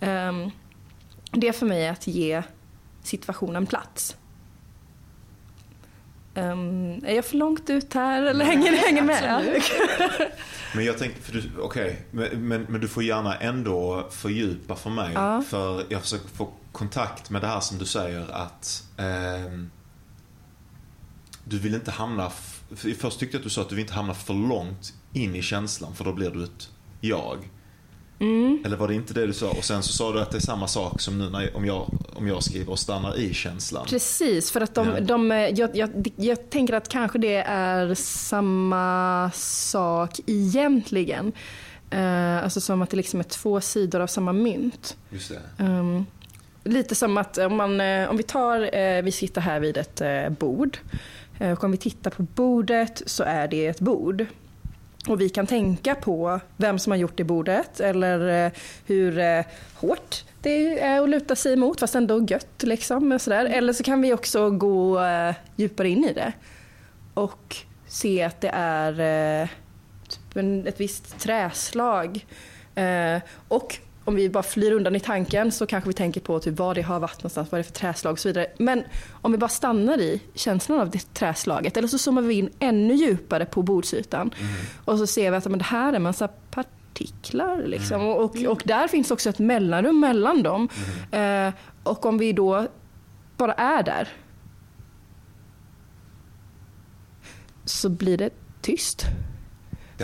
Ehm, 0.00 0.50
det 1.32 1.52
för 1.52 1.66
mig 1.66 1.86
är 1.86 1.92
att 1.92 2.06
ge 2.06 2.42
situationen 3.02 3.66
plats. 3.66 4.16
Ehm, 6.34 7.04
är 7.04 7.14
jag 7.14 7.24
för 7.24 7.36
långt 7.36 7.70
ut 7.70 7.94
här 7.94 8.22
eller 8.22 8.44
hänger, 8.44 8.72
hänger 8.72 9.02
med? 9.02 9.62
Men 10.74 10.84
jag 10.84 10.98
tänkte, 10.98 11.22
för 11.22 11.32
du, 11.32 11.50
okej, 11.60 12.06
men, 12.10 12.48
men, 12.48 12.66
men 12.68 12.80
du 12.80 12.88
får 12.88 13.02
gärna 13.02 13.36
ändå 13.36 14.08
fördjupa 14.10 14.76
för 14.76 14.90
mig. 14.90 15.12
Ja. 15.14 15.42
För 15.48 15.84
jag 15.88 16.02
försöker 16.02 16.28
få 16.28 16.48
kontakt 16.72 17.30
med 17.30 17.42
det 17.42 17.46
här 17.46 17.60
som 17.60 17.78
du 17.78 17.84
säger 17.84 18.30
att 18.30 18.84
ehm, 18.96 19.70
du 21.44 21.58
vill 21.58 21.74
inte 21.74 21.90
hamna, 21.90 22.30
först 22.76 23.20
tyckte 23.20 23.36
jag 23.36 23.40
att 23.40 23.44
du 23.44 23.50
sa 23.50 23.60
att 23.62 23.68
du 23.68 23.74
vill 23.74 23.82
inte 23.82 23.94
hamna 23.94 24.14
för 24.14 24.34
långt 24.34 24.92
in 25.12 25.34
i 25.34 25.42
känslan 25.42 25.94
för 25.94 26.04
då 26.04 26.12
blir 26.12 26.30
du 26.30 26.44
ett 26.44 26.68
jag. 27.00 27.38
Mm. 28.20 28.62
Eller 28.64 28.76
var 28.76 28.88
det 28.88 28.94
inte 28.94 29.14
det 29.14 29.26
du 29.26 29.32
sa? 29.32 29.50
Och 29.50 29.64
sen 29.64 29.82
så 29.82 29.92
sa 29.92 30.12
du 30.12 30.20
att 30.20 30.30
det 30.30 30.38
är 30.38 30.40
samma 30.40 30.68
sak 30.68 31.00
som 31.00 31.18
nu 31.18 31.30
när, 31.30 31.56
om, 31.56 31.64
jag, 31.64 31.90
om 32.14 32.28
jag 32.28 32.42
skriver 32.42 32.72
och 32.72 32.78
stannar 32.78 33.18
i 33.18 33.34
känslan. 33.34 33.86
Precis, 33.86 34.50
för 34.50 34.60
att 34.60 34.74
de, 34.74 34.88
Ja. 34.88 35.00
de, 35.00 35.30
jag, 35.30 35.76
jag, 35.76 36.12
jag 36.16 36.50
tänker 36.50 36.74
att 36.74 36.88
kanske 36.88 37.18
det 37.18 37.36
är 37.46 37.94
samma 37.94 39.30
sak 39.34 40.20
egentligen. 40.26 41.32
Eh, 41.90 42.42
alltså 42.44 42.60
som 42.60 42.82
att 42.82 42.90
det 42.90 42.96
liksom 42.96 43.20
är 43.20 43.24
två 43.24 43.60
sidor 43.60 44.00
av 44.00 44.06
samma 44.06 44.32
mynt. 44.32 44.96
Just 45.10 45.28
det. 45.28 45.64
Ehm, 45.64 46.06
lite 46.64 46.94
som 46.94 47.18
att 47.18 47.38
om, 47.38 47.56
man, 47.56 47.80
eh, 47.80 48.08
om 48.10 48.16
vi 48.16 48.22
tar, 48.22 48.76
eh, 48.76 49.02
vi 49.02 49.12
sitter 49.12 49.40
här 49.40 49.60
vid 49.60 49.76
ett 49.76 50.00
eh, 50.00 50.28
bord. 50.28 50.78
Eh, 51.38 51.52
och 51.52 51.64
om 51.64 51.70
vi 51.70 51.76
tittar 51.76 52.10
på 52.10 52.22
bordet 52.22 53.02
så 53.06 53.22
är 53.22 53.48
det 53.48 53.66
ett 53.66 53.80
bord. 53.80 54.26
Och 55.08 55.20
vi 55.20 55.28
kan 55.28 55.46
tänka 55.46 55.94
på 55.94 56.40
vem 56.56 56.78
som 56.78 56.90
har 56.90 56.96
gjort 56.96 57.16
det 57.16 57.24
bordet 57.24 57.80
eller 57.80 58.46
eh, 58.46 58.52
hur 58.86 59.18
eh, 59.18 59.44
hårt 59.74 60.24
det 60.42 60.80
är 60.80 61.02
att 61.02 61.08
luta 61.08 61.36
sig 61.36 61.52
emot 61.52 61.80
fast 61.80 61.94
ändå 61.94 62.26
gött 62.28 62.62
liksom. 62.62 63.12
Och 63.12 63.20
sådär. 63.20 63.44
Eller 63.44 63.72
så 63.72 63.82
kan 63.82 64.02
vi 64.02 64.12
också 64.12 64.50
gå 64.50 65.00
eh, 65.00 65.34
djupare 65.56 65.88
in 65.88 66.04
i 66.04 66.12
det 66.12 66.32
och 67.14 67.56
se 67.86 68.22
att 68.22 68.40
det 68.40 68.50
är 68.54 69.00
eh, 69.42 69.48
typ 70.08 70.66
ett 70.66 70.80
visst 70.80 71.18
träslag. 71.18 72.26
Eh, 72.74 73.20
och 73.48 73.78
om 74.08 74.14
vi 74.14 74.28
bara 74.28 74.42
flyr 74.42 74.72
undan 74.72 74.96
i 74.96 75.00
tanken 75.00 75.52
så 75.52 75.66
kanske 75.66 75.88
vi 75.88 75.94
tänker 75.94 76.20
på 76.20 76.40
typ 76.40 76.58
var 76.58 76.74
det 76.74 76.82
har 76.82 77.00
varit 77.00 77.18
någonstans, 77.18 77.52
vad 77.52 77.58
det 77.58 77.62
är 77.62 77.64
för 77.64 77.72
träslag 77.72 78.12
och 78.12 78.18
så 78.18 78.28
vidare. 78.28 78.46
Men 78.58 78.84
om 79.10 79.32
vi 79.32 79.38
bara 79.38 79.48
stannar 79.48 80.00
i 80.00 80.22
känslan 80.34 80.80
av 80.80 80.90
det 80.90 81.14
träslaget 81.14 81.76
eller 81.76 81.88
så 81.88 81.98
zoomar 81.98 82.22
vi 82.22 82.34
in 82.34 82.50
ännu 82.58 82.94
djupare 82.94 83.46
på 83.46 83.62
bordsytan 83.62 84.34
och 84.84 84.98
så 84.98 85.06
ser 85.06 85.30
vi 85.30 85.36
att 85.36 85.46
men 85.46 85.58
det 85.58 85.64
här 85.64 85.92
är 85.92 85.96
en 85.96 86.02
massa 86.02 86.28
partiklar. 86.28 87.62
Liksom. 87.66 88.06
Och, 88.06 88.24
och, 88.24 88.36
och 88.46 88.62
där 88.64 88.88
finns 88.88 89.10
också 89.10 89.30
ett 89.30 89.38
mellanrum 89.38 90.00
mellan 90.00 90.42
dem. 90.42 90.68
Eh, 91.10 91.52
och 91.82 92.06
om 92.06 92.18
vi 92.18 92.32
då 92.32 92.66
bara 93.36 93.52
är 93.52 93.82
där 93.82 94.08
så 97.64 97.88
blir 97.88 98.18
det 98.18 98.30
tyst. 98.60 99.06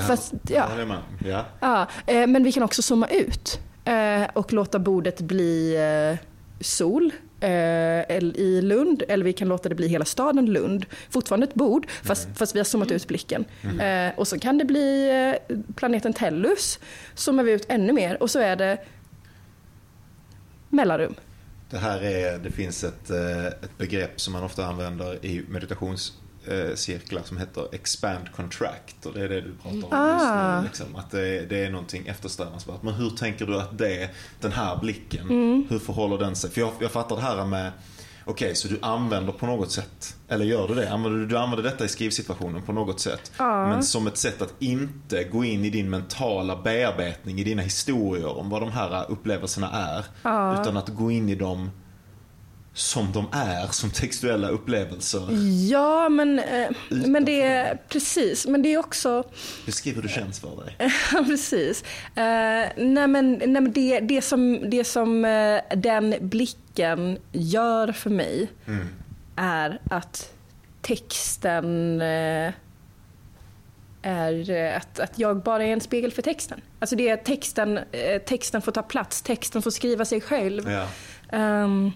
Fast, 0.06 0.34
ja. 0.48 0.68
man. 0.86 1.02
Ja. 1.24 1.44
Ja, 1.60 1.88
eh, 2.06 2.26
men 2.26 2.44
vi 2.44 2.52
kan 2.52 2.62
också 2.62 2.82
zooma 2.82 3.06
ut 3.06 3.60
eh, 3.84 4.28
och 4.32 4.52
låta 4.52 4.78
bordet 4.78 5.20
bli 5.20 5.76
eh, 5.76 6.18
sol 6.60 7.12
eh, 7.40 7.50
i 8.18 8.60
Lund 8.62 9.02
eller 9.08 9.24
vi 9.24 9.32
kan 9.32 9.48
låta 9.48 9.68
det 9.68 9.74
bli 9.74 9.88
hela 9.88 10.04
staden 10.04 10.46
Lund. 10.46 10.86
Fortfarande 11.10 11.46
ett 11.46 11.54
bord 11.54 11.86
fast, 12.02 12.28
fast 12.34 12.54
vi 12.54 12.58
har 12.58 12.64
zoomat 12.64 12.90
ut 12.90 13.08
blicken. 13.08 13.44
Eh, 13.80 14.18
och 14.18 14.28
så 14.28 14.38
kan 14.38 14.58
det 14.58 14.64
bli 14.64 15.10
planeten 15.76 16.12
Tellus. 16.12 16.78
Zoomar 17.14 17.42
vi 17.42 17.52
ut 17.52 17.66
ännu 17.68 17.92
mer 17.92 18.22
och 18.22 18.30
så 18.30 18.38
är 18.38 18.56
det 18.56 18.78
mellanrum. 20.68 21.14
Det 21.70 21.78
här 21.78 22.02
är, 22.02 22.38
det 22.38 22.50
finns 22.50 22.84
ett, 22.84 23.10
ett 23.10 23.78
begrepp 23.78 24.20
som 24.20 24.32
man 24.32 24.42
ofta 24.42 24.66
använder 24.66 25.24
i 25.26 25.44
meditationscirklar 26.46 27.22
som 27.24 27.36
heter 27.36 27.68
expand 27.74 28.32
contract. 28.36 29.06
Och 29.06 29.12
det 29.14 29.20
är 29.24 29.28
det 29.28 29.40
du 29.40 29.52
pratar 29.62 29.76
om 29.76 29.88
Ah. 29.90 30.12
just 30.12 30.24
nu. 30.62 30.68
Liksom. 30.86 30.96
Att 30.96 31.10
det, 31.10 31.46
det 31.48 31.64
är 31.64 31.70
någonting 31.70 32.06
eftersträvansvärt. 32.06 32.82
Men 32.82 32.94
hur 32.94 33.10
tänker 33.10 33.46
du 33.46 33.60
att 33.60 33.78
det, 33.78 34.10
den 34.40 34.52
här 34.52 34.76
blicken, 34.76 35.24
Mm. 35.30 35.66
hur 35.70 35.78
förhåller 35.78 36.18
den 36.18 36.36
sig? 36.36 36.50
För 36.50 36.60
jag, 36.60 36.70
jag 36.80 36.90
fattar 36.90 37.16
det 37.16 37.22
här 37.22 37.44
med 37.46 37.72
Okej, 38.26 38.54
så 38.54 38.68
du 38.68 38.78
använder 38.82 39.32
på 39.32 39.46
något 39.46 39.70
sätt, 39.72 40.16
eller 40.28 40.44
gör 40.44 40.68
du 40.68 40.74
det? 40.74 40.90
Använder 40.92 41.18
du, 41.18 41.26
du 41.26 41.38
använder 41.38 41.62
detta 41.70 41.84
i 41.84 41.88
skrivsituationen 41.88 42.62
på 42.62 42.72
något 42.72 43.00
sätt. 43.00 43.32
Ja. 43.38 43.66
Men 43.68 43.82
som 43.82 44.06
ett 44.06 44.16
sätt 44.16 44.42
att 44.42 44.54
inte 44.58 45.24
gå 45.24 45.44
in 45.44 45.64
i 45.64 45.70
din 45.70 45.90
mentala 45.90 46.56
bearbetning, 46.56 47.38
i 47.40 47.44
dina 47.44 47.62
historier 47.62 48.38
om 48.38 48.50
vad 48.50 48.62
de 48.62 48.70
här 48.72 49.04
upplevelserna 49.10 49.70
är. 49.70 50.04
Ja. 50.22 50.60
Utan 50.60 50.76
att 50.76 50.88
gå 50.88 51.10
in 51.10 51.28
i 51.28 51.34
dem 51.34 51.70
som 52.74 53.12
de 53.12 53.26
är, 53.32 53.66
som 53.66 53.90
textuella 53.90 54.48
upplevelser. 54.48 55.28
Ja, 55.70 56.08
men, 56.08 56.38
eh, 56.38 56.70
men 56.88 57.24
det 57.24 57.42
är 57.42 57.78
precis. 57.88 58.46
Men 58.46 58.62
det 58.62 58.74
är 58.74 58.78
också 58.78 59.24
Beskriv 59.66 59.94
hur 59.94 60.02
det 60.02 60.08
känns 60.08 60.40
för 60.40 60.64
dig. 60.64 60.90
Precis. 61.26 61.82
Uh, 61.82 62.84
nej 62.84 63.06
men, 63.08 63.32
nej 63.32 63.48
men 63.48 63.72
det, 63.72 64.00
det 64.00 64.22
som, 64.22 64.70
det 64.70 64.84
som 64.84 65.24
eh, 65.24 65.60
den 65.76 66.14
blicken 66.20 67.18
gör 67.32 67.92
för 67.92 68.10
mig 68.10 68.50
Mm. 68.66 68.86
är 69.36 69.80
att 69.90 70.32
texten 70.82 72.00
eh, 72.00 72.52
är 74.02 74.50
eh, 74.50 74.76
att, 74.76 75.00
att 75.00 75.18
jag 75.18 75.42
bara 75.42 75.64
är 75.64 75.72
en 75.72 75.80
spegel 75.80 76.12
för 76.12 76.22
texten. 76.22 76.60
Alltså 76.78 76.96
det 76.96 77.08
är 77.08 77.16
texten, 77.16 77.78
eh, 77.78 78.22
texten 78.26 78.62
får 78.62 78.72
ta 78.72 78.82
plats, 78.82 79.22
texten 79.22 79.62
får 79.62 79.70
skriva 79.70 80.04
sig 80.04 80.20
själv. 80.20 80.70
Ja. 80.70 80.86
Ehm, 81.38 81.92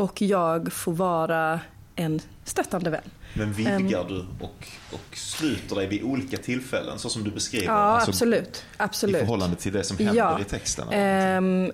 och 0.00 0.22
jag 0.22 0.72
får 0.72 0.92
vara 0.92 1.60
en 1.96 2.20
stöttande 2.44 2.90
vän. 2.90 3.00
Men 3.34 3.52
vidgar 3.52 4.04
du 4.08 4.26
och, 4.40 4.66
och 4.92 5.16
sluter 5.16 5.76
dig 5.76 5.86
vid 5.86 6.02
olika 6.02 6.36
tillfällen 6.36 6.98
så 6.98 7.08
som 7.08 7.24
du 7.24 7.30
beskriver? 7.30 7.66
Ja, 7.66 7.72
Alltså, 7.72 8.10
absolut. 8.10 8.56
I 8.72 8.74
absolut. 8.76 9.16
förhållande 9.18 9.56
till 9.56 9.72
det 9.72 9.84
som 9.84 9.96
händer 9.98 10.14
Ja. 10.14 10.40
i 10.40 10.44
texten? 10.44 10.88
Ehm, 10.90 11.72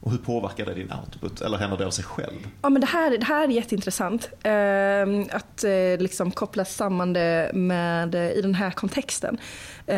Och 0.00 0.10
hur 0.10 0.18
påverkar 0.18 0.66
det 0.66 0.74
din 0.74 0.92
output? 0.92 1.40
Eller 1.40 1.58
händer 1.58 1.76
det 1.76 1.86
av 1.86 1.90
sig 1.90 2.04
själv? 2.04 2.48
Ja, 2.62 2.68
men 2.68 2.80
det, 2.80 2.86
här, 2.86 3.18
det 3.18 3.24
här 3.24 3.44
är 3.48 3.52
jätteintressant. 3.52 4.28
Eh, 4.42 5.36
att 5.36 5.64
eh, 5.64 5.98
liksom 6.02 6.30
koppla 6.30 6.64
samman 6.64 7.12
det 7.12 7.50
med, 7.54 8.14
eh, 8.14 8.30
i 8.30 8.42
den 8.42 8.54
här 8.54 8.70
kontexten. 8.70 9.38
Eh, 9.86 9.96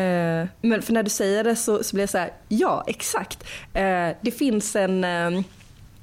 men 0.61 0.81
för 0.81 0.93
när 0.93 1.03
du 1.03 1.09
säger 1.09 1.43
det 1.43 1.55
så, 1.55 1.83
så 1.83 1.95
blir 1.95 2.03
jag 2.03 2.09
så 2.09 2.17
här, 2.17 2.31
ja 2.47 2.83
exakt. 2.87 3.43
Eh, 3.73 4.09
det 4.21 4.31
finns 4.37 4.75
en, 4.75 5.03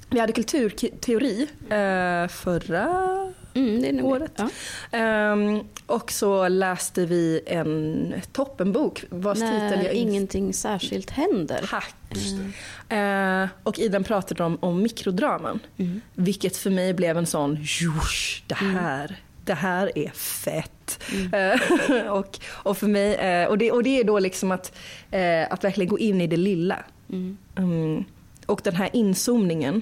vi 0.09 0.19
hade 0.19 0.33
kulturteori 0.33 1.47
eh, 1.69 2.27
förra 2.27 3.17
Mm, 3.57 4.05
året. 4.05 4.31
Ja. 4.35 4.49
Ehm, 4.91 5.59
och 5.85 6.11
så 6.11 6.47
läste 6.47 7.05
vi 7.05 7.41
en 7.45 8.13
toppenbok 8.31 9.03
vars 9.09 9.39
titel 9.39 9.51
När 9.51 9.83
jag 9.83 9.93
inte 9.93 9.97
ingenting 9.97 10.53
särskilt 10.53 11.09
händer. 11.09 11.67
Tack. 11.69 11.95
Mm. 12.89 13.43
Eh, 13.43 13.49
och 13.63 13.79
i 13.79 13.87
den 13.87 14.03
pratade 14.03 14.43
de 14.43 14.57
om 14.61 14.81
mikrodraman. 14.81 15.59
Mm. 15.77 16.01
Vilket 16.13 16.57
för 16.57 16.69
mig 16.69 16.93
blev 16.93 17.17
en 17.17 17.25
sån, 17.25 17.57
josh, 17.61 18.43
det 18.47 18.55
här, 18.55 19.15
det 19.45 19.53
här 19.53 19.97
är 19.97 20.09
fett. 20.09 21.03
Eh, 21.33 22.07
och, 22.11 22.39
och 22.49 22.77
för 22.77 22.87
mig, 22.87 23.15
eh, 23.15 23.47
och, 23.47 23.57
det, 23.57 23.71
och 23.71 23.83
det 23.83 23.99
är 23.99 24.03
då 24.03 24.19
liksom 24.19 24.51
att, 24.51 24.77
eh, 25.11 25.53
att 25.53 25.63
verkligen 25.63 25.89
gå 25.89 25.99
in 25.99 26.21
i 26.21 26.27
det 26.27 26.37
lilla. 26.37 26.83
Mm. 27.09 27.37
Mm. 27.55 28.03
Och 28.45 28.61
den 28.63 28.75
här 28.75 28.89
inzoomningen. 28.93 29.81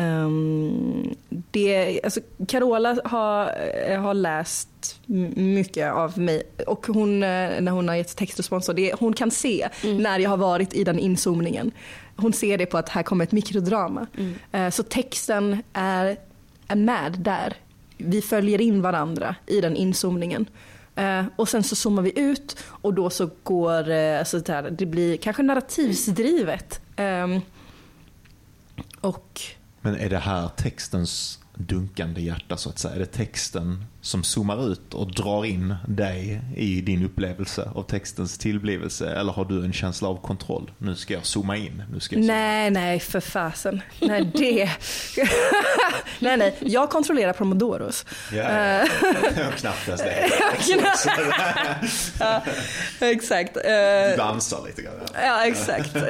Um, 0.00 1.14
det, 1.28 2.00
alltså 2.04 2.20
Carola 2.48 2.96
har, 3.04 3.54
eh, 3.86 4.00
har 4.00 4.14
läst 4.14 5.00
mycket 5.06 5.92
av 5.92 6.18
mig 6.18 6.42
och 6.66 6.86
hon, 6.86 7.22
eh, 7.22 7.60
när 7.60 7.70
hon 7.70 7.88
har 7.88 7.94
gett 7.94 8.16
textrespons, 8.16 8.66
så 8.66 8.72
det, 8.72 8.94
hon 9.00 9.12
kan 9.12 9.30
se 9.30 9.68
när 9.82 10.18
jag 10.18 10.30
har 10.30 10.36
varit 10.36 10.74
i 10.74 10.84
den 10.84 10.98
inzoomningen. 10.98 11.70
Hon 12.16 12.32
ser 12.32 12.58
det 12.58 12.66
på 12.66 12.78
att 12.78 12.88
här 12.88 13.02
kommer 13.02 13.24
ett 13.24 13.32
mikrodrama. 13.32 14.06
Eh, 14.52 14.70
så 14.70 14.82
texten 14.82 15.62
är, 15.72 16.16
är 16.68 16.76
med 16.76 17.12
där. 17.18 17.54
Vi 17.96 18.22
följer 18.22 18.60
in 18.60 18.82
varandra 18.82 19.34
i 19.46 19.60
den 19.60 19.76
inzoomningen. 19.76 20.46
Eh, 20.94 21.24
och 21.36 21.48
sen 21.48 21.62
så 21.62 21.76
zoomar 21.76 22.02
vi 22.02 22.20
ut 22.20 22.56
och 22.62 22.94
då 22.94 23.10
så 23.10 23.30
går, 23.42 23.90
eh, 23.90 24.18
alltså 24.18 24.38
det, 24.38 24.52
här, 24.52 24.70
det 24.70 24.86
blir 24.86 25.16
kanske 25.16 25.42
narrativsdrivet. 25.42 26.80
Ehm, 26.96 27.40
och 29.00 29.40
men 29.80 29.94
är 29.96 30.10
det 30.10 30.18
här 30.18 30.48
textens 30.48 31.38
dunkande 31.54 32.20
hjärta 32.20 32.56
så 32.56 32.68
att 32.70 32.78
säga? 32.78 32.94
Är 32.94 32.98
det 32.98 33.06
texten 33.06 33.84
som 34.02 34.24
zoomar 34.24 34.72
ut 34.72 34.94
och 34.94 35.14
drar 35.14 35.44
in 35.44 35.74
dig 35.88 36.40
i 36.56 36.80
din 36.80 37.04
upplevelse 37.04 37.70
av 37.74 37.82
textens 37.82 38.38
tillblivelse? 38.38 39.10
Eller 39.14 39.32
har 39.32 39.44
du 39.44 39.64
en 39.64 39.72
känsla 39.72 40.08
av 40.08 40.22
kontroll? 40.22 40.70
Nu 40.78 40.96
ska 40.96 41.14
jag 41.14 41.26
zooma 41.26 41.56
in. 41.56 41.82
Nu 41.92 42.00
ska 42.00 42.16
jag 42.16 42.24
zooma 42.24 42.34
nej, 42.34 42.70
nej 42.70 43.00
för 43.00 43.20
fasen. 43.20 43.80
Nej, 44.00 44.30
det... 44.34 44.70
nej, 46.18 46.36
nej. 46.36 46.56
Jag 46.60 46.90
kontrollerar 46.90 47.32
Pomodoros. 47.32 48.04
Ja, 48.32 48.42
ja. 48.42 48.86
Knappt 49.56 49.88
ens 49.88 50.02
det. 50.02 50.30
ja, 52.20 52.42
exakt. 53.00 53.54
Du 53.54 53.60
Eh, 53.60 54.16
dansar 54.16 54.66
lite 54.66 54.82
grann. 54.82 54.94
ja, 55.22 55.44
exakt. 55.46 55.96
Eh. 55.96 56.02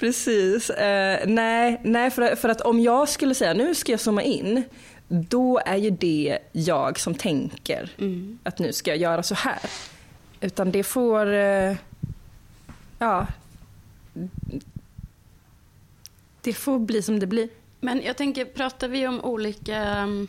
Precis. 0.00 0.70
Eh, 0.70 1.18
nej, 1.26 1.80
nej 1.84 2.10
för, 2.10 2.36
för 2.36 2.48
att 2.48 2.60
om 2.60 2.80
jag 2.80 3.08
skulle 3.08 3.34
säga 3.34 3.54
nu 3.54 3.74
ska 3.74 3.92
jag 3.92 4.00
zooma 4.00 4.22
in, 4.22 4.64
då 5.08 5.58
är 5.66 5.76
ju 5.76 5.90
det 5.90 6.38
jag 6.52 6.98
som 7.00 7.14
tänker 7.14 7.90
Mm. 7.98 8.38
att 8.42 8.58
nu 8.58 8.72
ska 8.72 8.90
jag 8.90 8.98
göra 8.98 9.22
så 9.22 9.34
här. 9.34 9.60
Utan 10.40 10.70
det 10.70 10.82
får, 10.82 11.32
eh, 11.34 11.76
ja, 12.98 13.26
det 16.40 16.52
får 16.52 16.78
bli 16.78 17.02
som 17.02 17.18
det 17.20 17.26
blir. 17.26 17.48
Men 17.80 18.02
jag 18.02 18.16
tänker, 18.16 18.44
pratar 18.44 18.88
vi 18.88 19.06
om 19.06 19.20
olika... 19.24 19.76
mm, 19.76 20.28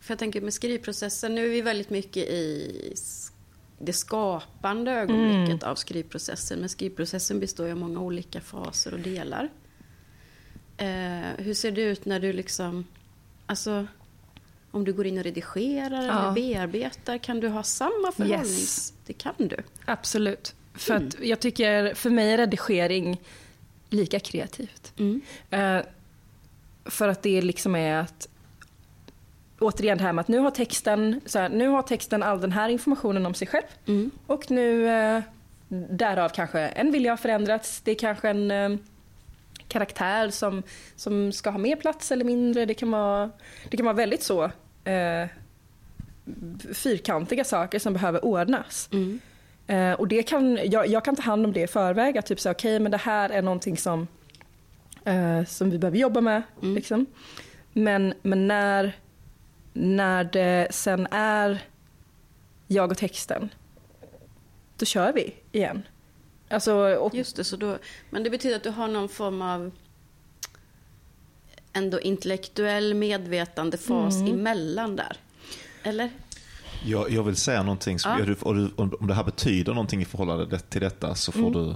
För 0.00 0.12
jag 0.12 0.18
tänker 0.18 0.40
med 0.40 0.54
skrivprocessen, 0.54 1.34
nu 1.34 1.44
är 1.44 1.48
vi 1.50 1.62
väldigt 1.62 1.90
mycket 1.90 2.22
i 2.28 2.92
det 3.78 3.92
skapande 3.92 4.92
ögonblicket 4.92 5.62
av 5.62 5.74
skrivprocessen. 5.74 6.58
Men 6.60 6.68
skrivprocessen 6.68 7.40
består 7.40 7.66
ju 7.66 7.72
av 7.72 7.78
många 7.78 8.00
olika 8.00 8.40
faser 8.40 8.94
och 8.94 9.00
delar. 9.00 9.48
Eh, 10.76 11.28
hur 11.38 11.54
ser 11.54 11.72
det 11.72 11.80
ut 11.82 12.04
när 12.04 12.20
du 12.20 12.32
liksom... 12.32 12.84
Alltså, 13.46 13.86
om 14.70 14.84
du 14.84 14.92
går 14.92 15.06
in 15.06 15.18
och 15.18 15.24
redigerar 15.24 16.02
Ja. 16.06 16.22
eller 16.22 16.32
bearbetar, 16.32 17.18
kan 17.18 17.40
du 17.40 17.48
ha 17.48 17.62
samma 17.62 18.12
förhållnings... 18.16 18.92
Det 19.06 19.12
kan 19.12 19.34
du. 19.38 19.56
Absolut. 19.84 20.54
För 20.74 20.94
att 20.94 21.20
jag 21.20 21.40
tycker, 21.40 21.94
för 21.94 22.10
mig 22.10 22.32
är 22.32 22.36
redigering 22.38 23.20
lika 23.90 24.20
kreativt. 24.20 24.92
Mm. 24.98 25.20
Eh, 25.50 25.82
för 26.84 27.08
att 27.08 27.22
det 27.22 27.42
liksom 27.42 27.74
är 27.76 27.96
att 27.96 28.28
återigen 29.58 29.98
det 29.98 30.04
här 30.04 30.12
med 30.12 30.20
att 30.22 30.28
nu 30.28 30.38
har 30.38 30.50
texten, 30.50 31.20
så 31.26 31.38
här, 31.38 31.48
nu 31.48 31.68
har 31.68 31.82
texten 31.82 32.22
all 32.22 32.40
den 32.40 32.52
här 32.52 32.68
informationen 32.68 33.26
om 33.26 33.34
sig 33.34 33.48
själv 33.48 33.64
Mm. 33.86 34.10
och 34.26 34.50
nu, 34.50 34.88
eh, 34.88 35.22
därav 35.90 36.28
kanske 36.28 36.60
en 36.60 36.92
vilja 36.92 37.12
har 37.12 37.16
förändrats. 37.16 37.80
Det 37.80 37.90
är 37.90 37.94
kanske 37.94 38.30
en 38.30 38.50
eh, 38.50 38.70
karaktär 39.68 40.30
som, 40.30 40.62
som 40.96 41.32
ska 41.32 41.50
ha 41.50 41.58
mer 41.58 41.76
plats 41.76 42.12
eller 42.12 42.24
mindre. 42.24 42.66
Det 42.66 42.74
kan 42.74 42.90
vara, 42.90 43.30
det 43.70 43.76
kan 43.76 43.86
vara 43.86 43.96
väldigt 43.96 44.22
så 44.22 44.44
eh, 44.84 45.28
fyrkantiga 46.74 47.44
saker 47.44 47.78
som 47.78 47.92
behöver 47.92 48.24
ordnas. 48.24 48.88
Mm. 48.92 49.20
Eh, 49.66 49.92
och 49.92 50.08
det 50.08 50.22
kan, 50.22 50.58
jag, 50.64 50.86
jag 50.86 51.04
kan 51.04 51.16
ta 51.16 51.22
hand 51.22 51.46
om 51.46 51.52
det 51.52 51.62
i 51.62 51.66
förväg. 51.66 52.18
Att 52.18 52.26
typ 52.26 52.40
säga 52.40 52.52
okej 52.52 52.74
okay, 52.76 52.82
men 52.82 52.92
det 52.92 52.98
här 52.98 53.30
är 53.30 53.42
någonting 53.42 53.76
som, 53.76 54.06
eh, 55.04 55.44
som 55.44 55.70
vi 55.70 55.78
behöver 55.78 55.98
jobba 55.98 56.20
med. 56.20 56.42
Mm. 56.62 56.74
Liksom. 56.74 57.06
Men, 57.72 58.14
men 58.22 58.48
när, 58.48 58.96
när 59.72 60.24
det 60.24 60.68
sen 60.70 61.06
är 61.10 61.62
jag 62.66 62.90
och 62.90 62.98
texten, 62.98 63.48
då 64.78 64.86
kör 64.86 65.12
vi 65.12 65.34
igen. 65.52 65.82
Alltså, 66.48 66.74
och, 66.74 67.14
Just 67.14 67.36
det, 67.36 67.44
så 67.44 67.56
då, 67.56 67.78
men 68.10 68.22
det 68.22 68.30
betyder 68.30 68.56
att 68.56 68.62
du 68.62 68.70
har 68.70 68.88
någon 68.88 69.08
form 69.08 69.42
av 69.42 69.70
ändå 71.72 72.00
intellektuell 72.00 72.94
medvetandefas 72.94 74.14
Mm. 74.16 74.32
emellan 74.34 74.96
där. 74.96 75.16
Eller? 75.82 76.10
Jag, 76.84 77.10
jag 77.10 77.22
vill 77.22 77.36
säga 77.36 77.62
någonting, 77.62 77.98
som, 77.98 78.12
Ja. 78.26 78.34
om 78.76 78.96
om 79.00 79.06
det 79.06 79.14
här 79.14 79.24
betyder 79.24 79.72
någonting 79.74 80.02
i 80.02 80.04
förhållande 80.04 80.58
till 80.58 80.80
detta 80.80 81.14
så 81.14 81.32
får 81.32 81.50
du 81.50 81.74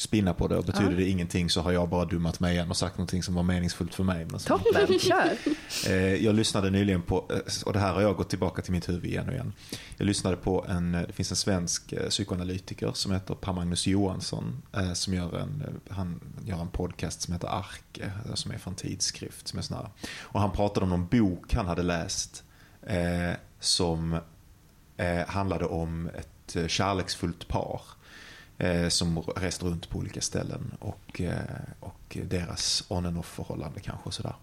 spinna 0.00 0.34
på 0.34 0.48
det. 0.48 0.56
Och 0.56 0.64
betyder. 0.64 0.90
Ja. 0.90 0.96
det 0.96 1.08
ingenting 1.08 1.50
så 1.50 1.60
har 1.60 1.72
jag 1.72 1.88
bara 1.88 2.04
dummat 2.04 2.40
mig 2.40 2.54
igen 2.54 2.70
och 2.70 2.76
sagt 2.76 2.98
någonting 2.98 3.22
som 3.22 3.34
var 3.34 3.42
meningsfullt 3.42 3.94
för 3.94 4.04
mig. 4.04 4.24
Men 4.24 4.40
så- 4.40 4.58
toppen, 4.58 4.98
kör. 4.98 5.32
Eh, 5.86 5.94
Jag 6.14 6.34
lyssnade 6.34 6.70
nyligen 6.70 7.02
på, 7.02 7.16
eh, 7.30 7.38
och 7.66 7.72
det 7.72 7.78
här 7.78 7.92
har 7.92 8.00
jag 8.00 8.16
gått 8.16 8.30
tillbaka 8.30 8.62
till 8.62 8.72
mitt 8.72 8.88
huvud 8.88 9.04
igen 9.04 9.28
och 9.28 9.34
igen. 9.34 9.52
Jag 9.96 10.06
lyssnade 10.06 10.36
på 10.36 10.64
en, 10.68 10.94
eh, 10.94 11.02
det 11.06 11.12
finns 11.12 11.30
en 11.30 11.36
svensk 11.36 11.94
psykoanalytiker 12.08 12.92
som 12.94 13.12
heter 13.12 13.34
Per 13.34 13.52
Magnus 13.52 13.86
Johansson. 13.86 14.62
eh, 14.72 14.92
Som 14.92 15.14
gör 15.14 15.38
en, 15.38 15.80
han 15.90 16.20
gör 16.44 16.60
en 16.60 16.68
podcast 16.68 17.22
som 17.22 17.32
heter 17.34 17.48
Arke, 17.48 18.10
som 18.34 18.50
är 18.52 18.58
från 18.58 18.74
tidskrift. 18.74 19.48
Som 19.48 19.58
är 19.58 19.62
sån 19.62 19.76
här. 19.76 19.88
Och 20.20 20.40
han 20.40 20.50
pratade 20.52 20.84
om 20.84 20.90
någon 20.90 21.06
bok 21.06 21.54
han 21.54 21.66
hade 21.66 21.82
läst. 21.82 22.44
Eh, 22.86 23.36
som 23.60 24.18
handlade 25.26 25.64
om 25.64 26.08
ett 26.18 26.70
kärleksfullt 26.70 27.48
par. 27.48 27.80
Eh, 28.58 28.88
som 28.88 29.18
reste 29.36 29.64
runt 29.64 29.88
på 29.88 29.98
olika 29.98 30.20
ställen. 30.20 30.74
Och, 30.78 31.20
eh, 31.20 31.38
och 31.80 32.18
deras 32.22 32.84
on 32.88 33.06
and 33.06 33.18
off 33.18 33.26
förhållande 33.26 33.80
kanske 33.80 34.06
och 34.06 34.14
sådär. 34.14 34.34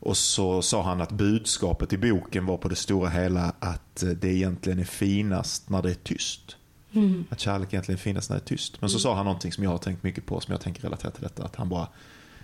Och 0.00 0.16
så 0.16 0.62
sa 0.62 0.82
han 0.82 1.00
att 1.00 1.12
budskapet 1.12 1.92
i 1.92 1.98
boken 1.98 2.46
var 2.46 2.56
på 2.56 2.68
det 2.68 2.76
stora 2.76 3.08
hela 3.08 3.54
att 3.58 4.02
eh, 4.02 4.08
det 4.08 4.28
egentligen 4.28 4.78
är 4.78 4.84
finast 4.84 5.70
när 5.70 5.82
det 5.82 5.90
är 5.90 5.94
tyst. 5.94 6.56
Mm. 6.92 7.24
Att 7.30 7.40
kärlek 7.40 7.72
egentligen 7.72 7.98
är 7.98 8.02
finast 8.02 8.30
när 8.30 8.36
det 8.36 8.42
är 8.42 8.46
tyst. 8.46 8.80
Men 8.80 8.90
så 8.90 8.98
sa 8.98 9.14
han 9.14 9.24
någonting 9.24 9.52
som 9.52 9.64
jag 9.64 9.70
har 9.70 9.78
tänkt 9.78 10.02
mycket 10.02 10.26
på, 10.26 10.40
som 10.40 10.52
jag 10.52 10.60
tänker 10.60 10.82
relatera 10.82 11.10
till 11.10 11.22
detta. 11.22 11.44
Att 11.44 11.56
han 11.56 11.68
bara, 11.68 11.88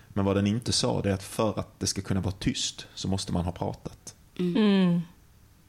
men 0.08 0.24
vad 0.24 0.36
den 0.36 0.46
inte 0.46 0.72
sa 0.72 1.02
det 1.02 1.10
är 1.10 1.14
att 1.14 1.22
för 1.22 1.58
att 1.58 1.80
det 1.80 1.86
ska 1.86 2.02
kunna 2.02 2.20
vara 2.20 2.34
tyst 2.38 2.86
så 2.94 3.08
måste 3.08 3.32
man 3.32 3.44
ha 3.44 3.52
pratat. 3.52 4.14
Mm. 4.38 5.00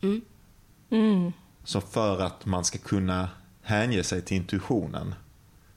Mm. 0.02 0.22
Mm. 0.90 1.32
Så 1.64 1.82
för 1.82 2.22
att 2.22 2.46
man 2.46 2.64
ska 2.64 2.78
kunna 2.78 3.30
hänge 3.66 4.04
sig 4.04 4.22
till 4.22 4.38
intuitionen, 4.38 5.16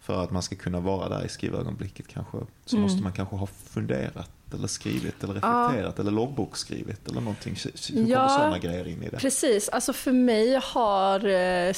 för 0.01 0.25
att 0.25 0.31
man 0.31 0.43
ska 0.43 0.57
kunna 0.57 0.81
vara 0.81 1.09
där 1.09 1.25
i 1.25 1.29
skrivögonblicket 1.29 2.09
kanske, 2.09 2.39
så 2.65 2.77
Mm. 2.77 2.83
måste 2.83 3.03
man 3.03 3.13
kanske 3.13 3.37
ha 3.37 3.47
funderat 3.47 4.31
eller 4.55 4.69
skrivit 4.69 5.25
eller 5.25 5.39
Ja. 5.43 5.49
reflekterat 5.69 5.99
eller 5.99 6.11
loggboksskrivit 6.11 7.09
eller 7.09 7.21
någonting. 7.21 7.57
Hur 7.65 7.95
kommer 7.97 8.11
Ja. 8.11 8.29
sådana 8.29 8.59
grejer 8.59 8.89
in 8.89 9.03
i 9.03 9.09
det? 9.09 9.17
Precis, 9.17 9.69
alltså 9.69 9.93
för 9.93 10.13
mig 10.13 10.61
har, 10.65 11.27
eh, 11.27 11.75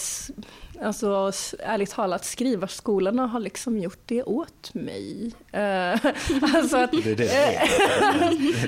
alltså 0.84 1.32
ärligt 1.58 1.90
talat, 1.90 2.24
skrivarskolorna 2.24 3.26
har 3.26 3.40
liksom 3.40 3.78
gjort 3.78 4.00
det 4.06 4.22
åt 4.22 4.74
mig. 4.74 5.32
Eh, 5.52 5.60
alltså 6.56 6.76
att, 6.76 6.90
Det 6.92 7.10
är 7.10 7.16
det 7.16 7.28
är. 7.36 7.62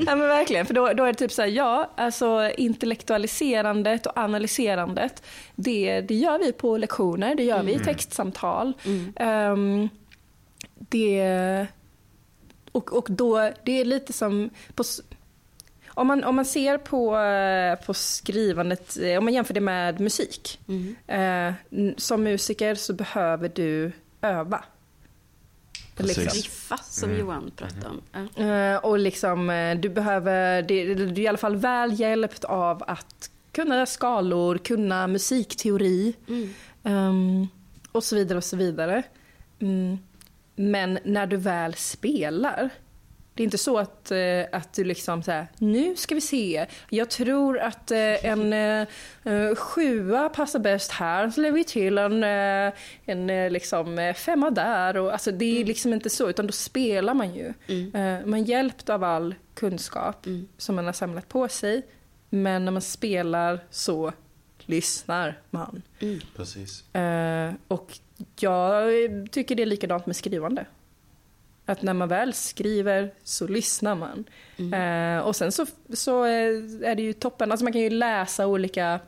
ja 0.06 0.16
men 0.16 0.28
verkligen, 0.28 0.66
för 0.66 0.74
då, 0.74 0.92
då 0.92 1.04
är 1.04 1.12
det 1.12 1.18
typ 1.18 1.32
så 1.32 1.42
här, 1.42 1.48
ja, 1.48 1.90
alltså 1.96 2.50
intellektualiserandet 2.56 4.06
och 4.06 4.16
analyserandet, 4.18 5.22
det, 5.56 6.00
det 6.00 6.14
gör 6.14 6.38
vi 6.38 6.52
på 6.52 6.76
lektioner, 6.76 7.34
det 7.34 7.44
gör 7.44 7.62
vi 7.62 7.74
i 7.74 7.78
textsamtal. 7.78 8.72
Mm. 8.84 9.12
Ehm, 9.16 9.88
det, 10.88 11.66
och, 12.72 12.92
och 12.92 13.06
då, 13.10 13.50
det 13.64 13.80
är 13.80 13.84
lite 13.84 14.12
som 14.12 14.50
på, 14.74 14.84
om 15.88 16.06
man, 16.06 16.24
om 16.24 16.36
man 16.36 16.44
ser 16.44 16.78
på, 16.78 17.18
eh, 17.18 17.86
på 17.86 17.94
skrivandet, 17.94 18.96
eh, 19.02 19.18
om 19.18 19.24
man 19.24 19.34
jämför 19.34 19.54
det 19.54 19.60
med 19.60 20.00
musik. 20.00 20.60
Mm. 20.68 20.96
Eh, 21.06 21.54
som 21.96 22.22
musiker 22.22 22.74
så 22.74 22.92
behöver 22.92 23.48
du 23.54 23.92
öva. 24.20 24.64
Precis. 25.96 26.16
Liksom. 26.16 26.36
Riffa, 26.36 26.76
som 26.76 27.08
Mm. 27.08 27.20
Johan 27.20 27.50
pratade 27.56 27.86
om. 27.86 28.28
Ja. 28.36 28.44
Eh, 28.44 28.76
och 28.76 28.98
liksom, 28.98 29.50
eh, 29.50 29.78
du 29.78 29.88
behöver, 29.88 30.62
det, 30.62 30.94
du 30.94 31.04
är 31.04 31.18
i 31.18 31.28
alla 31.28 31.38
fall 31.38 31.56
väl 31.56 32.00
hjälpt 32.00 32.44
av 32.44 32.82
att 32.86 33.30
kunna 33.52 33.86
skalor, 33.86 34.58
kunna 34.58 35.06
musikteori. 35.06 36.14
Mm. 36.28 36.48
Ehm, 36.82 37.48
och 37.92 38.04
så 38.04 38.16
vidare 38.16 38.38
och 38.38 38.44
så 38.44 38.56
vidare. 38.56 39.02
Mm. 40.56 40.70
Men 40.70 40.98
när 41.04 41.26
du 41.26 41.36
väl 41.36 41.74
spelar, 41.74 42.70
det 43.34 43.42
är 43.42 43.44
inte 43.44 43.58
så 43.58 43.78
att, 43.78 44.10
eh, 44.10 44.44
att 44.52 44.72
du 44.72 44.84
liksom 44.84 45.22
så 45.22 45.30
här, 45.30 45.46
nu 45.58 45.96
ska 45.96 46.14
vi 46.14 46.20
se, 46.20 46.66
jag 46.90 47.10
tror 47.10 47.58
att 47.58 47.90
eh, 47.90 48.26
en 48.26 48.52
eh, 48.52 49.54
sjua 49.54 50.28
passar 50.28 50.58
bäst 50.58 50.90
här, 50.92 51.30
så 51.30 51.40
lägger 51.40 51.54
vi 51.54 51.64
till 51.64 51.98
en, 51.98 52.22
en 53.04 53.52
liksom, 53.52 54.14
femma 54.16 54.50
där. 54.50 54.96
Och, 54.96 55.12
alltså, 55.12 55.30
det 55.32 55.60
är 55.60 55.64
liksom 55.64 55.92
inte 55.92 56.10
så, 56.10 56.30
utan 56.30 56.46
då 56.46 56.52
spelar 56.52 57.14
man 57.14 57.34
ju. 57.34 57.52
Mm. 57.68 58.30
Man 58.30 58.44
hjälpt 58.44 58.90
av 58.90 59.04
all 59.04 59.34
kunskap 59.54 60.26
Mm. 60.26 60.48
som 60.58 60.76
man 60.76 60.86
har 60.86 60.92
samlat 60.92 61.28
på 61.28 61.48
sig. 61.48 61.82
Men 62.30 62.64
när 62.64 62.72
man 62.72 62.82
spelar 62.82 63.60
så 63.70 64.12
lyssnar 64.66 65.38
man. 65.50 65.82
Mm. 66.00 66.20
Precis. 66.36 66.94
Eh, 66.94 67.52
och 67.68 67.98
jag 68.40 68.90
tycker 69.30 69.54
det 69.54 69.62
är 69.62 69.66
likadant 69.66 70.06
med 70.06 70.16
skrivande. 70.16 70.66
Att 71.66 71.82
när 71.82 71.94
man 71.94 72.08
väl 72.08 72.34
skriver 72.34 73.14
så 73.24 73.46
lyssnar 73.46 73.94
man. 73.94 74.24
Mm. 74.56 75.18
Eh, 75.18 75.24
och 75.26 75.36
sen 75.36 75.52
så, 75.52 75.66
så 75.92 76.24
eh, 76.24 76.30
är 76.82 76.94
det 76.94 77.02
ju 77.02 77.12
toppen, 77.12 77.52
alltså 77.52 77.64
man 77.64 77.72
kan 77.72 77.82
ju 77.82 77.90
läsa 77.90 78.46
olika 78.46 79.00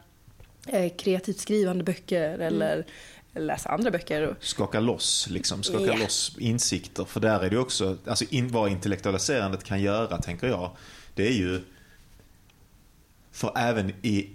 eh, 0.67 0.93
kreativt 0.97 1.39
skrivande 1.39 1.85
böcker 1.85 2.39
eller 2.39 2.87
läsa 3.35 3.69
andra 3.69 3.91
böcker. 3.91 4.23
Och, 4.29 4.37
Skaka 4.41 4.81
loss, 4.81 5.29
liksom. 5.31 5.63
Skaka 5.63 5.85
Ja. 5.85 5.97
loss 5.97 6.37
insikter. 6.39 7.05
För 7.05 7.21
där 7.21 7.41
är 7.41 7.51
det 7.51 7.59
också, 7.59 7.97
alltså 8.07 8.25
in, 8.31 8.49
vad 8.49 8.71
intellektualiserandet 8.71 9.65
kan 9.65 9.83
göra, 9.83 10.19
tänker 10.19 10.47
jag, 10.47 10.71
det 11.15 11.29
är 11.29 11.33
ju, 11.33 11.61
för 13.33 13.53
även 13.59 13.91
i, 14.03 14.29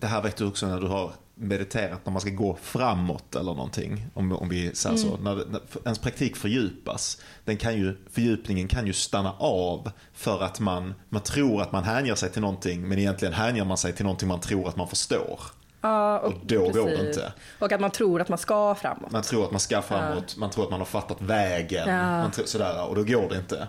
det 0.00 0.06
här 0.06 0.22
vet 0.22 0.36
du 0.36 0.46
också 0.46 0.66
när 0.66 0.80
du 0.80 0.86
har 0.86 1.12
mediterat, 1.34 2.06
när 2.06 2.12
man 2.12 2.20
ska 2.20 2.30
gå 2.30 2.56
framåt 2.62 3.34
eller 3.36 3.54
någonting, 3.54 4.06
om, 4.14 4.32
om 4.32 4.48
vi 4.48 4.74
säger 4.74 4.96
så. 4.96 5.16
När, 5.16 5.34
när 5.34 5.60
ens 5.84 5.98
praktik 5.98 6.36
fördjupas, 6.36 7.20
den 7.44 7.56
kan 7.56 7.76
ju, 7.76 7.96
fördjupningen 8.10 8.68
kan 8.68 8.86
ju 8.86 8.92
stanna 8.92 9.32
av 9.38 9.90
för 10.12 10.42
att 10.42 10.60
man, 10.60 10.94
man 11.08 11.22
tror 11.22 11.62
att 11.62 11.72
man 11.72 11.84
hänger 11.84 12.14
sig 12.14 12.30
till 12.30 12.40
någonting, 12.42 12.88
men 12.88 12.98
egentligen 12.98 13.34
hänger 13.34 13.64
man 13.64 13.76
sig 13.76 13.92
till 13.92 14.04
någonting 14.04 14.28
man 14.28 14.40
tror 14.40 14.68
att 14.68 14.76
man 14.76 14.88
förstår. 14.88 15.40
ja, 15.80 16.18
Och 16.18 16.32
då 16.42 16.68
går 16.68 16.86
det 16.86 17.08
inte. 17.08 17.32
Och 17.58 17.72
att 17.72 17.80
man 17.80 17.90
tror 17.90 18.20
att 18.20 18.28
man 18.28 18.38
ska 18.38 18.74
framåt. 18.74 19.12
Man 19.12 19.22
tror 19.22 19.44
att 19.44 19.50
man 19.50 19.60
ska 19.60 19.82
framåt, 19.82 20.36
man 20.36 20.50
tror 20.50 20.64
att 20.64 20.70
man 20.70 20.80
har 20.80 20.86
fattat 20.86 21.20
vägen. 21.22 21.88
Ja. 21.88 22.22
Man 22.22 22.30
tror, 22.30 22.44
sådär, 22.46 22.88
och 22.88 22.94
då 22.94 23.04
går 23.04 23.28
det 23.28 23.36
inte. 23.36 23.68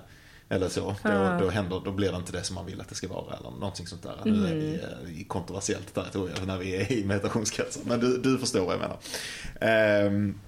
Eller 0.51 0.69
så. 0.69 0.81
Då, 1.03 1.09
Ja. 1.09 1.37
då, 1.41 1.49
händer, 1.49 1.81
då 1.85 1.91
blir 1.91 2.11
det 2.11 2.17
inte 2.17 2.31
det 2.31 2.43
som 2.43 2.55
man 2.55 2.65
vill 2.65 2.81
att 2.81 2.89
det 2.89 2.95
ska 2.95 3.07
vara. 3.07 3.37
Eller 3.37 3.49
någonting 3.51 3.87
sånt 3.87 4.03
där. 4.03 4.15
Nu 4.25 4.47
är 4.47 4.55
vi 4.55 4.73
eh, 5.13 5.21
i 5.21 5.23
kontroversiellt 5.23 5.93
territorium 5.93 6.47
när 6.47 6.57
vi 6.57 6.75
är 6.75 6.91
i 6.91 7.05
meditationskretsar. 7.05 7.81
Men 7.85 7.99
du, 7.99 8.17
du 8.17 8.37
förstår 8.37 8.65
vad 8.65 8.73
jag 8.73 8.79
menar. 8.81 8.97
Ehm, 9.61 10.39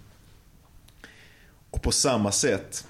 och 1.72 1.82
på 1.82 1.92
samma 1.92 2.32
sätt 2.32 2.88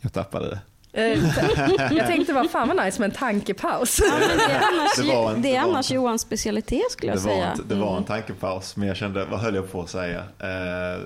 Jag 0.00 0.12
tappade 0.12 0.50
det. 0.50 0.60
Eh, 0.96 1.92
jag 1.96 2.06
tänkte 2.06 2.32
bara, 2.34 2.48
fan 2.48 2.68
vad 2.68 2.84
nice 2.84 3.00
med 3.00 3.10
en 3.10 3.16
tankepaus. 3.16 4.00
Ja, 4.04 4.14
det 4.18 4.42
är 4.52 4.56
annars, 4.72 4.96
Det 4.96 5.02
var 5.16 5.30
en- 5.30 5.42
det 5.42 5.48
det 5.48 5.56
är 5.56 5.60
annars 5.60 5.90
en- 5.90 5.94
Johans 5.96 6.22
specialitet 6.22 6.90
skulle 6.90 7.12
Det 7.12 7.18
jag 7.18 7.22
var, 7.24 7.30
säga. 7.30 7.46
en, 7.52 7.68
det 7.68 7.74
var 7.74 7.96
en 7.96 8.04
tankepaus, 8.04 8.76
men 8.76 8.88
jag 8.88 8.96
kände, 8.96 9.24
vad 9.24 9.40
höll 9.40 9.54
jag 9.54 9.72
på 9.72 9.82
att 9.82 9.90
säga? 9.90 10.18
Eh, 10.38 11.00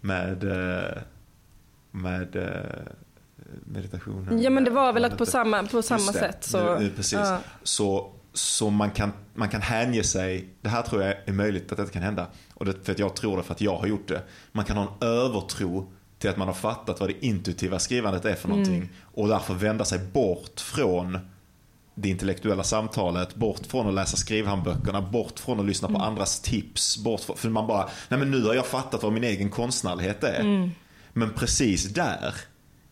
med 0.00 0.44
eh, 0.44 1.02
med 1.90 2.36
eh, 2.36 2.50
meditationen. 3.64 4.42
Ja 4.42 4.50
men 4.50 4.64
det 4.64 4.70
var 4.70 4.92
väl 4.92 5.04
att 5.04 5.18
på 5.18 5.26
samma, 5.26 5.62
på 5.62 5.82
samma 5.82 6.12
det. 6.12 6.18
sätt 6.18 6.44
så... 6.44 6.58
Nu, 6.74 6.78
nu, 6.84 6.90
precis. 6.90 7.12
ja. 7.18 7.38
Så, 7.62 8.12
så 8.32 8.70
man, 8.70 8.90
kan, 8.90 9.12
man 9.34 9.48
kan 9.48 9.62
hänge 9.62 10.02
sig, 10.02 10.48
det 10.60 10.68
här 10.68 10.82
tror 10.82 11.02
jag 11.02 11.14
är 11.24 11.32
möjligt 11.32 11.72
att 11.72 11.78
det 11.78 11.92
kan 11.92 12.02
hända. 12.02 12.26
Och 12.54 12.64
det, 12.64 12.74
för 12.84 12.92
att 12.92 12.98
jag 12.98 13.16
tror 13.16 13.36
det 13.36 13.42
för 13.42 13.54
att 13.54 13.60
jag 13.60 13.76
har 13.76 13.86
gjort 13.86 14.08
det. 14.08 14.22
Man 14.52 14.64
kan 14.64 14.76
ha 14.76 14.84
en 15.00 15.08
övertro 15.08 15.92
till 16.18 16.30
att 16.30 16.36
man 16.36 16.48
har 16.48 16.54
fattat 16.54 17.00
vad 17.00 17.08
det 17.08 17.26
intuitiva 17.26 17.78
skrivandet 17.78 18.24
är 18.24 18.34
för 18.34 18.48
någonting 18.48 18.88
och 19.02 19.28
därför 19.28 19.54
vända 19.54 19.84
sig 19.84 19.98
bort 19.98 20.60
från 20.60 21.18
det 21.94 22.08
intellektuella 22.08 22.62
samtalet, 22.62 23.34
bort 23.34 23.66
från 23.66 23.88
att 23.88 23.94
läsa 23.94 24.16
skrivhandböckerna, 24.16 25.02
bort 25.02 25.38
från 25.38 25.60
att 25.60 25.66
lyssna 25.66 25.88
på 25.88 25.98
andras 25.98 26.40
tips, 26.40 26.98
bort 26.98 27.20
från, 27.20 27.36
för 27.36 27.48
man 27.48 27.66
bara, 27.66 27.88
nej 28.08 28.18
men 28.18 28.30
nu 28.30 28.42
har 28.44 28.54
jag 28.54 28.66
fattat 28.66 29.02
vad 29.02 29.12
min 29.12 29.24
egen 29.24 29.50
konstnärlighet 29.50 30.24
är. 30.24 30.70
Men 31.12 31.32
precis 31.32 31.84
där 31.84 32.34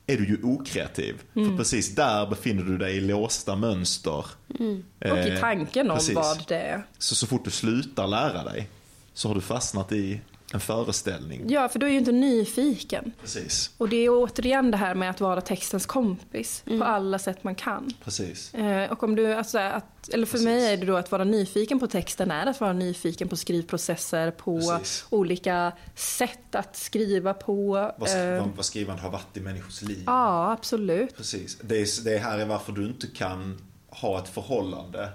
är 0.07 0.17
du 0.17 0.27
ju 0.27 0.43
okreativ. 0.43 1.15
För 1.35 1.57
precis 1.57 1.95
där 1.95 2.27
befinner 2.27 2.63
du 2.63 2.79
dig 2.79 2.97
i 2.97 3.01
låsta 3.01 3.57
mönster. 3.57 4.25
Och 4.49 4.61
i 4.61 4.85
Eh, 5.01 5.41
tanken 5.41 5.91
om 5.91 5.97
precis. 5.97 6.15
vad 6.15 6.45
det 6.49 6.57
är. 6.59 6.87
Så, 6.99 7.15
så 7.15 7.27
fort 7.27 7.45
du 7.45 7.51
slutar 7.51 8.07
lära 8.07 8.45
dig 8.45 8.69
så 9.15 9.29
har 9.29 9.35
du 9.35 9.41
fastnat 9.41 9.93
i 9.93 10.21
en 10.55 10.61
föreställning. 10.61 11.45
Ja, 11.49 11.69
för 11.69 11.79
du 11.79 11.87
är 11.87 11.91
ju 11.91 11.99
inte 11.99 12.13
nyfiken. 12.13 13.13
Precis, 13.21 13.71
Och 13.79 13.89
det 13.89 13.97
är 13.97 14.09
återigen 14.11 14.71
det 14.71 14.77
här 14.77 14.95
med 14.95 15.11
att 15.11 15.21
vara 15.21 15.41
textens 15.41 15.87
kompis 15.87 16.63
på 16.79 16.85
alla 16.85 17.19
sätt 17.19 17.45
man 17.45 17.55
kan. 17.55 17.93
precis. 18.05 18.55
Eh, 18.55 18.93
och 18.93 19.03
om 19.03 19.17
du, 19.17 19.33
alltså, 19.35 19.59
att, 19.59 20.09
eller 20.09 20.27
för 20.27 20.33
Precis. 20.33 20.47
mig 20.47 20.73
är 20.73 20.77
det 20.77 20.87
då 20.87 20.97
att 20.97 21.11
vara 21.13 21.25
nyfiken 21.25 21.81
på 21.81 21.87
texten 21.87 22.31
är 22.31 22.47
att 22.47 22.61
vara 22.61 22.73
nyfiken 22.73 23.29
på 23.29 23.37
skrivprocesser, 23.37 24.31
på 24.31 24.59
Precis. 24.61 25.07
olika 25.11 25.73
sätt 25.95 26.55
att 26.55 26.77
skriva 26.77 27.35
på. 27.35 27.73
Vad, 27.99 28.09
Eh, 28.09 28.41
vad, 28.41 28.49
vad 28.57 28.65
skrivande 28.65 29.03
har 29.03 29.11
varit 29.11 29.37
i 29.37 29.41
människors 29.41 29.83
liv. 29.83 30.03
ja, 30.07 30.53
absolut. 30.53 31.17
Precis. 31.17 31.59
Det, 31.63 31.77
är, 31.81 32.05
det 32.05 32.19
här 32.19 32.39
är 32.39 32.47
varför 32.47 32.73
du 32.73 32.87
inte 32.87 33.07
kan 33.07 33.59
ha 33.89 34.19
ett 34.19 34.29
förhållande 34.29 35.09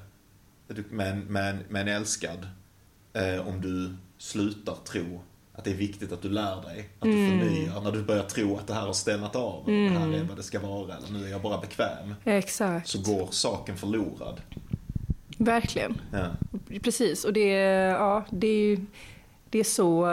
med, 0.89 1.07
en- 1.11 1.19
med, 1.19 1.49
en- 1.49 1.63
med 1.69 1.81
en 1.81 1.87
älskad 1.87 2.47
eh, 3.13 3.47
om 3.47 3.61
du 3.61 3.95
slutar 4.19 4.75
tro 4.85 5.21
att 5.53 5.63
det 5.63 5.71
är 5.71 5.75
viktigt 5.75 6.11
att 6.11 6.21
du 6.21 6.29
lär 6.29 6.61
dig, 6.61 6.89
att 6.99 7.05
du 7.05 7.11
förnyar. 7.11 7.81
När 7.81 7.91
du 7.91 8.03
börjar 8.03 8.23
tro 8.23 8.57
att 8.57 8.67
det 8.67 8.73
här 8.73 8.85
har 8.85 8.93
stannat 8.93 9.35
av, 9.35 9.53
och 9.63 9.71
det 9.71 9.89
här 9.89 10.13
är 10.13 10.23
vad 10.23 10.37
det 10.37 10.43
ska 10.43 10.59
vara, 10.59 10.95
eller 10.97 11.11
nu 11.19 11.25
är 11.25 11.31
jag 11.31 11.41
bara 11.41 11.57
bekväm. 11.57 12.15
Exakt. 12.25 12.87
Så 12.87 13.01
går 13.01 13.27
saken 13.31 13.77
förlorad. 13.77 14.41
Verkligen. 15.37 16.01
Ja. 16.13 16.25
Precis. 16.83 17.23
Och 17.25 17.33
det, 17.33 17.53
är- 17.53 17.89
ja, 17.89 18.25
det 18.29 18.47
är 18.47 18.59
ju 18.69 18.77
det 19.51 19.59
är, 19.59 19.63
så, 19.63 20.05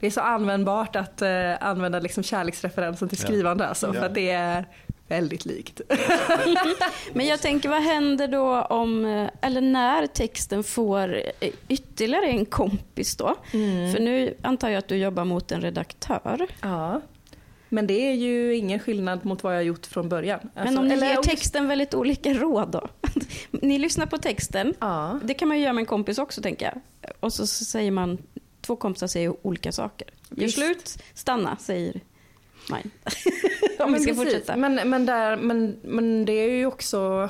det 0.00 0.06
är 0.06 0.10
så 0.10 0.20
användbart 0.20 0.96
att 0.96 1.22
eh, 1.22 1.30
använda 1.60 2.00
liksom 2.00 2.22
kärleksreferensen 2.22 3.08
till 3.08 3.18
Ja. 3.20 3.24
skrivande. 3.26 3.66
Alltså, 3.68 3.86
Ja. 3.86 3.92
För 3.92 4.06
att 4.06 4.14
det 4.14 4.30
är 4.30 4.64
väldigt 5.12 5.44
likt. 5.44 5.80
Men 7.12 7.26
jag 7.26 7.40
tänker, 7.40 7.68
vad 7.68 7.82
händer 7.82 8.28
då 8.28 8.60
om, 8.62 9.04
eh, 9.04 9.30
eller 9.40 9.60
när 9.60 10.06
texten 10.06 10.64
får 10.64 11.14
eh, 11.40 11.50
ytterligare 11.68 12.26
en 12.26 12.46
kompis 12.46 13.16
då? 13.16 13.34
För 13.50 14.00
nu 14.00 14.34
antar 14.42 14.68
jag 14.68 14.78
att 14.78 14.88
du 14.88 14.96
jobbar 14.96 15.24
mot 15.24 15.52
en 15.52 15.60
redaktör. 15.60 16.46
Ja. 16.60 17.00
Men 17.68 17.86
det 17.86 18.08
är 18.10 18.14
ju 18.14 18.56
ingen 18.56 18.78
skillnad 18.78 19.24
mot 19.24 19.42
vad 19.42 19.52
jag 19.52 19.58
har 19.58 19.62
gjort 19.64 19.86
från 19.86 20.08
början. 20.08 20.40
Men 20.54 20.66
Alltså, 20.66 20.80
om 20.80 20.88
ni 20.88 20.94
eller 20.94 21.06
ger 21.08 21.16
texten 21.22 21.68
väldigt 21.68 21.94
olika 21.94 22.32
råd 22.34 22.68
då? 22.70 22.88
Ni 23.50 23.78
lyssnar 23.78 24.06
på 24.06 24.18
texten, 24.18 24.74
Ja. 24.80 25.20
det 25.24 25.34
kan 25.34 25.48
man 25.48 25.56
ju 25.56 25.62
göra 25.62 25.72
med 25.72 25.82
en 25.82 25.86
kompis 25.86 26.18
också 26.18 26.42
tänker 26.42 26.66
jag. 26.66 27.12
Och 27.20 27.32
så 27.32 27.46
säger 27.46 27.90
man, 27.90 28.18
två 28.60 28.76
kompisar 28.76 29.06
säger 29.06 29.46
olika 29.46 29.72
saker. 29.72 30.08
Gör 30.30 30.48
slut, 30.48 30.98
stanna, 31.14 31.56
säger 31.60 32.00
mine. 32.70 32.90
Om 33.78 33.92
vi 33.92 34.00
ska 34.00 34.08
precis. 34.12 34.16
fortsätta. 34.16 34.56
Men, 34.56 34.90
men, 34.90 35.06
där, 35.06 35.36
men, 35.36 35.76
men 35.82 36.24
det 36.24 36.32
är 36.32 36.50
ju 36.50 36.66
också, 36.66 37.28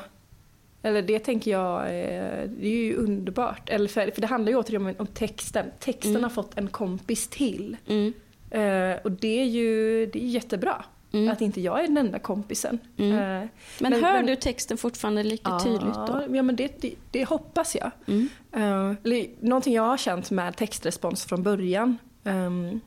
eller 0.83 1.03
det 1.03 1.19
tänker 1.19 1.51
jag, 1.51 1.83
är, 1.95 2.47
det 2.47 2.67
är 2.67 2.85
ju 2.85 2.95
underbart. 2.97 3.71
Eller 3.71 3.89
för, 3.89 4.11
för 4.11 4.21
det 4.21 4.27
handlar 4.27 4.53
ju 4.53 4.59
återigen 4.59 4.95
om, 4.99 5.07
texten. 5.07 5.67
Texten 5.81 6.11
Mm. 6.11 6.23
har 6.23 6.31
fått 6.31 6.59
en 6.59 6.69
kompis 6.69 7.29
till. 7.29 7.77
Mm. 7.87 8.13
Eh, 8.51 8.99
och 9.05 9.13
det 9.13 9.41
är 9.41 9.45
ju 9.45 10.07
det 10.07 10.23
är 10.25 10.29
jättebra. 10.29 10.85
Mm. 11.15 11.31
Att 11.33 11.41
inte 11.41 11.61
jag 11.61 11.79
är 11.81 11.83
den 11.83 11.97
enda 11.97 12.19
kompisen. 12.19 12.79
Mm. 12.97 13.13
Eh, 13.13 13.19
Men, 13.19 13.49
Men- 13.79 13.93
hör 14.05 14.13
men- 14.13 14.27
du 14.27 14.37
texten 14.37 14.77
fortfarande 14.79 15.23
lika 15.23 15.59
tydligt 15.59 15.95
då? 15.95 16.23
Ja, 16.33 16.43
men 16.43 16.57
det, 16.57 16.81
det, 16.81 16.95
det 17.11 17.25
hoppas 17.25 17.75
jag. 17.77 17.91
Mm. 18.07 18.29
Uh, 18.57 18.95
eller, 19.05 19.27
någonting 19.47 19.75
jag 19.75 19.83
har 19.83 19.97
känt 19.97 20.31
med 20.31 20.57
textrespons 20.57 21.25
från 21.25 21.43
början 21.43 21.99
ehm, 22.25 22.81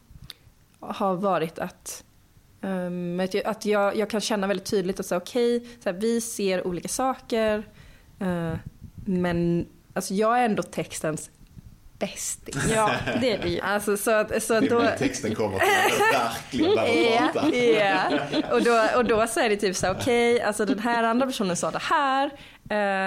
har 0.80 1.16
varit 1.16 1.60
att, 1.60 2.04
ehm, 2.66 3.20
att, 3.20 3.34
jag, 3.34 3.46
att 3.46 3.66
jag, 3.66 3.96
jag 3.96 4.10
kan 4.10 4.22
känna 4.22 4.48
väldigt 4.48 4.66
tydligt 4.70 5.00
att 5.00 5.06
säga 5.06 5.18
okej, 5.18 5.68
så 5.84 5.90
här, 5.90 5.98
vi 6.00 6.22
ser 6.22 6.68
olika 6.68 6.88
saker 6.88 7.64
eh, 8.20 8.54
men 9.06 9.66
alltså, 9.94 10.14
jag 10.14 10.40
är 10.40 10.46
ändå 10.46 10.64
textens 10.64 11.30
bästis. 12.00 12.56
Ja, 12.76 12.92
det 13.22 13.32
är 13.32 13.38
det 13.42 13.50
ju. 13.50 13.60
Alltså, 13.62 13.98
så, 13.98 14.12
att- 14.12 14.44
så 14.44 14.54
Det 14.54 14.58
att 14.58 14.64
är 14.64 14.70
då, 14.70 14.84
texten 14.98 15.36
kommer 15.36 15.60
till 15.60 15.68
att 16.16 16.52
du 16.52 16.64
verkligen 16.76 17.14
Ja, 17.14 17.30
prata. 17.34 17.56
ja. 17.56 18.54
Och, 18.56 18.64
då, 18.64 18.88
och 18.98 19.06
då 19.06 19.28
så 19.28 19.40
är 19.40 19.50
det 19.50 19.56
typ 19.58 19.76
så 19.76 19.86
här, 19.88 19.94
okej, 19.94 20.42
alltså 20.42 20.66
den 20.66 20.80
här 20.80 21.04
andra 21.04 21.26
personen 21.28 21.56
sa 21.56 21.72
det 21.72 21.82
här 21.82 22.32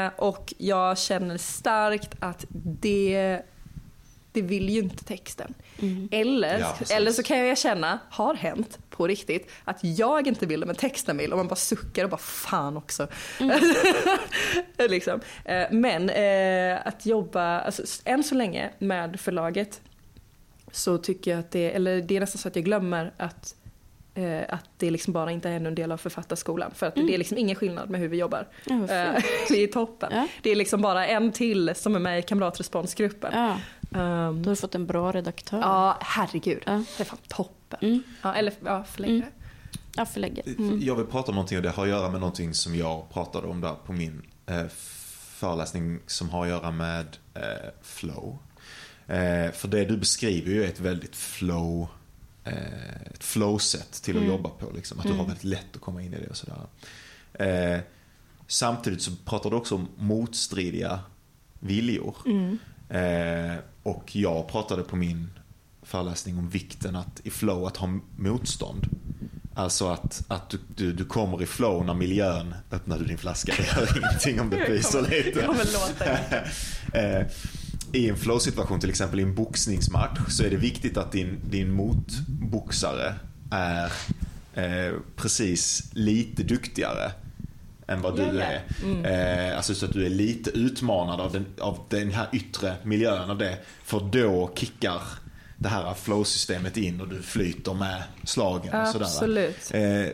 eh, 0.07 0.13
och 0.17 0.55
jag 0.59 0.99
känner 0.99 1.37
starkt 1.39 2.11
att 2.21 2.45
det, 2.51 3.43
det 4.33 4.43
vill 4.43 4.69
ju 4.69 4.81
inte 4.81 5.05
texten. 5.05 5.55
Mm. 5.79 6.09
Eller, 6.13 6.59
Ja, 6.59 6.77
eller 6.91 7.13
så 7.13 7.23
kan 7.23 7.39
jag 7.39 7.59
känna, 7.59 7.99
har 8.11 8.35
hänt 8.35 8.79
på 8.91 9.07
riktigt, 9.07 9.51
att 9.65 9.79
jag 9.85 10.27
inte 10.27 10.47
vill 10.47 10.61
det 10.61 10.67
men 10.67 10.77
texten 10.77 11.17
vill 11.17 11.33
och 11.33 11.39
man 11.39 11.49
bara 11.49 11.57
suckar 11.57 12.05
och 12.05 12.11
bara 12.11 12.17
fan 12.17 12.77
också. 12.77 13.09
liksom. 14.89 15.21
Eh, 15.45 15.67
Men 15.71 16.11
eh, 16.11 16.87
att 16.87 17.07
jobba, 17.07 17.61
alltså, 17.61 17.83
än 18.05 18.25
så 18.25 18.35
länge 18.35 18.71
med 18.79 19.21
förlaget 19.21 19.81
så 20.73 20.99
tycker 20.99 21.31
jag 21.31 21.41
att 21.41 21.51
det, 21.51 21.71
eller 21.75 22.01
det 22.03 22.17
är 22.17 22.21
nästan 22.21 22.39
så 22.39 22.49
att 22.49 22.57
jag 22.57 22.65
glömmer 22.65 23.13
att, 23.17 23.55
eh, 24.15 24.41
att 24.49 24.65
det 24.77 24.91
liksom 24.91 25.13
bara 25.13 25.31
inte 25.31 25.49
är 25.49 25.53
ännu 25.53 25.69
en 25.69 25.75
del 25.75 25.93
av 25.93 25.97
författarskolan. 25.97 26.71
För 26.75 26.87
att 26.87 26.95
det 26.95 27.15
är 27.15 27.19
liksom 27.19 27.39
ingen 27.39 27.57
skillnad 27.57 27.91
med 27.91 28.01
hur 28.01 28.09
vi 28.09 28.17
jobbar. 28.17 28.49
Fint. 28.65 28.89
det 29.49 29.63
är 29.63 29.67
toppen. 29.67 30.09
Ja. 30.13 30.29
Det 30.43 30.51
är 30.51 30.57
liksom 30.57 30.81
bara 30.81 31.07
en 31.07 31.33
till 31.33 31.75
som 31.75 31.95
är 31.95 32.01
med 32.01 32.19
i 32.19 32.23
kamratresponsgruppen. 32.23 33.31
Ja, 33.35 33.61
Ehm, 33.91 34.43
då 34.43 34.51
har 34.51 34.55
du 34.55 34.57
fått 34.57 34.75
en 34.75 34.87
bra 34.87 35.13
redaktör. 35.13 35.59
ja, 35.61 35.99
herregud. 36.01 36.63
Ja. 36.67 36.73
Det 36.97 37.03
är 37.03 37.05
fan 37.05 37.19
toppen. 37.29 37.79
Mm. 37.83 38.03
Ja, 38.23 38.35
eller 38.35 38.53
ja, 38.65 38.85
förläggare. 38.85 39.19
Mm. 39.19 39.31
Ja, 39.97 40.07
förlägger. 40.07 40.45
Jag 40.87 40.97
vill 40.97 41.07
prata 41.07 41.29
om 41.31 41.35
någonting 41.35 41.57
och 41.59 41.63
det 41.63 41.71
har 41.71 41.83
att 41.83 41.89
göra 41.89 42.11
med 42.11 42.21
någonting 42.21 42.55
som 42.55 42.75
jag 42.75 43.11
pratade 43.11 43.47
om 43.47 43.61
där 43.61 43.75
på 43.87 43.93
min 43.93 44.23
eh, 44.47 44.67
föreläsning 45.39 46.01
som 46.07 46.31
har 46.31 46.43
att 46.43 46.49
göra 46.49 46.71
med 46.71 47.17
eh, 47.35 47.43
flow. 47.83 48.39
Eh, 49.07 49.53
för 49.53 49.69
det 49.69 49.85
du 49.85 49.97
beskriver 49.97 50.51
ju 50.51 50.65
är 50.65 50.69
ett 50.69 50.81
väldigt 50.81 51.17
flow 51.17 51.89
eh, 52.45 53.03
ett 53.15 53.25
flow-sätt 53.25 53.93
till 54.03 54.17
att 54.17 54.23
Mm. 54.23 54.35
jobba 54.35 54.49
på. 54.49 54.71
Liksom. 54.75 54.99
Att 54.99 55.05
du 55.05 55.09
har 55.13 55.15
Mm. 55.17 55.27
väldigt 55.27 55.45
lätt 55.45 55.75
att 55.77 55.81
komma 55.81 56.03
in 56.03 56.15
i 56.15 56.21
det 56.21 56.27
och 56.29 56.37
sådär. 56.37 56.57
Eh, 57.35 57.81
samtidigt 58.47 59.03
så 59.03 59.11
pratar 59.25 59.51
du 59.51 59.57
också 59.57 59.75
om 59.75 59.89
motstridiga 59.97 61.01
viljor. 61.59 62.17
Mm. 62.27 62.59
Eh, 62.89 63.57
och 63.89 64.17
jag 64.17 64.49
pratade 64.49 64.83
på 64.83 64.97
min 64.97 65.31
föreläsning 65.83 66.39
om 66.39 66.49
vikten 66.49 66.97
att, 66.97 67.21
i 67.25 67.31
flow 67.31 67.67
att 67.67 67.77
ha 67.77 67.89
motstånd. 68.17 68.87
Alltså 69.55 69.89
att, 69.89 70.25
att 70.29 70.51
du, 70.51 70.59
du, 70.77 70.93
du 70.93 71.05
kommer 71.05 71.43
i 71.43 71.47
flow 71.47 71.85
när 71.85 71.95
miljön, 71.95 72.55
öppnar 72.71 72.99
du 72.99 73.05
din 73.05 73.19
flaska, 73.19 73.55
det 73.57 73.81
gör 73.81 73.99
ingenting 73.99 74.41
om 74.41 74.51
det 74.51 74.57
pyser 74.57 75.03
lite. 75.03 75.43
kommer 75.43 75.65
låta. 75.65 76.19
Eh, 76.93 77.27
I 77.93 78.09
en 78.09 78.17
flow-situation, 78.17 78.81
till 78.81 78.91
exempel 78.91 79.21
i 79.21 79.23
en 79.23 79.35
boxningsmatch, 79.35 80.19
så 80.29 80.45
är 80.45 80.51
det 80.51 80.57
viktigt 80.57 80.97
att 80.97 81.13
din, 81.13 81.41
din 81.51 81.73
motboxare 81.73 83.15
är 83.51 83.93
eh, 84.55 84.95
precis 85.17 85.91
lite 85.93 86.43
duktigare 86.43 87.13
än 87.89 88.03
vad 88.03 88.17
du 88.17 88.23
Ja, 88.23 88.33
ja. 88.35 88.41
är. 88.43 88.63
Mm. 88.83 89.05
Eh, 89.05 89.57
alltså 89.57 89.75
så 89.75 89.87
att 89.87 89.93
du 89.93 90.07
är 90.07 90.11
lite 90.11 90.51
utmanad 90.51 91.21
av 91.21 91.33
den, 91.33 91.47
av 91.61 91.79
den 91.89 92.11
här 92.11 92.29
yttre 92.33 92.75
miljön 92.83 93.31
av 93.31 93.39
det. 93.39 93.59
För 93.85 94.01
då 94.01 94.51
kickar 94.55 95.03
det 95.57 95.69
här 95.69 95.95
flow-systemet 95.95 96.77
in 96.77 97.01
och 97.01 97.09
du 97.09 97.23
flyter 97.23 97.75
med 97.75 98.03
slagen 98.25 98.81
och 98.81 98.89
sådär. 98.89 99.05
Absolut. 99.05 99.71
Eh, 99.75 100.07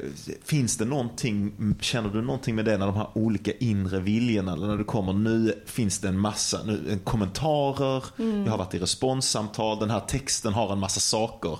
finns 0.44 0.76
det 0.76 0.84
någonting, 0.84 1.52
känner 1.80 2.10
du 2.10 2.22
någonting 2.22 2.54
med 2.54 2.64
det 2.64 2.78
när 2.78 2.86
de 2.86 2.96
här 2.96 3.08
olika 3.14 3.52
inre 3.52 4.00
viljorna, 4.00 4.52
eller 4.52 4.66
när 4.66 4.76
du 4.76 4.84
kommer 4.84 5.12
nu 5.12 5.62
finns 5.66 5.98
det 5.98 6.08
en 6.08 6.18
massa 6.18 6.62
nu, 6.64 6.80
en 6.90 6.98
kommentarer, 6.98 8.04
jag 8.16 8.50
har 8.50 8.58
varit 8.58 8.74
i 8.74 8.78
responssamtal, 8.78 9.78
den 9.78 9.90
här 9.90 10.00
texten 10.00 10.52
har 10.52 10.72
en 10.72 10.78
massa 10.78 11.00
saker 11.00 11.58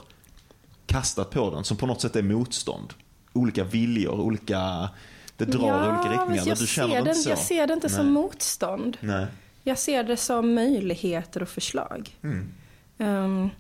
kastat 0.87 1.31
på 1.31 1.51
den 1.51 1.65
som 1.65 1.77
på 1.77 1.87
något 1.87 2.01
sätt 2.01 2.17
är 2.17 2.23
motstånd. 2.23 2.93
Olika 3.33 3.65
viljor, 3.65 4.21
olika, 4.21 4.89
det 5.37 5.45
drar 5.45 5.87
i 5.87 5.89
olika 5.89 6.13
riktningar. 6.13 6.45
men 6.47 6.55
du 6.55 6.67
känner 6.67 6.89
ser 6.89 6.89
det 6.89 6.95
den, 6.95 7.09
inte 7.09 7.15
så? 7.15 7.29
jag 7.29 7.39
ser 7.39 7.67
det 7.67 7.75
inte 7.75 7.89
som 7.89 8.05
Nej. 8.05 8.15
motstånd. 8.15 8.97
Nej. 9.01 9.27
Jag 9.63 9.79
ser 9.79 10.05
det 10.05 10.17
som 10.17 10.55
möjligheter 10.55 11.43
och 11.43 11.49
förslag. 11.49 12.19
Mm. 12.23 12.51
Ehm, 12.99 13.51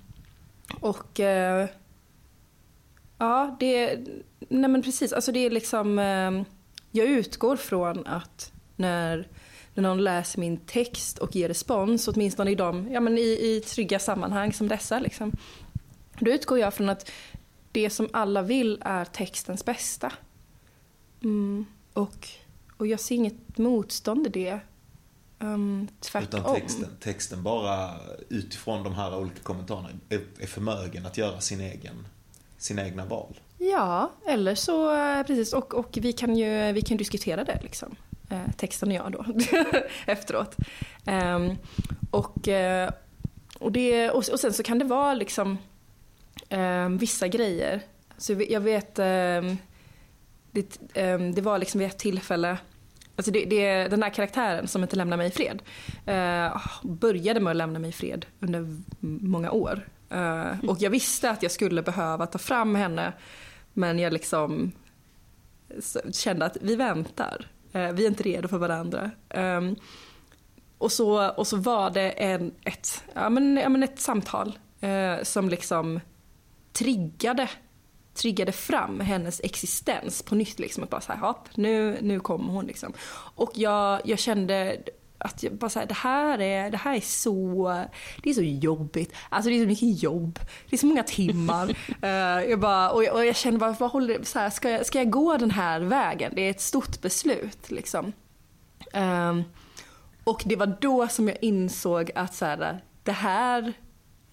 och 0.80 1.20
eh, 1.20 1.68
ja, 3.18 3.56
det, 3.60 3.98
nej 4.48 4.70
men 4.70 4.82
precis, 4.82 5.12
alltså 5.12 5.32
det 5.32 5.38
är 5.38 5.50
liksom, 5.50 5.98
ehm, 5.98 6.44
jag 6.90 7.06
utgår 7.06 7.56
från 7.56 8.06
att 8.06 8.52
när, 8.76 9.28
när 9.74 9.82
någon 9.82 10.04
läser 10.04 10.40
min 10.40 10.56
text 10.56 11.18
och 11.18 11.36
ger 11.36 11.48
respons, 11.48 12.08
åtminstone 12.08 12.50
i, 12.50 12.54
de, 12.54 12.92
ja, 12.92 13.00
men 13.00 13.18
i, 13.18 13.20
i 13.20 13.62
trygga 13.66 13.98
sammanhang 13.98 14.52
som 14.52 14.68
dessa, 14.68 14.98
liksom, 14.98 15.32
då 16.18 16.30
utgår 16.30 16.58
jag 16.58 16.74
från 16.74 16.88
att 16.88 17.10
det 17.72 17.90
som 17.90 18.08
alla 18.12 18.42
vill 18.42 18.82
är 18.84 19.04
textens 19.04 19.64
bästa. 19.64 20.12
Mm, 21.24 21.66
och, 21.92 22.28
och 22.76 22.86
jag 22.86 23.00
ser 23.00 23.14
inget 23.14 23.58
motstånd 23.58 24.26
i 24.26 24.30
det. 24.30 24.60
Um, 25.38 25.88
tvärtom. 26.00 26.40
Utan 26.40 26.54
texten, 26.54 26.88
texten 27.00 27.42
bara 27.42 27.90
utifrån 28.28 28.84
de 28.84 28.94
här 28.94 29.18
olika 29.18 29.40
kommentarerna 29.42 29.88
är, 30.08 30.20
är 30.38 30.46
förmögen 30.46 31.06
att 31.06 31.18
göra 31.18 31.40
sin 31.40 31.60
egen, 31.60 32.06
sina 32.58 32.86
egna 32.86 33.04
val. 33.04 33.40
Ja, 33.58 34.12
eller 34.26 34.54
så, 34.54 34.94
eh, 34.94 35.22
precis. 35.22 35.52
Och, 35.52 35.74
och 35.74 35.98
vi 36.00 36.12
kan 36.12 36.36
ju 36.36 36.72
vi 36.72 36.82
kan 36.82 36.96
diskutera 36.96 37.44
det 37.44 37.60
liksom. 37.62 37.96
Eh, 38.30 38.52
texten 38.56 38.88
och 38.88 38.94
jag 38.94 39.12
då, 39.12 39.26
efteråt. 40.06 40.56
Um, 41.06 41.56
och, 42.10 42.48
eh, 42.48 42.90
och, 43.58 43.72
det, 43.72 44.10
och, 44.10 44.28
och 44.32 44.40
sen 44.40 44.52
så 44.52 44.62
kan 44.62 44.78
det 44.78 44.84
vara 44.84 45.14
liksom 45.14 45.58
um, 46.50 46.98
vissa 46.98 47.28
grejer. 47.28 47.82
Så 48.18 48.32
jag 48.48 48.60
vet, 48.60 48.98
um, 48.98 49.58
det, 50.54 50.78
ehm, 50.94 51.34
det 51.34 51.40
var 51.40 51.58
liksom 51.58 51.78
vid 51.78 51.88
ett 51.88 51.98
tillfälle 51.98 52.58
Alltså 53.16 53.32
det, 53.32 53.44
det, 53.44 53.88
den 53.88 54.02
här 54.02 54.10
karaktären 54.10 54.68
som 54.68 54.82
inte 54.82 54.96
lämnar 54.96 55.16
mig 55.16 55.28
i 55.28 55.30
fred 55.30 55.62
eh, 56.06 56.62
började 56.82 57.40
med 57.40 57.50
att 57.50 57.56
lämna 57.56 57.78
mig 57.78 57.90
i 57.90 57.92
fred 57.92 58.26
under 58.40 58.76
många 59.00 59.50
år. 59.50 59.88
Eh, 60.10 60.68
och 60.68 60.76
jag 60.80 60.90
visste 60.90 61.30
att 61.30 61.42
jag 61.42 61.52
skulle 61.52 61.82
behöva 61.82 62.26
ta 62.26 62.38
fram 62.38 62.74
henne 62.74 63.12
men 63.72 63.98
jag 63.98 64.12
liksom 64.12 64.72
kände 66.12 66.46
att 66.46 66.56
vi 66.60 66.76
väntar. 66.76 67.46
Eh, 67.72 67.92
vi 67.92 68.04
är 68.04 68.08
inte 68.08 68.22
redo 68.22 68.48
för 68.48 68.58
varandra. 68.58 69.10
Ehm, 69.28 69.76
och, 70.78 70.92
så, 70.92 71.28
och 71.28 71.46
så 71.46 71.56
var 71.56 71.90
det 71.90 72.10
en, 72.10 72.54
ett, 72.64 73.04
ja, 73.14 73.30
men, 73.30 73.56
ja, 73.56 73.68
men 73.68 73.82
ett 73.82 74.00
samtal 74.00 74.58
eh, 74.80 75.22
som 75.22 75.48
liksom 75.48 76.00
triggade 76.72 77.48
triggade 78.14 78.52
fram 78.52 79.00
hennes 79.00 79.40
existens 79.44 80.22
på 80.22 80.34
nytt. 80.34 80.58
Liksom, 80.58 80.84
att 80.84 80.90
bara 80.90 81.00
så 81.00 81.12
här, 81.12 81.20
hopp, 81.20 81.48
nu, 81.54 81.98
nu 82.02 82.20
kommer 82.20 82.52
hon. 82.52 82.66
Liksom. 82.66 82.92
Och 83.34 83.50
jag, 83.54 84.00
jag 84.04 84.18
kände 84.18 84.78
att 85.18 85.42
jag 85.42 85.52
bara 85.52 85.70
så 85.70 85.78
här, 85.78 85.86
det, 85.86 85.94
här 85.94 86.40
är, 86.40 86.70
det 86.70 86.76
här 86.76 86.96
är 86.96 87.00
så, 87.00 87.84
det 88.22 88.30
är 88.30 88.34
så 88.34 88.42
jobbigt. 88.42 89.14
Alltså 89.28 89.50
det 89.50 89.56
är 89.56 89.60
så 89.60 89.68
mycket 89.68 90.02
jobb. 90.02 90.38
Det 90.70 90.76
är 90.76 90.78
så 90.78 90.86
många 90.86 91.02
timmar. 91.02 91.68
uh, 92.04 92.50
jag 92.50 92.60
bara, 92.60 92.90
och, 92.90 93.04
jag, 93.04 93.14
och 93.14 93.26
jag 93.26 93.36
kände 93.36 93.58
bara, 93.58 93.76
vad 93.78 93.90
håller, 93.90 94.22
så 94.22 94.38
här, 94.38 94.50
ska, 94.50 94.70
jag, 94.70 94.86
ska 94.86 94.98
jag 94.98 95.10
gå 95.10 95.36
den 95.36 95.50
här 95.50 95.80
vägen? 95.80 96.32
Det 96.34 96.42
är 96.42 96.50
ett 96.50 96.60
stort 96.60 97.00
beslut. 97.00 97.70
Liksom. 97.70 98.12
Um, 98.92 99.44
och 100.24 100.42
det 100.46 100.56
var 100.56 100.76
då 100.80 101.08
som 101.08 101.28
jag 101.28 101.38
insåg 101.40 102.10
att 102.14 102.34
så 102.34 102.44
här, 102.44 102.80
det 103.02 103.12
här 103.12 103.72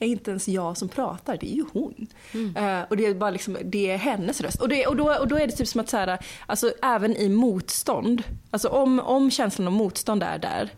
är 0.06 0.10
inte 0.10 0.32
ens 0.32 0.47
jag 0.47 0.78
som 0.78 0.89
pratar, 0.89 1.38
det 1.38 1.52
är 1.52 1.56
ju 1.56 1.66
hon. 1.74 2.08
Mm. 2.34 2.56
Uh, 2.56 2.86
och 2.89 2.97
det 2.97 3.06
är 3.06 3.14
bara 3.14 3.30
liksom, 3.30 3.58
det 3.64 3.91
är 3.91 3.97
hennes 3.97 4.41
röst. 4.41 4.62
Och, 4.62 4.70
det, 4.70 4.88
och, 4.88 4.95
då, 4.95 5.16
och 5.20 5.28
då 5.28 5.39
är 5.39 5.47
det 5.47 5.54
typ 5.54 5.68
som 5.68 5.82
att 5.82 5.89
så 5.89 5.97
här, 5.97 6.20
alltså 6.45 6.74
även 6.82 7.16
i 7.16 7.30
motstånd, 7.30 8.24
alltså 8.52 8.70
om, 8.70 8.99
om 8.99 9.32
känslan 9.32 9.68
av 9.68 9.74
motstånd 9.74 10.24
är 10.24 10.38
där, 10.38 10.70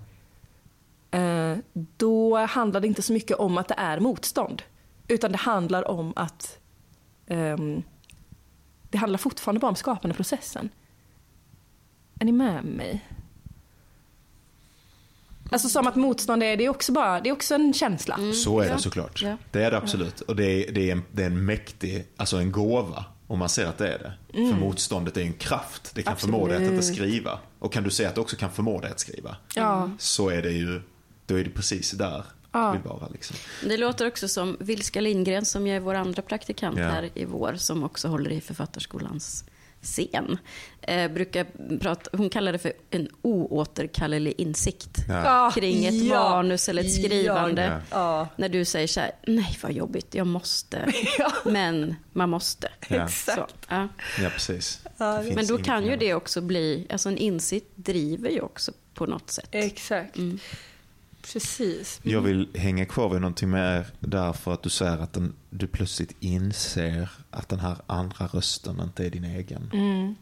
uh, 1.15 1.57
då 1.97 2.37
handlar 2.37 2.81
det 2.81 2.87
inte 2.87 3.01
så 3.01 3.13
mycket 3.13 3.37
om 3.37 3.57
att 3.57 3.67
det 3.67 3.75
är 3.77 3.99
motstånd. 3.99 4.61
Utan 5.07 5.31
det 5.31 5.37
handlar 5.37 5.91
om 5.91 6.13
att 6.15 6.59
um, 7.27 7.83
det 8.89 8.97
handlar 8.97 9.17
fortfarande 9.17 9.59
bara 9.59 9.69
om 9.69 9.75
skapandeprocessen. 9.75 10.69
Är 12.19 12.25
ni 12.25 12.31
med 12.31 12.65
mig? 12.65 13.05
Alltså 15.53 15.69
som 15.69 15.87
att 15.87 15.95
motstånd 15.95 16.43
är, 16.43 16.57
det 16.57 16.65
är 16.65 16.69
också, 16.69 16.91
bara, 16.91 17.19
det 17.19 17.29
är 17.29 17.33
också 17.33 17.55
en 17.55 17.73
känsla. 17.73 18.15
Mm. 18.15 18.33
Så 18.33 18.59
är 18.59 18.69
det 18.69 18.79
såklart. 18.79 19.21
Ja. 19.21 19.37
Det 19.51 19.63
är 19.63 19.71
det 19.71 19.77
absolut. 19.77 20.21
Och 20.21 20.35
det 20.35 20.45
är, 20.45 20.71
det, 20.71 20.89
är 20.89 20.91
en, 20.91 21.03
det 21.11 21.21
är 21.21 21.27
en 21.27 21.45
mäktig, 21.45 22.07
alltså 22.17 22.37
en 22.37 22.51
gåva. 22.51 23.05
Om 23.27 23.39
man 23.39 23.49
ser 23.49 23.65
att 23.65 23.77
det 23.77 23.87
är 23.87 23.99
det. 23.99 24.39
Mm. 24.39 24.53
För 24.53 24.59
motståndet 24.59 25.17
är 25.17 25.21
en 25.21 25.33
kraft. 25.33 25.95
Det 25.95 26.03
kan 26.03 26.13
absolut. 26.13 26.35
förmå 26.35 26.47
dig 26.47 26.57
att 26.57 26.71
inte 26.71 26.83
skriva. 26.83 27.39
Och 27.59 27.73
kan 27.73 27.83
du 27.83 27.89
säga 27.89 28.09
att 28.09 28.15
det 28.15 28.21
också 28.21 28.35
kan 28.35 28.51
förmå 28.51 28.79
dig 28.81 28.91
att 28.91 28.99
skriva. 28.99 29.35
Ja. 29.55 29.91
Så 29.99 30.29
är 30.29 30.41
det 30.41 30.51
ju, 30.51 30.81
då 31.25 31.35
är 31.35 31.43
det 31.43 31.49
precis 31.49 31.91
där 31.91 32.23
ja. 32.51 32.77
bara 32.83 33.07
liksom. 33.07 33.35
Det 33.63 33.77
låter 33.77 34.07
också 34.07 34.27
som 34.27 34.57
Vilska 34.59 35.01
Lindgren 35.01 35.45
som 35.45 35.67
är 35.67 35.79
vår 35.79 35.95
andra 35.95 36.21
praktikant 36.21 36.79
ja. 36.79 36.85
här 36.85 37.09
i 37.13 37.25
vår. 37.25 37.55
Som 37.57 37.83
också 37.83 38.07
håller 38.07 38.31
i 38.31 38.41
Författarskolans 38.41 39.45
scen. 39.81 40.37
Eh, 40.87 41.11
brukar 41.11 41.45
prata, 41.79 42.17
hon 42.17 42.29
kallar 42.29 42.51
det 42.51 42.57
för 42.57 42.73
en 42.89 43.07
oåterkallelig 43.21 44.33
insikt 44.37 44.97
ja. 45.09 45.51
kring 45.55 45.85
ett 45.85 46.03
ja. 46.03 46.29
manus 46.29 46.69
eller 46.69 46.83
ett 46.83 46.93
skrivande. 46.93 47.81
Ja. 47.89 48.27
När 48.35 48.49
du 48.49 48.65
säger 48.65 48.87
så 48.87 48.99
här, 48.99 49.11
nej 49.27 49.57
vad 49.63 49.71
jobbigt, 49.71 50.15
jag 50.15 50.27
måste. 50.27 50.93
Men 51.45 51.95
man 52.11 52.29
måste. 52.29 52.69
Exakt. 52.89 53.55
ja. 53.67 53.87
precis. 54.17 54.81
Men 55.35 55.47
då 55.47 55.57
kan 55.57 55.85
ju 55.85 55.95
det 55.95 56.13
också 56.13 56.41
bli, 56.41 56.87
alltså 56.89 57.09
en 57.09 57.17
insikt 57.17 57.67
driver 57.75 58.29
ju 58.29 58.41
också 58.41 58.71
på 58.93 59.05
något 59.05 59.29
sätt. 59.29 59.49
Exakt. 59.51 60.17
Mm. 60.17 60.39
Precis. 61.33 61.99
Jag 62.03 62.21
vill 62.21 62.47
hänga 62.55 62.85
kvar 62.85 63.09
vid 63.09 63.21
någonting 63.21 63.49
mer 63.49 63.85
därför 63.99 64.53
att 64.53 64.63
du 64.63 64.69
säger 64.69 64.97
att 64.97 65.13
den, 65.13 65.33
du 65.49 65.67
plötsligt 65.67 66.15
inser 66.19 67.09
att 67.31 67.49
den 67.49 67.59
här 67.59 67.77
andra 67.87 68.27
rösten 68.27 68.79
inte 68.79 69.05
är 69.05 69.09
din 69.09 69.23
egen. 69.23 69.69
Mm. 69.73 70.15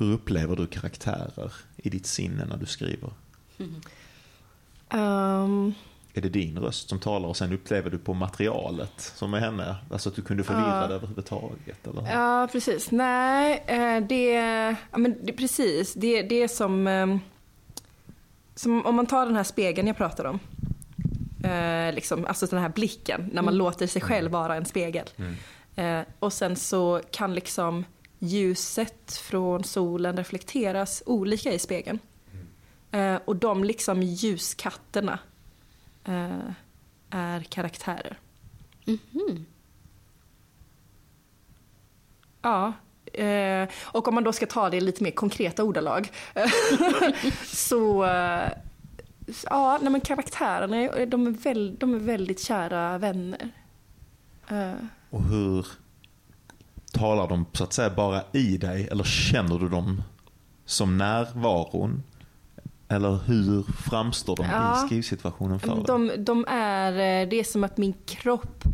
Hur 0.00 0.12
upplever 0.12 0.56
du 0.56 0.66
karaktärer 0.66 1.52
i 1.76 1.90
ditt 1.90 2.06
sinne 2.06 2.44
när 2.44 2.56
du 2.56 2.66
skriver? 2.66 3.10
Mm. 3.58 3.74
Um, 4.92 5.74
är 6.14 6.20
det 6.20 6.28
din 6.28 6.58
röst 6.58 6.88
som 6.88 6.98
talar 6.98 7.28
och 7.28 7.36
sen 7.36 7.52
upplever 7.52 7.90
du 7.90 7.98
på 7.98 8.14
materialet 8.14 9.12
som 9.16 9.34
är 9.34 9.40
henne? 9.40 9.76
Alltså 9.90 10.08
att 10.08 10.14
du 10.14 10.22
kunde 10.22 10.44
förvirra 10.44 10.82
uh, 10.82 10.88
det 10.88 10.94
överhuvudtaget? 10.94 11.86
Eller? 11.86 12.12
Ja, 12.12 12.48
precis. 12.52 12.90
Nej, 12.90 13.64
eh, 13.66 14.06
det, 14.08 14.32
ja, 14.90 14.98
men 14.98 15.16
det, 15.22 15.32
precis. 15.32 15.94
Det, 15.94 16.22
det 16.22 16.42
är 16.42 16.48
som 16.48 16.86
ehm, 16.86 17.20
som 18.54 18.86
om 18.86 18.96
man 18.96 19.06
tar 19.06 19.26
den 19.26 19.36
här 19.36 19.44
spegeln 19.44 19.86
jag 19.86 19.96
pratade 19.96 20.28
om. 20.28 20.40
Eh, 21.44 21.94
liksom, 21.94 22.26
alltså 22.26 22.46
den 22.46 22.62
här 22.62 22.68
blicken, 22.68 23.20
när 23.32 23.42
man 23.42 23.54
mm. 23.54 23.58
låter 23.58 23.86
sig 23.86 24.02
själv 24.02 24.30
vara 24.30 24.56
en 24.56 24.64
spegel. 24.64 25.06
Mm. 25.16 25.34
Eh, 25.76 26.06
och 26.18 26.32
sen 26.32 26.56
så 26.56 27.00
kan 27.10 27.34
liksom 27.34 27.84
ljuset 28.22 29.12
från 29.12 29.64
solen 29.64 30.16
reflekteras 30.16 31.02
olika 31.06 31.52
i 31.52 31.58
spegeln. 31.58 31.98
Mm. 32.32 33.14
Eh, 33.14 33.20
och 33.24 33.36
de 33.36 33.64
liksom 33.64 34.02
ljuskatterna 34.02 35.18
eh, 36.04 36.50
är 37.10 37.40
karaktärer. 37.42 38.18
Mm 38.86 39.46
Ja, 42.42 42.72
Eh, 43.12 43.68
och 43.84 44.08
om 44.08 44.14
man 44.14 44.24
då 44.24 44.32
ska 44.32 44.46
ta 44.46 44.70
det 44.70 44.76
i 44.76 44.80
lite 44.80 45.02
mer 45.02 45.10
konkreta 45.10 45.64
ordalag 45.64 46.12
så 47.46 48.04
eh, 48.04 48.50
ja, 49.44 49.78
nej, 49.82 49.92
men 49.92 50.00
karaktärerna 50.00 51.06
de 51.06 51.26
är, 51.26 51.30
väl, 51.30 51.76
de 51.78 51.94
är 51.94 51.98
väldigt 51.98 52.40
kära 52.40 52.98
vänner. 52.98 53.50
Eh. 54.48 54.72
Och 55.10 55.22
hur 55.22 55.66
talar 56.92 57.28
de 57.28 57.46
så 57.52 57.64
att 57.64 57.72
säga 57.72 57.90
bara 57.90 58.22
i 58.32 58.56
dig 58.56 58.88
eller 58.90 59.04
känner 59.04 59.58
du 59.58 59.68
dem 59.68 60.02
som 60.64 60.98
närvaron? 60.98 62.02
Eller 62.88 63.18
hur 63.26 63.62
framstår 63.62 64.36
de 64.36 64.46
ja, 64.46 64.84
i 64.84 64.86
skrivsituationen 64.86 65.60
för 65.60 65.84
de, 65.86 66.06
dig? 66.06 66.18
De 66.18 66.44
är, 66.48 66.92
eh, 66.92 67.28
det 67.28 67.36
är 67.36 67.44
som 67.44 67.64
att 67.64 67.76
min 67.76 67.94
kropp 68.06 68.64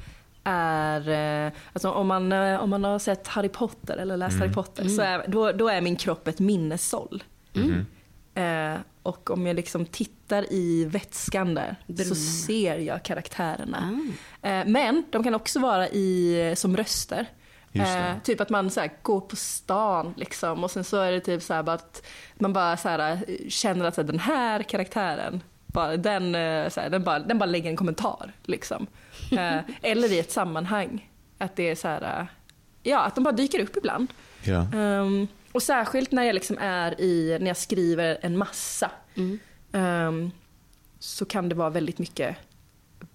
är, 0.45 1.09
eh, 1.47 1.53
alltså 1.73 1.91
om 1.91 2.07
man, 2.07 2.33
eh, 2.33 2.63
om 2.63 2.71
man 2.71 2.85
har 2.85 2.99
sett 2.99 3.29
Harry 3.29 3.49
Potter 3.49 3.97
eller 3.97 4.17
läst 4.17 4.35
mm. 4.35 4.41
Harry 4.41 4.55
Potter 4.55 4.83
mm. 4.83 4.97
så 4.97 5.03
är, 5.03 5.25
då, 5.29 5.53
då 5.53 5.69
är 5.69 5.81
min 5.81 5.97
kropp 5.97 6.29
ett 6.29 6.39
minnessåll. 6.39 7.23
Mm. 7.55 7.87
Eh, 8.35 8.81
och 9.03 9.31
om 9.31 9.47
jag 9.47 9.57
liksom 9.57 9.87
tittar 9.87 10.53
i 10.53 10.85
vätskan 10.85 11.55
där 11.55 11.77
så 12.09 12.15
ser 12.15 12.77
jag 12.77 13.03
karaktärerna. 13.03 14.01
Ah. 14.43 14.49
Eh, 14.49 14.67
men 14.67 15.05
de 15.11 15.25
kan 15.25 15.35
också 15.35 15.61
vara 15.61 15.89
i, 15.89 16.55
som 16.57 16.77
röster. 16.77 17.27
Eh, 17.81 18.19
typ 18.25 18.41
att 18.41 18.51
man 18.51 18.71
så 18.71 18.81
här, 18.81 18.91
går 19.03 19.21
på 19.21 19.37
stan 19.37 20.15
liksom, 20.17 20.65
och 20.65 20.71
sen 20.71 20.85
så 20.85 20.97
är 20.97 21.13
det 21.13 21.21
typ 21.21 21.43
så 21.43 21.55
här, 21.55 21.69
att 21.69 22.07
man 22.35 22.53
bara 22.53 22.77
så 22.77 22.89
här, 22.89 23.21
känner 23.49 23.85
att 23.85 23.95
så 23.95 24.01
här, 24.01 24.07
den 24.07 24.19
här 24.19 24.63
karaktären 24.63 25.43
bara, 25.77 25.97
den, 25.97 26.35
eh, 26.35 26.69
så 26.69 26.81
den, 26.81 27.05
bara, 27.05 27.19
den 27.19 27.39
bara 27.39 27.47
lägger 27.47 27.71
en 27.71 27.77
kommentar. 27.77 28.33
Liksom. 28.43 28.87
Eh, 29.33 29.59
eller 29.83 30.13
i 30.13 30.19
ett 30.19 30.31
sammanhang. 30.33 31.11
Att 31.39 31.57
det 31.57 31.71
är 31.71 31.75
så 31.75 31.89
eh, 31.89 32.27
ja, 32.83 33.01
att 33.01 33.15
de 33.15 33.25
bara 33.25 33.33
dyker 33.33 33.61
upp 33.61 33.77
ibland. 33.77 34.09
Ja. 34.43 34.67
Um, 34.75 35.29
och 35.53 35.63
särskilt 35.63 36.13
när 36.13 36.23
jag 36.23 36.35
liksom 36.35 36.59
är 36.61 37.01
i, 37.01 37.39
när 37.41 37.47
jag 37.47 37.57
skriver 37.57 38.19
en 38.23 38.39
massa. 38.39 38.91
Mm. 39.15 39.39
Um, 39.73 40.31
så 40.99 41.25
kan 41.25 41.49
det 41.49 41.55
vara 41.55 41.71
väldigt 41.71 41.99
mycket 41.99 42.37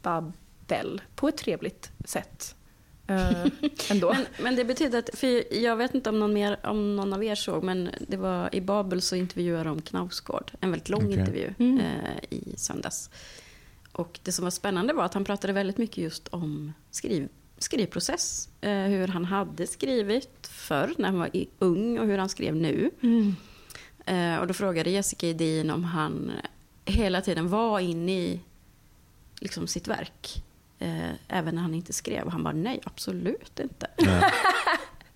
babbel 0.01 1.01
på 1.15 1.27
ett 1.27 1.37
trevligt 1.37 1.91
sätt. 2.05 2.55
Uh, 3.11 3.47
ändå. 3.89 4.13
men, 4.13 4.25
men, 4.43 4.55
det 4.55 4.65
betyder 4.65 4.99
att, 4.99 5.09
för 5.13 5.53
jag 5.53 5.75
vet 5.75 5.95
inte 5.95 6.09
om 6.09 6.19
någon, 6.19 6.33
mer, 6.33 6.59
om 6.63 6.95
någon 6.95 7.13
av 7.13 7.23
er 7.23 7.35
såg, 7.35 7.63
men 7.63 7.89
det 8.07 8.17
var 8.17 8.55
i 8.55 8.61
Babel 8.61 9.01
så 9.01 9.15
intervjuade 9.15 9.63
de 9.63 9.81
Knausgård, 9.81 10.51
en 10.59 10.71
väldigt 10.71 10.89
lång 10.89 11.05
okay. 11.05 11.19
intervju 11.19 11.53
mm. 11.59 11.77
uh, 11.77 11.83
i 12.29 12.53
söndags. 12.57 13.09
Och 13.91 14.19
det 14.23 14.31
som 14.31 14.43
var 14.43 14.51
spännande 14.51 14.93
var 14.93 15.03
att 15.03 15.13
han 15.13 15.25
pratade 15.25 15.53
väldigt 15.53 15.77
mycket 15.77 15.97
just 15.97 16.27
om 16.27 16.73
skriv, 16.91 17.29
skrivprocess. 17.57 18.49
Eh, 18.61 18.71
hur 18.71 19.07
han 19.07 19.25
hade 19.25 19.67
skrivit 19.67 20.47
förr 20.47 20.93
när 20.97 21.09
han 21.09 21.19
var 21.19 21.35
i- 21.35 21.49
ung 21.59 21.99
och 21.99 22.05
hur 22.05 22.17
han 22.17 22.29
skrev 22.29 22.55
nu. 22.55 22.91
Eh, 24.05 24.37
och 24.37 24.47
då 24.47 24.53
frågade 24.53 24.89
Jessica 24.89 25.27
Edin 25.27 25.69
om 25.69 25.83
han 25.83 26.31
hela 26.85 27.21
tiden 27.21 27.49
var 27.49 27.79
inne 27.79 28.11
i 28.11 28.39
liksom, 29.39 29.67
sitt 29.67 29.87
verk. 29.87 30.43
Eh, 30.81 31.11
även 31.27 31.55
när 31.55 31.61
han 31.61 31.73
inte 31.73 31.93
skrev. 31.93 32.25
Och 32.25 32.31
han 32.31 32.43
bara, 32.43 32.53
nej 32.53 32.79
absolut 32.83 33.59
inte. 33.59 33.87
Nej. 33.97 34.23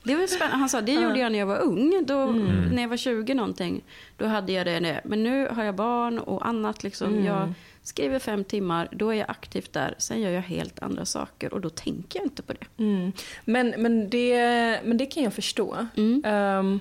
Det 0.04 0.16
var 0.16 0.28
spännande. 0.28 0.58
Han 0.58 0.70
sa, 0.70 0.82
det 0.82 0.94
gjorde 0.94 1.20
jag 1.20 1.32
när 1.32 1.40
jag 1.40 1.46
var 1.46 1.60
ung. 1.60 2.06
Då, 2.06 2.20
Mm. 2.20 2.70
När 2.70 2.82
jag 2.82 2.90
var 2.90 2.98
20 2.98 3.34
någonting. 3.34 3.84
Då 4.18 4.26
hade 4.26 4.52
jag 4.52 4.66
det. 4.66 4.80
det. 4.80 5.02
Men 5.06 5.24
nu 5.24 5.48
har 5.48 5.64
jag 5.64 5.76
barn 5.76 6.20
och 6.20 6.48
annat. 6.48 6.84
Liksom. 6.84 7.24
Jag 7.26 7.54
skriver 7.84 8.20
fem 8.20 8.44
timmar, 8.44 8.88
då 8.92 9.10
är 9.10 9.14
jag 9.16 9.30
aktivt 9.30 9.74
där. 9.74 9.96
Sen 9.98 10.22
gör 10.22 10.32
jag 10.32 10.42
helt 10.42 10.80
andra 10.80 11.06
saker 11.06 11.54
och 11.54 11.62
då 11.62 11.70
tänker 11.70 12.20
jag 12.20 12.26
inte 12.26 12.42
på 12.42 12.54
det. 12.54 12.84
Mm. 12.84 13.12
Men, 13.46 13.74
men, 13.78 14.10
det, 14.10 14.36
men 14.84 14.98
det 14.98 15.06
kan 15.06 15.24
jag 15.24 15.34
förstå. 15.34 15.88
Mm. 15.98 16.22
Ehm, 16.26 16.80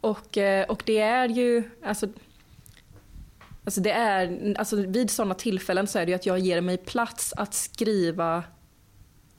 och, 0.00 0.38
eh, 0.38 0.64
och 0.66 0.82
det 0.86 0.98
är 0.98 1.28
ju, 1.28 1.62
alltså, 1.84 2.06
alltså 3.64 3.80
det 3.80 3.90
är, 3.90 4.54
alltså 4.58 4.76
vid 4.76 5.10
sådana 5.10 5.34
tillfällen 5.34 5.86
så 5.86 5.98
är 5.98 6.06
det 6.06 6.12
ju 6.12 6.16
att 6.16 6.26
jag 6.26 6.38
ger 6.38 6.60
mig 6.60 6.76
plats 6.76 7.32
att 7.36 7.54
skriva 7.54 8.44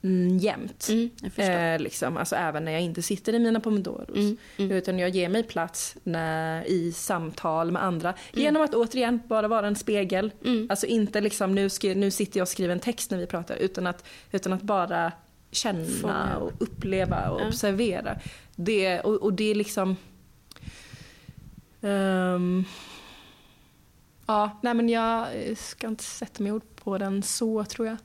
mm, 0.02 0.38
jämt. 0.38 0.88
Mm. 0.90 1.10
Eh, 1.36 1.82
liksom, 1.82 2.16
alltså 2.16 2.36
även 2.36 2.64
när 2.64 2.72
jag 2.72 2.80
inte 2.80 3.02
sitter 3.02 3.34
i 3.34 3.38
mina 3.38 3.60
pomodoros. 3.60 4.16
Mm, 4.16 4.36
mm. 4.56 4.72
Utan 4.72 4.98
jag 4.98 5.10
ger 5.10 5.28
mig 5.28 5.42
plats 5.42 5.96
när, 6.02 6.64
i 6.64 6.92
samtal 6.92 7.70
med 7.72 7.84
andra. 7.84 8.14
Genom 8.32 8.62
att 8.62 8.74
återigen 8.74 9.20
bara 9.26 9.48
vara 9.48 9.66
en 9.66 9.76
spegel. 9.76 10.32
Mm. 10.44 10.66
Alltså 10.70 10.86
inte 10.86 11.20
liksom 11.20 11.54
nu, 11.54 11.68
skri- 11.68 11.94
nu 11.94 12.10
sitter 12.10 12.38
jag 12.38 12.44
och 12.44 12.48
skriver 12.48 12.72
en 12.72 12.80
text 12.80 13.10
när 13.10 13.18
vi 13.18 13.26
pratar. 13.26 13.56
Utan 13.56 13.86
att, 13.86 14.04
utan 14.32 14.52
att 14.52 14.62
bara 14.62 15.12
känna 15.50 16.36
och 16.38 16.52
uppleva 16.58 17.30
och 17.30 17.46
observera. 17.46 18.18
Det, 18.56 19.00
och, 19.00 19.14
och 19.22 19.32
det 19.32 19.50
är 19.50 19.54
liksom... 19.54 19.96
ehm, 21.82 22.64
ja, 24.26 24.58
nej 24.62 24.74
men 24.74 24.88
jag 24.88 25.28
ska 25.56 25.86
inte 25.86 26.04
sätta 26.04 26.42
mig 26.42 26.52
ord 26.52 26.62
på 26.76 26.98
den 26.98 27.22
så 27.22 27.64
tror 27.64 27.88
jag. 27.88 27.96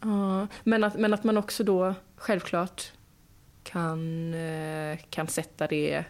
Ja, 0.00 0.46
men, 0.64 0.84
att, 0.84 0.98
men 0.98 1.14
att 1.14 1.24
man 1.24 1.36
också 1.36 1.64
då 1.64 1.94
självklart 2.16 2.92
kan, 3.62 4.34
eh, 4.34 4.98
kan 5.10 5.26
sätta 5.26 5.66
det... 5.66 6.04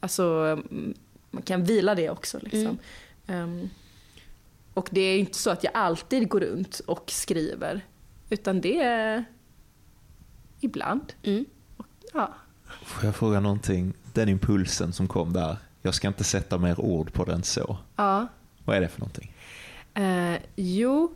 Alltså, 0.00 0.24
mm, 0.24 0.94
man 1.30 1.42
kan 1.42 1.64
vila 1.64 1.94
det 1.94 2.10
också. 2.10 2.38
Liksom. 2.42 2.78
Ehm, 3.26 3.68
och 4.74 4.88
det 4.90 5.00
är 5.00 5.18
inte 5.18 5.38
så 5.38 5.50
att 5.50 5.64
jag 5.64 5.72
alltid 5.74 6.28
går 6.28 6.40
runt 6.40 6.78
och 6.78 7.10
skriver. 7.10 7.84
Utan 8.30 8.60
det 8.60 8.82
är 8.82 9.24
ibland. 10.60 11.12
Mm. 11.22 11.44
Ja. 12.12 12.34
Får 12.82 13.04
jag 13.04 13.16
fråga 13.16 13.40
någonting? 13.40 13.94
Den 14.12 14.28
impulsen 14.28 14.92
som 14.92 15.08
kom 15.08 15.32
där, 15.32 15.56
jag 15.84 15.94
ska 15.94 16.08
inte 16.08 16.24
sätta 16.24 16.58
mer 16.58 16.80
ord 16.80 17.12
på 17.12 17.24
den 17.24 17.42
så. 17.42 17.76
ja. 17.96 18.26
Vad 18.64 18.76
är 18.76 18.80
det 18.80 18.88
för 18.88 19.00
någonting? 19.00 19.32
Eh, 19.94 20.40
jo, 20.56 21.14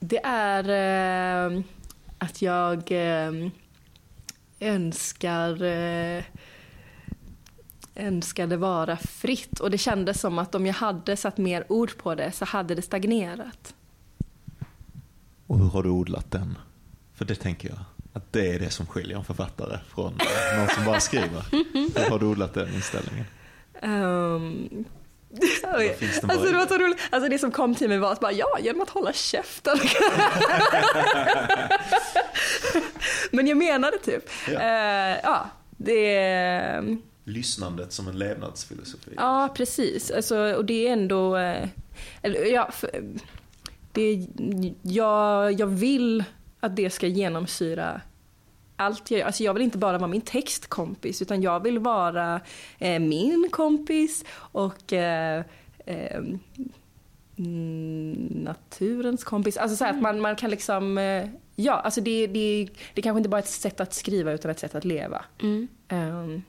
det 0.00 0.20
är 0.24 0.64
eh, 1.54 1.62
att 2.18 2.42
jag 2.42 2.92
eh, 2.92 3.50
önskar 4.60 5.62
eh, 5.62 6.24
önskade 7.94 8.56
vara 8.56 8.96
fritt. 8.96 9.60
Och 9.60 9.70
det 9.70 9.78
kändes 9.78 10.20
som 10.20 10.38
att 10.38 10.54
om 10.54 10.66
jag 10.66 10.74
hade 10.74 11.16
satt 11.16 11.38
mer 11.38 11.72
ord 11.72 11.98
på 11.98 12.14
det 12.14 12.32
så 12.32 12.44
hade 12.44 12.74
det 12.74 12.82
stagnerat. 12.82 13.74
Och 15.46 15.58
hur 15.58 15.68
har 15.68 15.82
du 15.82 15.88
odlat 15.88 16.30
den? 16.30 16.58
För 17.14 17.24
det 17.24 17.34
tänker 17.34 17.68
jag, 17.68 17.78
att 18.12 18.32
det 18.32 18.54
är 18.54 18.58
det 18.58 18.70
som 18.70 18.86
skiljer 18.86 19.16
en 19.18 19.24
författare 19.24 19.78
från 19.94 20.18
någon 20.58 20.68
som 20.68 20.84
bara 20.84 21.00
skriver. 21.00 21.44
Hur 22.00 22.10
har 22.10 22.18
du 22.18 22.26
odlat 22.26 22.54
den 22.54 22.74
inställningen? 22.74 23.24
Um, 23.82 24.84
finns 25.98 26.20
det 26.20 26.26
alltså 26.28 26.46
det 26.46 26.56
var 26.56 26.66
så 26.66 26.78
roligt. 26.78 26.98
Alltså 27.10 27.28
det 27.30 27.38
som 27.38 27.50
kom 27.50 27.74
till 27.74 27.88
mig 27.88 27.98
var 27.98 28.12
att 28.12 28.20
bara, 28.20 28.32
ja, 28.32 28.58
genom 28.60 28.82
att 28.82 28.90
hålla 28.90 29.12
käften. 29.12 29.78
Men 33.30 33.46
jag 33.46 33.56
menade 33.58 33.98
typ. 33.98 34.30
Ja. 34.52 34.60
Eh, 34.60 35.18
ja, 35.22 35.50
det... 35.76 36.96
Lyssnandet 37.24 37.92
som 37.92 38.08
en 38.08 38.18
levnadsfilosofi. 38.18 39.10
Ja, 39.16 39.48
precis. 39.56 40.10
Alltså, 40.10 40.36
och 40.54 40.64
det 40.64 40.88
är 40.88 40.92
ändå... 40.92 41.36
eh, 41.36 41.68
Eller, 42.22 42.44
ja, 42.44 42.70
för, 42.72 42.90
det, 43.92 44.26
jag, 44.82 45.52
jag 45.52 45.66
vill 45.66 46.24
att 46.62 46.76
det 46.76 46.90
ska 46.90 47.06
genomsyra 47.06 48.00
allt 48.76 49.10
jag 49.10 49.18
gör. 49.20 49.26
Alltså 49.26 49.42
jag 49.44 49.54
vill 49.54 49.62
inte 49.62 49.78
bara 49.78 49.98
vara 49.98 50.08
min 50.10 50.20
textkompis 50.20 51.22
utan 51.22 51.42
jag 51.42 51.62
vill 51.62 51.78
vara 51.78 52.40
eh, 52.78 53.00
min 53.00 53.48
kompis 53.52 54.24
och 54.34 54.92
eh, 54.92 55.44
eh, 55.86 56.20
mm, 57.38 58.12
naturens 58.44 59.24
kompis. 59.24 59.56
Alltså 59.56 59.76
så 59.76 59.84
här, 59.84 59.90
att 59.92 60.02
man, 60.02 60.20
man 60.20 60.36
kan 60.36 60.50
liksom... 60.50 60.98
Eh, 60.98 61.28
ja, 61.56 61.72
alltså 61.72 62.00
det, 62.00 62.26
det, 62.26 62.68
det 62.94 63.02
kanske 63.02 63.18
inte 63.18 63.28
bara 63.28 63.38
är 63.38 63.42
ett 63.42 63.48
sätt 63.48 63.80
att 63.80 63.94
skriva 63.94 64.32
utan 64.32 64.50
ett 64.50 64.58
sätt 64.58 64.74
att 64.74 64.84
leva. 64.84 65.24
Mm. 65.42 65.68
Ehm, 65.88 66.42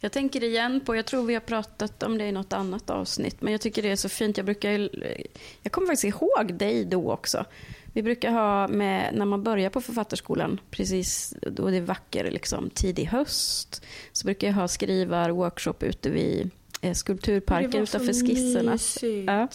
Jag 0.00 0.12
tänker 0.12 0.44
igen 0.44 0.80
på, 0.80 0.96
jag 0.96 1.06
tror 1.06 1.22
vi 1.24 1.34
har 1.34 1.40
pratat 1.40 2.02
om 2.02 2.18
det 2.18 2.24
i 2.26 2.32
något 2.32 2.52
annat 2.52 2.90
avsnitt, 2.90 3.42
men 3.42 3.52
jag 3.52 3.60
tycker 3.60 3.82
det 3.82 3.90
är 3.90 3.96
så 3.96 4.08
fint. 4.08 4.36
Jag, 4.36 4.46
brukar, 4.46 4.70
ju- 4.70 5.22
jag 5.62 5.72
kommer 5.72 5.86
faktiskt 5.86 6.04
ihåg 6.16 6.54
dig 6.54 6.84
då 6.84 7.12
också. 7.12 7.44
Vi 7.92 8.02
brukar 8.02 8.32
ha 8.32 8.68
med, 8.68 9.14
när 9.14 9.24
man 9.24 9.42
börjar 9.42 9.70
på 9.70 9.80
författarskolan, 9.80 10.60
precis 10.70 11.34
då 11.40 11.70
det 11.70 11.76
är 11.76 11.80
vacker 11.80 12.30
liksom, 12.30 12.70
tidig 12.70 13.04
höst, 13.04 13.84
så 14.12 14.24
brukar 14.24 14.46
jag 14.46 14.54
ha 14.54 14.68
skrivar-workshop 14.68 15.74
ute 15.80 16.10
vid 16.10 16.50
eh, 16.80 16.94
Skulpturparken 16.94 17.82
utanför 17.82 18.26
skissernas. 18.26 18.98
Ja. 19.26 19.48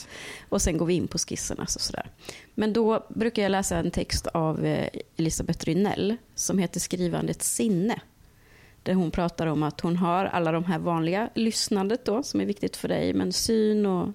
Och 0.49 0.61
sen 0.61 0.77
går 0.77 0.85
vi 0.85 0.93
in 0.93 1.07
på 1.07 1.17
skissernas 1.17 1.75
och 1.75 1.81
sådär. 1.81 2.09
Men 2.55 2.73
då 2.73 3.05
brukar 3.09 3.43
jag 3.43 3.49
läsa 3.49 3.77
en 3.77 3.91
text 3.91 4.27
av 4.27 4.65
eh, 4.65 4.89
Elisabeth 5.17 5.65
Rynell 5.65 6.17
som 6.35 6.59
heter 6.59 6.79
Skrivandets 6.79 7.53
sinne. 7.53 8.01
Där 8.83 8.93
hon 8.93 9.11
pratar 9.11 9.47
om 9.47 9.63
att 9.63 9.81
hon 9.81 9.97
har 9.97 10.25
alla 10.25 10.51
de 10.51 10.65
här 10.65 10.79
vanliga 10.79 11.29
lyssnandet 11.35 12.05
då, 12.05 12.23
som 12.23 12.41
är 12.41 12.45
viktigt 12.45 12.77
för 12.77 12.87
dig, 12.87 13.13
men 13.13 13.33
syn 13.33 13.85
och 13.85 14.09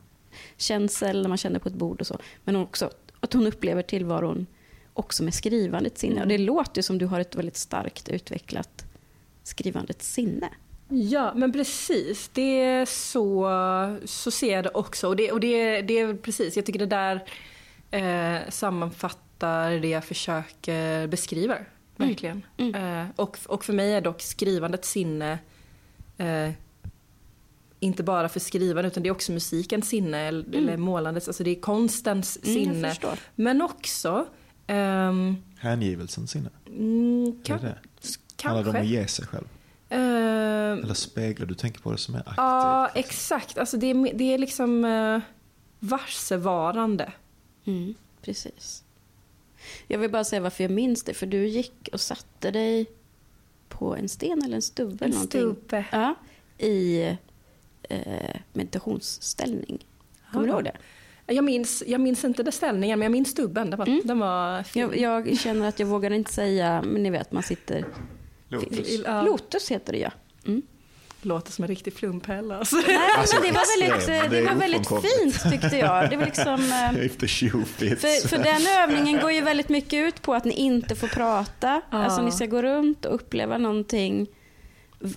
känsel 0.57 1.23
när 1.23 1.29
man 1.29 1.39
känner 1.39 1.59
på 1.59 1.69
ett 1.69 1.75
bord 1.75 2.01
och 2.01 2.07
så. 2.07 2.19
Men 2.45 2.57
också 2.57 2.91
att 3.21 3.33
hon 3.33 3.47
upplever 3.47 3.83
tillvaron 3.83 4.47
också 4.93 5.23
med 5.23 5.35
skrivandets 5.35 6.01
sinne. 6.01 6.23
Och 6.23 6.29
det 6.29 6.39
låter 6.39 6.83
som 6.83 6.99
du 6.99 7.07
har 7.07 7.21
ett 7.21 7.37
väldigt 7.37 7.57
starkt 7.57 8.09
utvecklat 8.09 8.85
skrivandets 9.43 10.12
sinne. 10.12 10.49
Ja, 10.89 11.33
men 11.35 11.53
precis. 11.53 12.31
Det 12.33 12.61
är 12.61 12.85
så, 12.87 13.49
så 14.05 14.31
ser 14.31 14.53
jag 14.53 14.64
det 14.64 14.71
också. 14.71 15.09
Och 15.09 15.16
det, 15.16 15.33
och 15.33 15.41
det, 15.41 15.83
det 15.83 15.99
är 15.99 16.14
precis, 16.14 16.57
jag 16.57 16.66
tycker 16.66 16.79
det 16.79 16.87
där 16.87 17.25
eh, 17.91 18.49
sammanfattar 18.49 19.71
det 19.71 19.89
jag 19.89 20.05
försöker 20.05 21.07
beskriva. 21.07 21.57
Verkligen. 21.97 22.43
Eh, 22.57 23.05
och, 23.16 23.39
och 23.47 23.64
för 23.64 23.73
mig 23.73 23.93
är 23.93 24.01
dock 24.01 24.21
skrivandets 24.21 24.91
sinne 24.91 25.39
eh, 26.19 26.51
inte 27.81 28.03
bara 28.03 28.29
för 28.29 28.41
skrivande 28.41 28.89
utan 28.89 29.03
det 29.03 29.09
är 29.09 29.11
också 29.11 29.33
musikens 29.33 29.89
sinne 29.89 30.18
eller, 30.18 30.57
eller 30.57 30.76
målandets, 30.76 31.29
alltså 31.29 31.45
det 31.45 31.51
är 31.51 31.61
konstens 31.61 32.39
Mm, 32.43 32.55
sinne. 32.55 32.95
Men 33.35 33.62
också 33.62 34.26
ehm, 34.66 35.37
Hängivelsens 35.59 36.31
sinne. 36.31 36.51
mm, 36.66 37.24
Är 37.26 37.59
det 37.59 37.59
det? 37.59 37.79
Handlar 38.43 38.62
det 38.62 38.68
om 38.68 38.74
kanske. 38.74 38.81
att 38.81 38.87
ge 38.87 39.07
sig 39.07 39.26
själv? 39.26 39.47
Ehm, 39.89 40.85
Eller 40.85 40.95
speglar 40.95 41.47
du 41.47 41.55
tänker 41.55 41.81
på 41.81 41.93
det 41.93 41.99
som 41.99 42.14
är 42.14 42.18
aktivt? 42.18 42.37
Ja, 42.37 42.89
exakt. 42.95 43.59
Alltså 43.59 43.76
det, 43.76 43.87
är, 43.87 44.14
det 44.14 44.35
är 44.35 44.39
liksom 44.39 44.85
uh, 44.85 45.20
varsevarande. 45.81 47.12
Mm, 47.64 47.95
precis. 48.22 48.85
Jag 49.87 49.99
vill 49.99 50.11
bara 50.11 50.24
säga 50.24 50.41
varför 50.41 50.64
jag 50.64 50.70
minns 50.70 51.03
det. 51.03 51.14
För 51.14 51.26
du 51.26 51.47
gick 51.47 51.89
och 51.93 52.01
satte 52.01 52.51
dig 52.51 52.87
på 53.68 53.97
en 53.97 54.09
sten 54.09 54.43
eller 54.43 54.57
en 54.57 54.62
stubbe. 54.62 55.05
En 55.05 55.11
någonting. 55.11 55.41
stubbe. 55.41 55.85
Ja, 55.93 56.14
I 56.66 57.16
eh, 57.89 58.41
meditationsställning. 58.53 59.86
Kommer 60.32 60.47
du 60.47 60.51
Ja. 60.53 60.55
ihåg 60.57 60.64
det? 60.64 60.76
Jag 61.34 61.45
minns, 61.45 61.82
jag 61.86 62.01
minns 62.01 62.24
inte 62.24 62.43
det 62.43 62.53
ställningen, 62.53 62.99
men 62.99 63.05
jag 63.07 63.12
minns 63.12 63.28
stubben. 63.30 63.70
Den 63.70 63.78
var, 63.78 63.86
Mm. 63.86 64.01
den 64.05 64.18
var 64.18 64.62
fin. 64.62 64.82
Jag, 64.82 65.28
jag 65.28 65.39
känner 65.39 65.68
att 65.68 65.78
jag 65.80 65.86
vågar 65.86 66.11
inte 66.11 66.32
säga, 66.32 66.82
men 66.82 67.03
ni 67.03 67.11
vet 67.11 67.32
man 67.32 67.43
sitter... 67.43 67.84
Lotus. 68.49 68.99
Lotus 69.24 69.70
heter 69.70 69.93
det 69.93 69.99
ja. 69.99 70.11
Mm. 70.47 70.62
Låter 71.22 71.53
som 71.53 71.64
en 71.64 71.68
riktig 71.68 71.93
flumphäll 71.95 72.53
alltså. 72.53 72.76
Nej, 72.76 72.99
Alltså, 73.18 73.36
men 73.36 73.45
det 73.47 73.53
var 73.53 73.80
väldigt, 73.80 74.07
det 74.07 74.36
det 74.36 74.45
var 74.45 74.55
väldigt 74.55 74.89
fint 74.89 75.51
tyckte 75.53 75.76
jag. 75.76 76.11
Det 76.11 76.16
var 76.16 76.24
liksom... 76.24 76.53
eh. 76.55 77.09
För, 77.97 78.28
för 78.28 78.39
den 78.39 78.66
övningen 78.82 79.20
går 79.20 79.32
ju 79.32 79.41
väldigt 79.41 79.68
mycket 79.68 80.09
ut 80.09 80.22
på 80.22 80.34
att 80.34 80.45
ni 80.45 80.53
inte 80.55 80.95
får 80.97 81.09
prata. 81.09 81.82
Ja. 81.91 81.99
Alltså 82.05 82.22
ni 82.22 82.32
ska 82.32 82.47
gå 82.47 82.62
runt 82.62 83.05
och 83.05 83.14
uppleva 83.14 83.59
någonting 83.59 84.26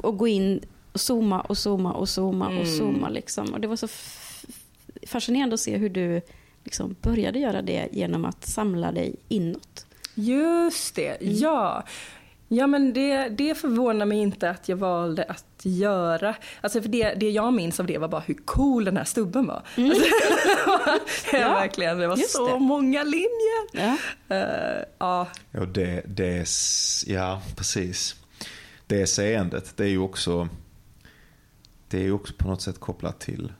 och 0.01 0.17
gå 0.17 0.27
in 0.27 0.61
zooma 0.93 1.41
och 1.41 1.57
zooma 1.57 1.93
och 1.93 2.09
zooma 2.09 2.45
och 2.47 2.51
Mm. 2.53 2.77
zooma. 2.77 3.09
Liksom. 3.09 3.53
Och 3.53 3.61
det 3.61 3.67
var 3.67 3.75
så 3.75 3.87
fascinerande 5.07 5.53
att 5.53 5.59
se 5.59 5.77
hur 5.77 5.89
du 5.89 6.21
liksom 6.63 6.95
började 7.01 7.39
göra 7.39 7.61
det 7.61 7.87
genom 7.91 8.25
att 8.25 8.45
samla 8.47 8.91
dig 8.91 9.15
inåt. 9.27 9.85
Just 10.15 10.95
det, 10.95 11.17
ja. 11.21 11.83
Ja 12.53 12.67
men 12.67 12.93
det, 12.93 13.29
det 13.29 13.55
förvånar 13.55 14.05
mig 14.05 14.17
inte 14.19 14.49
att 14.49 14.69
jag 14.69 14.77
valde 14.77 15.23
att 15.23 15.45
göra. 15.63 16.35
Alltså 16.61 16.81
för 16.81 16.89
det, 16.89 17.13
det 17.13 17.29
jag 17.29 17.53
minns 17.53 17.79
av 17.79 17.85
det 17.85 17.97
var 17.97 18.07
bara 18.07 18.21
hur 18.25 18.33
cool 18.45 18.85
den 18.85 18.97
här 18.97 19.03
stubben 19.03 19.45
var. 19.47 19.61
Mm. 19.77 19.89
Alltså, 19.89 20.05
ja, 20.67 20.97
Ja, 21.39 21.53
verkligen, 21.53 21.97
det 21.97 22.07
var 22.07 22.15
så 22.17 22.47
det. 22.47 22.59
många 22.59 23.03
linjer. 23.03 23.67
Ja. 23.73 23.97
Eh, 24.35 24.83
ja, 24.97 25.27
Ja, 25.51 25.65
det, 25.65 26.01
det, 26.05 26.45
ja 27.07 27.41
precis. 27.55 28.15
Det 28.87 29.07
seendet, 29.07 29.77
det 29.77 29.83
är 29.83 29.87
ju 29.89 29.97
också, 29.99 30.49
det 31.91 31.97
är 31.97 32.03
ju 32.03 32.11
också 32.11 32.33
på 32.37 32.47
något 32.47 32.61
sätt 32.61 32.79
kopplat 32.79 33.19
till, 33.19 33.53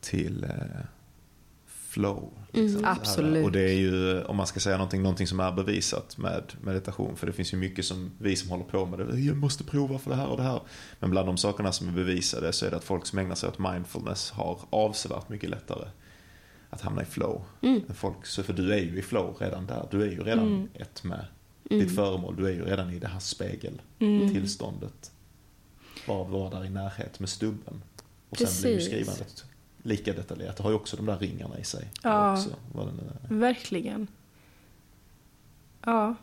till 0.00 0.44
eh, 0.44 0.50
flow. 1.66 2.30
Mm, 2.52 2.74
Det 2.82 2.86
här. 2.86 2.92
absolut. 3.00 3.44
Och 3.44 3.52
det 3.52 3.60
är 3.70 3.74
ju, 3.74 4.22
om 4.22 4.36
man 4.36 4.46
ska 4.46 4.60
säga 4.60 4.76
någonting, 4.76 5.02
någonting 5.02 5.26
som 5.26 5.40
är 5.40 5.52
bevisat 5.52 6.18
med 6.18 6.42
meditation. 6.60 7.16
För 7.16 7.26
det 7.26 7.32
finns 7.32 7.52
ju 7.52 7.56
mycket 7.56 7.84
som 7.84 8.10
vi 8.18 8.36
som 8.36 8.50
håller 8.50 8.64
på 8.64 8.86
med 8.86 8.98
det, 8.98 9.20
jag 9.20 9.36
måste 9.36 9.64
prova 9.64 9.98
för 9.98 10.10
det 10.10 10.16
här 10.16 10.26
och 10.26 10.36
det 10.36 10.42
här. 10.42 10.60
Men 11.00 11.10
bland 11.10 11.28
de 11.28 11.36
sakerna 11.36 11.72
som 11.72 11.88
är 11.88 11.92
bevisade 11.92 12.52
så 12.52 12.66
är 12.66 12.70
det 12.70 12.76
att 12.76 12.84
folk 12.84 13.06
som 13.06 13.18
ägnar 13.18 13.34
sig 13.34 13.48
åt 13.48 13.58
mindfulness 13.58 14.30
har 14.30 14.58
avsevärt 14.70 15.28
mycket 15.28 15.50
lättare 15.50 15.88
att 16.70 16.80
hamna 16.80 17.02
i 17.02 17.04
flow. 17.04 17.42
Mm. 17.62 17.80
Folk, 17.94 18.26
så 18.26 18.42
för 18.42 18.52
du 18.52 18.72
är 18.72 18.78
ju 18.78 18.98
i 18.98 19.02
flow 19.02 19.36
redan 19.40 19.66
där. 19.66 19.88
Du 19.90 20.02
är 20.02 20.06
ju 20.10 20.22
redan 20.22 20.46
Mm. 20.46 20.68
ett 20.74 21.04
med 21.04 21.24
Mm. 21.70 21.84
ditt 21.86 21.96
föremål. 21.96 22.36
Du 22.36 22.46
är 22.46 22.50
ju 22.52 22.64
redan 22.64 22.90
i 22.90 22.98
det 22.98 23.08
här 23.08 23.20
spegeltillståndet. 23.20 25.10
Bara 26.06 26.24
vara 26.24 26.50
där 26.50 26.64
i 26.64 26.70
närhet 26.70 27.20
med 27.20 27.28
stubben. 27.28 27.82
Och 28.30 28.38
sen 28.38 28.48
blir 28.62 28.70
ju 28.70 28.76
Precis. 28.76 28.92
skrivandet 28.92 29.44
lika 29.82 30.12
detaljerat. 30.12 30.56
Det 30.56 30.62
har 30.62 30.70
ju 30.70 30.76
också 30.76 30.96
de 30.96 31.06
där 31.06 31.18
ringarna 31.18 31.58
i 31.58 31.64
sig. 31.64 31.90
Ja. 32.02 32.32
Också, 32.32 32.50
verkligen. 33.28 34.06
Ja. 35.84 36.14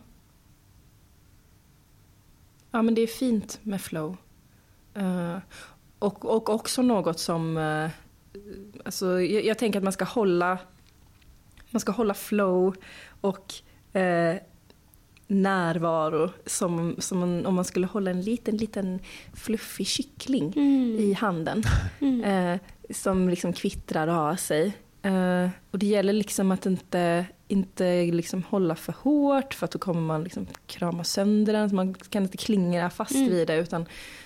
Ja 2.71 2.81
men 2.81 2.95
det 2.95 3.01
är 3.01 3.07
fint 3.07 3.59
med 3.63 3.81
flow. 3.81 4.17
Eh, 4.93 5.37
och, 5.99 6.25
och 6.25 6.49
också 6.49 6.81
något 6.81 7.19
som, 7.19 7.57
uh, 7.57 7.89
alltså 8.85 9.21
jag, 9.21 9.45
jag 9.45 9.57
tänker 9.57 9.79
att 9.79 9.83
man 9.83 9.93
ska 9.93 10.05
hålla, 10.05 10.57
man 11.69 11.79
ska 11.79 11.91
hålla 11.91 12.13
flow 12.13 12.75
och 13.21 13.53
eh, 13.93 14.37
närvaro 15.31 16.29
som, 16.45 16.95
som 16.99 17.19
man, 17.19 17.45
om 17.45 17.53
man 17.55 17.65
skulle 17.65 17.87
hålla 17.87 18.11
en 18.11 18.21
liten, 18.21 18.57
liten 18.57 18.99
fluffig 19.33 19.87
kyckling 19.87 20.53
Mm. 20.55 20.95
i 20.99 21.13
handen. 21.13 21.63
Eh, 22.25 22.55
som 22.89 23.29
liksom 23.29 23.53
kvittrar 23.53 24.07
och 24.07 24.13
har 24.13 24.35
sig. 24.35 24.73
Eh, 25.01 25.49
och 25.71 25.79
det 25.79 25.85
gäller 25.85 26.13
liksom 26.13 26.51
att 26.51 26.65
inte, 26.65 27.25
inte 27.47 28.03
liksom 28.05 28.43
hålla 28.49 28.75
för 28.75 28.93
hårt 28.99 29.53
för 29.53 29.65
att 29.65 29.71
då 29.71 29.79
kommer 29.79 30.01
man 30.01 30.23
liksom 30.23 30.47
krama 30.67 31.03
sönder 31.03 31.53
den. 31.53 31.69
Så 31.69 31.75
man 31.75 31.93
kan 31.93 32.23
inte 32.23 32.37
klingra 32.37 32.89
fast 32.89 33.15
Mm. 33.15 33.29
vid 33.29 33.47
det 33.47 33.55
utan 33.57 33.85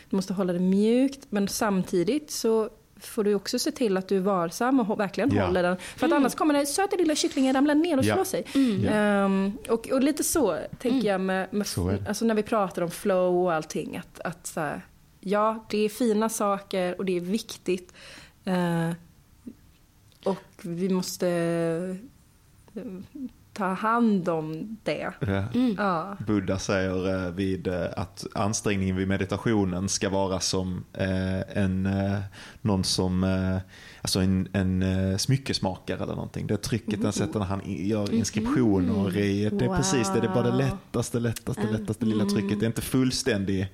du 0.09 0.15
måste 0.15 0.33
hålla 0.33 0.53
det 0.53 0.59
mjukt. 0.59 1.27
Men 1.29 1.47
samtidigt 1.47 2.31
så 2.31 2.69
får 2.99 3.23
du 3.23 3.33
också 3.35 3.59
se 3.59 3.71
till 3.71 3.97
att 3.97 4.07
du 4.07 4.17
är 4.17 4.21
varsam 4.21 4.79
och 4.79 4.99
verkligen 4.99 5.35
Ja. 5.35 5.45
håller 5.45 5.63
den. 5.63 5.77
För 5.77 6.07
att 6.07 6.13
annars 6.13 6.35
kommer 6.35 6.53
den 6.53 6.65
söta 6.67 6.95
lilla 6.95 7.15
kycklingen 7.15 7.53
ramla 7.55 7.73
ner 7.73 7.97
och 7.97 8.03
Ja. 8.05 8.13
slå 8.15 8.25
sig. 8.25 8.45
Mm. 8.55 8.85
Ehm, 8.87 9.57
och, 9.69 9.89
och 9.89 10.03
lite 10.03 10.23
så 10.23 10.57
tänker 10.79 11.07
jag 11.07 11.21
med, 11.21 11.53
med 11.53 11.67
alltså 12.07 12.25
när 12.25 12.35
vi 12.35 12.43
pratar 12.43 12.81
om 12.81 12.91
flow 12.91 13.43
och 13.43 13.53
allting. 13.53 13.97
Att, 13.97 14.19
att 14.19 14.47
så 14.47 14.59
här, 14.59 14.81
ja, 15.19 15.65
det 15.69 15.77
är 15.77 15.89
fina 15.89 16.29
saker 16.29 16.95
och 16.97 17.05
det 17.05 17.17
är 17.17 17.21
viktigt. 17.21 17.93
Eh, 18.45 18.91
och 20.23 20.43
vi 20.61 20.89
måste 20.89 21.27
eh, 22.73 22.81
ta 23.55 23.73
hand 23.73 24.29
om 24.29 24.77
det. 24.83 25.11
Ja. 25.19 25.43
Mm. 25.53 25.75
Ja, 25.77 26.17
Buddha 26.27 26.59
säger 26.59 27.25
eh, 27.25 27.31
vid, 27.31 27.67
eh, 27.67 27.85
att 27.97 28.25
ansträngningen 28.33 28.95
vid 28.95 29.07
meditationen 29.07 29.89
ska 29.89 30.09
vara 30.09 30.39
som 30.39 30.83
eh, 30.93 31.57
en, 31.63 31.89
någon 32.61 32.83
som, 32.83 33.23
alltså 34.01 34.19
en, 34.19 34.47
en 34.53 35.19
smyckesmakare 35.19 36.03
eller 36.03 36.15
någonting. 36.15 36.47
Det 36.47 36.57
trycket 36.57 37.01
den 37.01 37.13
sätter 37.13 37.39
när 37.39 37.45
han 37.45 37.61
gör 37.65 38.13
inskriptioner 38.13 39.17
i, 39.17 39.49
det 39.49 39.65
är 39.65 39.75
precis 39.77 40.09
det, 40.13 40.19
det 40.19 40.27
är 40.27 40.33
bara 40.33 40.43
det 40.43 40.51
Wow. 40.55 40.57
lättaste, 40.57 41.19
lättaste, 41.19 41.71
lättaste 41.71 42.05
lilla 42.05 42.25
trycket. 42.25 42.59
Det 42.59 42.65
är 42.65 42.67
inte 42.67 42.81
fullständig, 42.81 43.67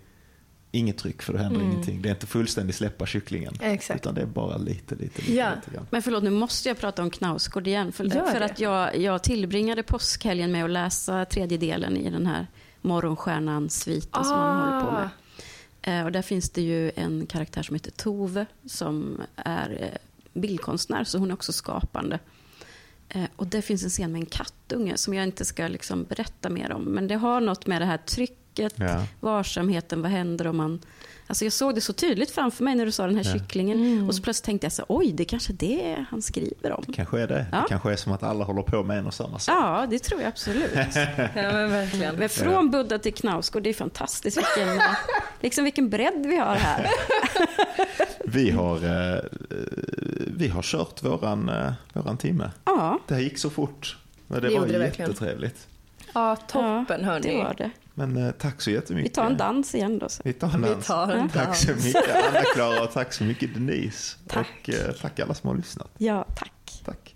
inget 0.72 0.97
tryck 0.97 1.22
för 1.22 1.34
det 1.34 1.39
händer 1.39 1.61
ingenting. 1.61 2.01
Det 2.01 2.09
är 2.09 2.13
inte 2.13 2.28
fullständig 2.28 2.76
släppa 2.76 3.05
kycklingen. 3.05 3.53
Exakt. 3.59 3.99
Utan 4.01 4.15
det 4.15 4.22
är 4.22 4.26
bara 4.26 4.57
lite, 4.57 4.95
lite, 4.95 5.22
lite, 5.22 5.34
Ja. 5.34 5.51
lite 5.55 5.72
grann. 5.76 5.88
Men 5.89 6.01
förlåt, 6.01 6.24
nu 6.24 6.30
måste 6.30 6.69
jag 6.69 6.78
prata 6.78 7.01
om 7.03 7.09
Knausgård 7.09 7.67
igen. 7.67 7.91
För, 7.91 8.09
för 8.09 8.41
att 8.41 8.59
jag, 8.59 8.97
jag 8.97 9.24
tillbringade 9.24 9.84
påskhelgen 9.84 10.51
med 10.51 10.63
att 10.65 10.69
läsa 10.72 11.26
tredje 11.26 11.57
delen 11.57 11.97
i 11.97 12.09
den 12.09 12.26
här 12.26 12.47
Morgonstjärnan-sviten 12.82 14.24
som 14.24 14.34
han 14.34 14.59
håller 14.69 14.86
på 14.86 14.91
med. 14.91 15.09
Eh, 15.82 16.05
och 16.05 16.11
där 16.11 16.22
finns 16.22 16.49
det 16.49 16.61
ju 16.61 16.91
en 16.95 17.26
karaktär 17.26 17.63
som 17.63 17.76
heter 17.76 17.91
Tove 17.91 18.45
som 18.65 19.22
är 19.36 19.78
eh, 19.82 19.97
bildkonstnär, 20.41 21.03
så 21.03 21.17
hon 21.17 21.30
är 21.30 21.34
också 21.34 21.53
skapande. 21.53 22.19
Eh, 23.09 23.24
och 23.36 23.47
det 23.47 23.61
finns 23.61 23.84
en 23.84 23.89
scen 23.89 24.11
med 24.11 24.19
en 24.19 24.26
kattunge 24.26 24.97
som 24.97 25.13
jag 25.13 25.24
inte 25.24 25.45
ska 25.45 25.67
liksom 25.67 26.03
berätta 26.03 26.49
mer 26.49 26.72
om. 26.72 26.84
Men 26.84 27.07
det 27.07 27.15
har 27.15 27.41
något 27.41 27.67
med 27.67 27.82
det 27.82 27.86
här 27.86 27.97
trycket, 28.55 28.73
Ja. 28.79 29.03
varsamheten, 29.19 30.01
vad 30.01 30.11
händer 30.11 30.47
om 30.47 30.57
man... 30.57 30.79
Alltså 31.27 31.45
jag 31.45 31.53
såg 31.53 31.75
det 31.75 31.81
så 31.81 31.93
tydligt 31.93 32.31
framför 32.31 32.63
mig 32.63 32.75
när 32.75 32.85
du 32.85 32.91
sa 32.91 33.05
den 33.07 33.15
här 33.15 33.23
Ja. 33.25 33.33
kycklingen. 33.33 33.77
Mm. 33.79 34.07
Och 34.07 34.15
så 34.15 34.21
plötsligt 34.21 34.45
tänkte 34.45 34.65
jag 34.65 34.71
så 34.71 34.85
oj, 34.87 35.11
det 35.11 35.25
kanske 35.25 35.53
är 35.53 35.57
det 35.57 36.05
han 36.09 36.21
skriver 36.21 36.71
om. 36.71 36.83
Kanske 36.95 37.19
är 37.21 37.27
det. 37.27 37.45
Ja. 37.51 37.57
Det 37.61 37.65
kanske 37.69 37.91
är 37.91 37.95
som 37.95 38.11
att 38.11 38.23
alla 38.23 38.43
håller 38.45 38.61
på 38.61 38.83
med 38.83 38.97
en 38.97 39.07
och 39.07 39.13
samma 39.13 39.39
sak. 39.39 39.55
Ja, 39.55 39.85
det 39.89 39.99
tror 39.99 40.21
jag 40.21 40.27
absolut. 40.27 40.71
ja 40.75 41.51
men 41.51 41.69
verkligen. 41.71 42.15
Men 42.15 42.29
från 42.29 42.71
Buddha 42.71 42.97
till 42.99 43.13
Knausgård, 43.13 43.63
det 43.63 43.69
är 43.69 43.73
fantastiskt 43.73 44.37
vilken, 44.37 44.81
liksom 45.41 45.63
vilken 45.63 45.89
bredd 45.89 46.25
vi 46.25 46.37
har 46.37 46.55
här. 46.55 46.87
Vi 48.25 48.49
har, 48.51 48.75
eh, 48.75 49.19
vi 50.27 50.47
har 50.47 50.61
kört 50.61 51.03
våran, 51.03 51.49
eh, 51.49 51.71
våran 51.93 52.17
timme. 52.17 52.51
Ja, 52.65 52.99
Det 53.07 53.13
här 53.13 53.21
gick 53.21 53.37
så 53.37 53.49
fort. 53.49 53.97
Men 54.27 54.41
det, 54.41 54.49
Det 54.49 54.59
var 54.59 54.67
det 54.67 54.77
verkligen. 54.79 55.11
jättetrevligt. 55.11 55.67
Ja, 56.14 56.36
toppen 56.36 56.86
det 56.99 57.05
hörni. 57.05 57.38
var 57.38 57.53
det. 57.57 57.72
Men 57.93 58.18
eh, 58.28 58.32
tack 58.32 58.62
så 58.62 58.70
Vi 58.70 58.76
jättemycket. 58.76 59.14
tar 59.14 59.26
en 59.26 59.38
dans 59.38 59.76
igen 59.76 59.99
då. 59.99 60.09
Så. 60.09 60.22
Vi 60.26 60.34
tar 60.34 60.47
en 60.55 60.62
Vi 60.64 60.70
dans. 60.70 60.88
tar 60.88 61.12
en 61.12 61.30
Tack 61.30 61.55
så 61.55 61.72
dans. 61.72 61.86
mycket 61.86 62.16
Anna-Klara 62.30 62.84
och 62.84 62.91
tack 62.91 63.14
så 63.14 63.24
mycket 63.24 63.53
Denise. 63.53 64.18
Tack. 64.28 64.47
Och 64.64 64.70
eh, 64.70 64.91
tack 65.01 65.20
alla 65.20 65.34
som 65.34 65.47
har 65.49 65.55
lyssnat. 65.55 65.89
Ja, 65.97 66.26
tack. 66.36 66.82
Tack. 66.86 67.11